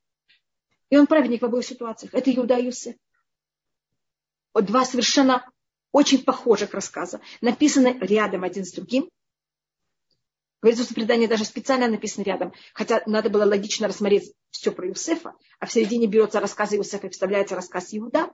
И 0.90 0.96
он 0.96 1.06
праведник 1.06 1.42
в 1.42 1.44
обоих 1.44 1.64
ситуациях. 1.64 2.14
Это 2.14 2.34
Иуда 2.34 2.56
и 2.56 2.66
Юсеф. 2.66 2.96
Два 4.54 4.84
совершенно 4.84 5.48
очень 5.92 6.24
похожих 6.24 6.74
рассказа, 6.74 7.20
написаны 7.40 7.98
рядом 8.00 8.44
один 8.44 8.64
с 8.64 8.72
другим. 8.72 9.10
Говорится, 10.60 10.84
что 10.84 10.94
предание 10.94 11.28
даже 11.28 11.44
специально 11.44 11.86
написано 11.86 12.24
рядом, 12.24 12.52
хотя 12.74 13.02
надо 13.06 13.30
было 13.30 13.44
логично 13.44 13.86
рассмотреть 13.86 14.34
все 14.50 14.72
про 14.72 14.88
Юсефа, 14.88 15.34
а 15.60 15.66
в 15.66 15.72
середине 15.72 16.08
берется 16.08 16.40
рассказ 16.40 16.72
Юсефа 16.72 17.06
и 17.06 17.10
вставляется 17.10 17.54
рассказ 17.54 17.94
Иуда. 17.94 18.32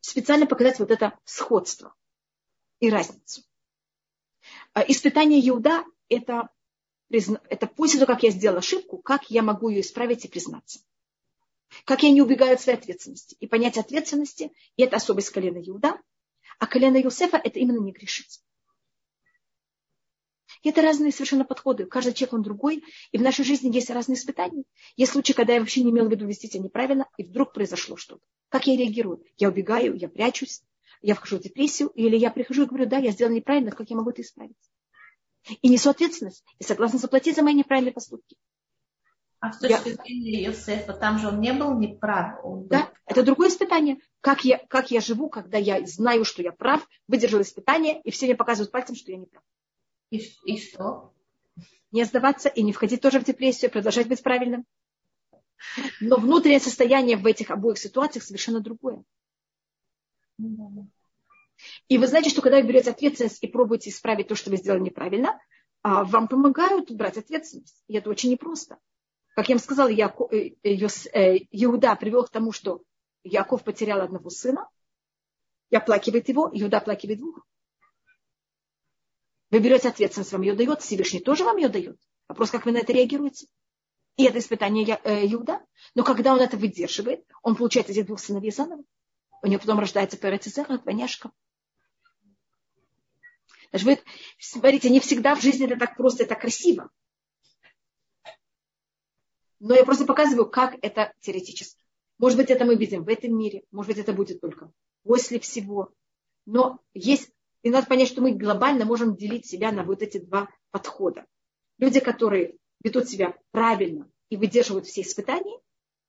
Специально 0.00 0.46
показать 0.46 0.78
вот 0.78 0.90
это 0.90 1.18
сходство 1.24 1.94
и 2.78 2.88
разницу. 2.88 3.42
А, 4.72 4.82
испытание 4.82 5.46
Иуда– 5.48 5.84
это, 6.08 6.48
это 7.10 7.66
после 7.66 7.98
того, 7.98 8.12
как 8.12 8.22
я 8.22 8.30
сделал 8.30 8.58
ошибку, 8.58 8.98
как 8.98 9.30
я 9.30 9.42
могу 9.42 9.68
ее 9.68 9.80
исправить 9.80 10.24
и 10.24 10.28
признаться. 10.28 10.80
Как 11.84 12.02
я 12.02 12.10
не 12.10 12.22
убегаю 12.22 12.54
от 12.54 12.60
своей 12.60 12.78
ответственности. 12.78 13.36
И 13.40 13.46
понять 13.46 13.78
ответственности– 13.78 14.52
это 14.76 14.96
особость 14.96 15.30
колена 15.30 15.58
Иуда, 15.58 16.00
а 16.58 16.66
колено 16.66 17.00
Иосифа– 17.00 17.36
это 17.44 17.58
именно 17.58 17.78
не 17.78 17.92
грешить. 17.92 18.40
И 20.62 20.68
это 20.68 20.82
разные 20.82 21.12
совершенно 21.12 21.44
подходы. 21.44 21.86
Каждый 21.86 22.12
человек, 22.12 22.34
он 22.34 22.42
другой. 22.42 22.84
И 23.12 23.18
в 23.18 23.22
нашей 23.22 23.44
жизни 23.44 23.74
есть 23.74 23.88
разные 23.88 24.16
испытания. 24.16 24.64
Есть 24.96 25.12
случаи, 25.12 25.32
когда 25.32 25.54
я 25.54 25.60
вообще 25.60 25.82
не 25.82 25.90
имела 25.90 26.08
в 26.08 26.10
виду 26.10 26.26
вести 26.26 26.48
себя 26.48 26.64
неправильно, 26.64 27.08
и 27.16 27.24
вдруг 27.24 27.54
произошло 27.54 27.96
что-то. 27.96 28.22
Как 28.50 28.66
я 28.66 28.76
реагирую? 28.76 29.24
Я 29.38 29.48
убегаю, 29.48 29.96
я 29.96 30.08
прячусь, 30.08 30.62
я 31.02 31.14
вхожу 31.14 31.38
в 31.38 31.42
депрессию, 31.42 31.88
или 31.90 32.16
я 32.16 32.30
прихожу 32.30 32.64
и 32.64 32.66
говорю, 32.66 32.86
да, 32.86 32.98
я 32.98 33.10
сделала 33.10 33.34
неправильно, 33.34 33.70
как 33.70 33.90
я 33.90 33.96
могу 33.96 34.10
это 34.10 34.22
исправить? 34.22 34.56
И 35.62 35.68
несу 35.68 35.90
ответственность, 35.90 36.44
и 36.58 36.64
согласна 36.64 36.98
заплатить 36.98 37.36
за 37.36 37.42
мои 37.42 37.54
неправильные 37.54 37.92
поступки. 37.92 38.36
А 39.40 39.52
с 39.52 39.58
точки 39.58 39.94
зрения 39.94 40.44
Иосифа, 40.44 40.92
там 40.92 41.18
же 41.18 41.28
он 41.28 41.40
не 41.40 41.54
был 41.54 41.78
неправ. 41.78 42.44
Он 42.44 42.60
был... 42.60 42.68
Да, 42.68 42.92
это 43.06 43.22
другое 43.22 43.48
испытание. 43.48 43.96
Как 44.20 44.44
я, 44.44 44.58
как 44.58 44.90
я 44.90 45.00
живу, 45.00 45.30
когда 45.30 45.56
я 45.56 45.86
знаю, 45.86 46.26
что 46.26 46.42
я 46.42 46.52
прав, 46.52 46.86
выдержал 47.08 47.40
испытание, 47.40 48.02
и 48.02 48.10
все 48.10 48.26
мне 48.26 48.34
показывают 48.34 48.70
пальцем, 48.70 48.94
что 48.94 49.12
я 49.12 49.16
не 49.16 49.24
прав. 49.24 49.42
И, 50.10 50.18
и 50.44 50.60
что? 50.60 51.14
Не 51.90 52.04
сдаваться 52.04 52.50
и 52.50 52.62
не 52.62 52.74
входить 52.74 53.00
тоже 53.00 53.18
в 53.18 53.24
депрессию, 53.24 53.70
продолжать 53.70 54.08
быть 54.08 54.22
правильным. 54.22 54.66
Но 56.00 56.16
внутреннее 56.16 56.60
состояние 56.60 57.16
в 57.16 57.24
этих 57.26 57.50
обоих 57.50 57.78
ситуациях 57.78 58.24
совершенно 58.24 58.60
другое. 58.60 59.02
И 61.88 61.98
вы 61.98 62.06
знаете, 62.06 62.30
что 62.30 62.42
когда 62.42 62.60
вы 62.60 62.66
берете 62.66 62.90
ответственность 62.90 63.42
и 63.42 63.46
пробуете 63.46 63.90
исправить 63.90 64.28
то, 64.28 64.34
что 64.34 64.50
вы 64.50 64.56
сделали 64.56 64.80
неправильно, 64.80 65.38
а, 65.82 66.04
вам 66.04 66.28
помогают 66.28 66.90
брать 66.90 67.18
ответственность. 67.18 67.82
И 67.88 67.96
это 67.96 68.10
очень 68.10 68.30
непросто. 68.30 68.78
Как 69.34 69.48
я 69.48 69.54
вам 69.54 69.62
сказала, 69.62 69.88
Яко, 69.88 70.24
э, 70.30 70.54
э, 70.62 70.74
э, 70.74 71.36
Иуда 71.50 71.96
привел 71.96 72.24
к 72.24 72.30
тому, 72.30 72.52
что 72.52 72.82
Яков 73.22 73.64
потерял 73.64 74.00
одного 74.00 74.28
сына, 74.30 74.68
и 75.70 75.76
оплакивает 75.76 76.28
его, 76.28 76.50
Иуда 76.52 76.78
оплакивает 76.78 77.20
двух. 77.20 77.46
Вы 79.50 79.60
берете 79.60 79.88
ответственность, 79.88 80.32
вам 80.32 80.42
ее 80.42 80.54
дает, 80.54 80.82
Всевышний 80.82 81.20
тоже 81.20 81.44
вам 81.44 81.56
ее 81.56 81.68
дает. 81.68 81.98
Вопрос, 82.28 82.50
как 82.50 82.66
вы 82.66 82.72
на 82.72 82.78
это 82.78 82.92
реагируете. 82.92 83.46
И 84.16 84.24
это 84.24 84.38
испытание 84.38 85.00
Иуда. 85.32 85.64
Но 85.94 86.04
когда 86.04 86.34
он 86.34 86.40
это 86.40 86.56
выдерживает, 86.56 87.24
он 87.42 87.56
получает 87.56 87.88
этих 87.88 88.06
двух 88.06 88.20
сыновей 88.20 88.50
заново. 88.50 88.84
У 89.42 89.46
него 89.46 89.60
потом 89.60 89.80
рождается 89.80 90.18
Перецезера, 90.18 90.78
двойняшка. 90.78 91.30
Даже 93.72 93.84
вы, 93.86 93.98
смотрите, 94.38 94.90
не 94.90 95.00
всегда 95.00 95.34
в 95.34 95.42
жизни 95.42 95.66
это 95.66 95.78
так 95.78 95.96
просто, 95.96 96.24
это 96.24 96.34
красиво. 96.34 96.90
Но 99.60 99.74
я 99.74 99.84
просто 99.84 100.04
показываю, 100.04 100.50
как 100.50 100.76
это 100.82 101.12
теоретически. 101.20 101.84
Может 102.18 102.38
быть, 102.38 102.50
это 102.50 102.64
мы 102.64 102.74
видим 102.76 103.04
в 103.04 103.08
этом 103.08 103.36
мире, 103.36 103.62
может 103.70 103.90
быть, 103.92 103.98
это 103.98 104.12
будет 104.12 104.40
только 104.40 104.72
после 105.04 105.38
всего. 105.38 105.92
Но 106.46 106.80
есть, 106.92 107.30
и 107.62 107.70
надо 107.70 107.86
понять, 107.86 108.08
что 108.08 108.20
мы 108.20 108.32
глобально 108.32 108.84
можем 108.84 109.16
делить 109.16 109.46
себя 109.46 109.70
на 109.70 109.84
вот 109.84 110.02
эти 110.02 110.18
два 110.18 110.48
подхода. 110.70 111.26
Люди, 111.78 112.00
которые 112.00 112.56
ведут 112.82 113.08
себя 113.08 113.36
правильно 113.52 114.10
и 114.28 114.36
выдерживают 114.36 114.86
все 114.86 115.02
испытания, 115.02 115.58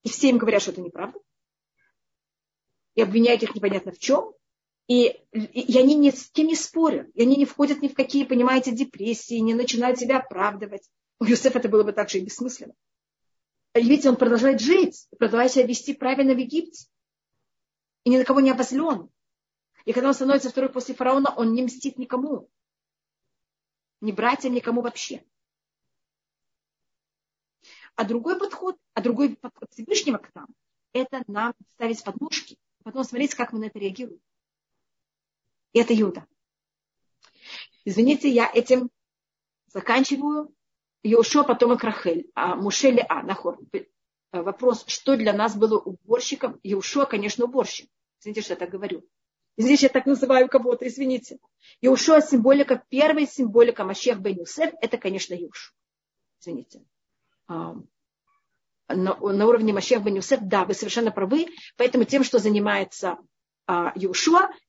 и 0.03 0.09
все 0.09 0.29
им 0.29 0.37
говорят, 0.37 0.61
что 0.61 0.71
это 0.71 0.81
неправда, 0.81 1.19
и 2.95 3.01
обвиняют 3.01 3.43
их 3.43 3.55
непонятно 3.55 3.91
в 3.91 3.99
чем, 3.99 4.33
и, 4.87 5.07
и, 5.31 5.77
они 5.77 5.95
ни 5.95 6.09
с 6.09 6.29
кем 6.29 6.47
не 6.47 6.55
спорят, 6.55 7.09
и 7.13 7.21
они 7.21 7.37
не 7.37 7.45
входят 7.45 7.81
ни 7.81 7.87
в 7.87 7.93
какие, 7.93 8.25
понимаете, 8.25 8.71
депрессии, 8.71 9.35
не 9.35 9.53
начинают 9.53 9.99
себя 9.99 10.19
оправдывать. 10.19 10.89
У 11.19 11.23
Юсефа 11.23 11.59
это 11.59 11.69
было 11.69 11.83
бы 11.83 11.93
также 11.93 12.17
и 12.17 12.25
бессмысленно. 12.25 12.73
И 13.73 13.81
видите, 13.81 14.09
он 14.09 14.17
продолжает 14.17 14.59
жить, 14.59 15.07
продолжает 15.17 15.53
себя 15.53 15.65
вести 15.65 15.93
правильно 15.93 16.33
в 16.33 16.37
Египте. 16.37 16.87
И 18.03 18.09
ни 18.09 18.17
на 18.17 18.25
кого 18.25 18.41
не 18.41 18.51
обозлен. 18.51 19.09
И 19.85 19.93
когда 19.93 20.09
он 20.09 20.13
становится 20.13 20.49
второй 20.49 20.69
после 20.69 20.93
фараона, 20.93 21.33
он 21.37 21.53
не 21.53 21.63
мстит 21.63 21.97
никому. 21.97 22.49
Ни 24.01 24.11
братьям, 24.11 24.53
никому 24.53 24.81
вообще. 24.81 25.23
А 27.95 28.03
другой 28.03 28.37
подход, 28.37 28.77
а 28.93 29.01
другой 29.01 29.35
подход 29.37 29.69
Всевышнего 29.71 30.17
к 30.17 30.33
нам, 30.35 30.47
это 30.91 31.23
нам 31.27 31.53
ставить 31.75 32.03
подножки– 32.03 32.57
Потом 32.83 33.03
смотрите, 33.03 33.35
как 33.35 33.53
мы 33.53 33.59
на 33.59 33.65
это 33.65 33.79
реагируем. 33.79 34.19
И 35.73 35.79
это 35.79 35.93
Юда. 35.93 36.25
Извините, 37.85 38.29
я 38.29 38.49
этим 38.53 38.89
заканчиваю. 39.67 40.53
Йошуа 41.03 41.43
потомок 41.43 41.83
Рахель, 41.83 42.29
а 42.35 42.55
Муше 42.55 42.95
А, 43.09 43.23
Нахор. 43.23 43.57
э, 43.73 43.85
вопрос, 44.31 44.83
что 44.87 45.17
для 45.17 45.33
нас 45.33 45.55
было 45.55 45.79
уборщиком. 45.79 46.59
Иушуа, 46.61 47.05
конечно, 47.05 47.45
уборщик. 47.45 47.89
Извините, 48.19 48.41
что 48.41 48.53
я 48.53 48.59
так 48.59 48.69
говорю. 48.69 49.03
Здесь 49.57 49.81
я 49.81 49.89
так 49.89 50.05
называю 50.05 50.47
кого-то, 50.47 50.87
извините. 50.87 51.39
Иушуа 51.81 52.21
символика, 52.21 52.83
первая 52.89 53.25
символика 53.25 53.83
Машех 53.83 54.19
бен 54.19 54.39
Юсеф, 54.39 54.73
это, 54.79 54.97
конечно, 54.97 55.33
Иушуа. 55.33 55.73
Извините. 56.39 56.85
На, 58.93 59.15
на 59.15 59.47
уровне 59.47 59.73
Машех 59.73 60.03
бен 60.03 60.15
Юсеф, 60.15 60.39
да, 60.41 60.65
вы 60.65 60.73
совершенно 60.73 61.11
правы. 61.11 61.47
Поэтому 61.77 62.05
тем, 62.05 62.23
что 62.23 62.39
занимается 62.39 63.17
а, 63.67 63.93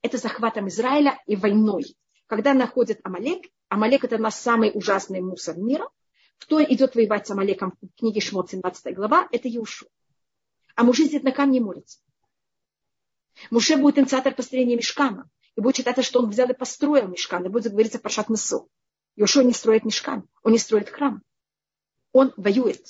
это 0.02 0.18
захватом 0.18 0.68
Израиля 0.68 1.18
и 1.26 1.36
войной. 1.36 1.96
Когда 2.26 2.54
находит 2.54 3.00
Амалек, 3.04 3.44
Амалек 3.68 4.04
это 4.04 4.18
наш 4.18 4.34
самый 4.34 4.70
ужасный 4.74 5.20
мусор 5.20 5.56
мира. 5.58 5.88
Кто 6.38 6.62
идет 6.62 6.94
воевать 6.94 7.26
с 7.26 7.30
Амалеком 7.30 7.74
в 7.80 7.98
книге 7.98 8.20
Шмот, 8.20 8.50
17 8.50 8.94
глава, 8.94 9.28
это 9.30 9.48
Иушуа. 9.48 9.88
А 10.74 10.84
мужи 10.84 11.04
сидят 11.04 11.22
на 11.22 11.32
камне 11.32 11.58
и 11.58 11.60
молятся. 11.60 11.98
Муше 13.50 13.76
будет 13.76 13.98
инициатор 13.98 14.34
построения 14.34 14.76
мешкана. 14.76 15.28
И 15.56 15.60
будет 15.60 15.76
считаться, 15.76 16.02
что 16.02 16.20
он 16.20 16.30
взял 16.30 16.48
и 16.48 16.54
построил 16.54 17.08
мешкан. 17.08 17.44
И 17.44 17.48
будет 17.48 17.72
говориться 17.72 17.98
про 17.98 18.08
Шатнесу. 18.08 18.68
Иошуа 19.16 19.42
не 19.42 19.52
строит 19.52 19.84
мешкан. 19.84 20.28
Он 20.42 20.52
не 20.52 20.58
строит 20.58 20.88
храм. 20.88 21.22
Он 22.12 22.32
воюет. 22.36 22.86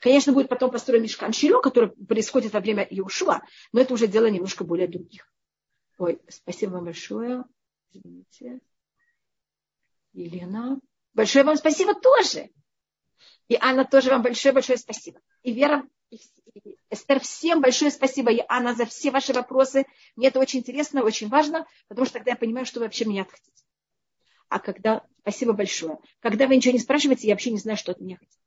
Конечно, 0.00 0.32
будет 0.32 0.48
потом 0.48 0.70
построен 0.70 1.02
мешкан 1.02 1.32
Шило, 1.32 1.60
который 1.60 1.90
происходит 1.90 2.52
во 2.52 2.60
время 2.60 2.82
Иошуа, 2.82 3.42
но 3.72 3.80
это 3.80 3.94
уже 3.94 4.06
дело 4.06 4.26
немножко 4.26 4.64
более 4.64 4.88
других. 4.88 5.30
Ой, 5.98 6.20
спасибо 6.28 6.72
вам 6.72 6.84
большое. 6.84 7.44
Извините. 7.92 8.60
Елена. 10.12 10.80
Большое 11.14 11.44
вам 11.44 11.56
спасибо 11.56 11.94
тоже. 11.94 12.50
И 13.48 13.56
Анна 13.60 13.84
тоже 13.84 14.10
вам 14.10 14.22
большое-большое 14.22 14.78
спасибо. 14.78 15.20
И 15.42 15.52
Вера, 15.52 15.88
и 16.10 16.18
Эстер, 16.90 17.20
всем 17.20 17.60
большое 17.60 17.90
спасибо, 17.90 18.32
и 18.32 18.42
Анна, 18.48 18.74
за 18.74 18.86
все 18.86 19.10
ваши 19.10 19.32
вопросы. 19.32 19.86
Мне 20.16 20.28
это 20.28 20.40
очень 20.40 20.60
интересно, 20.60 21.02
очень 21.02 21.28
важно, 21.28 21.66
потому 21.88 22.06
что 22.06 22.14
тогда 22.14 22.32
я 22.32 22.36
понимаю, 22.36 22.66
что 22.66 22.80
вы 22.80 22.86
вообще 22.86 23.04
меня 23.04 23.24
хотите. 23.24 23.64
А 24.48 24.58
когда... 24.58 25.04
Спасибо 25.20 25.52
большое. 25.54 25.98
Когда 26.20 26.46
вы 26.46 26.54
ничего 26.54 26.72
не 26.72 26.78
спрашиваете, 26.78 27.26
я 27.26 27.34
вообще 27.34 27.50
не 27.50 27.58
знаю, 27.58 27.76
что 27.76 27.90
от 27.90 28.00
меня 28.00 28.16
хотите. 28.16 28.38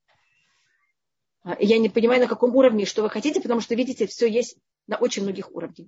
А, 1.50 1.58
я 1.60 1.80
не 1.80 1.90
понимаю, 1.90 2.22
на 2.22 2.28
каком 2.28 2.56
уровне, 2.56 2.86
что 2.86 3.02
вы 3.02 3.10
хотите, 3.10 3.42
потому 3.42 3.60
что, 3.60 3.74
видите, 3.74 4.06
все 4.06 4.28
есть 4.28 4.58
на 4.86 4.98
очень 4.98 5.24
многих 5.24 5.52
уровнях. 5.52 5.88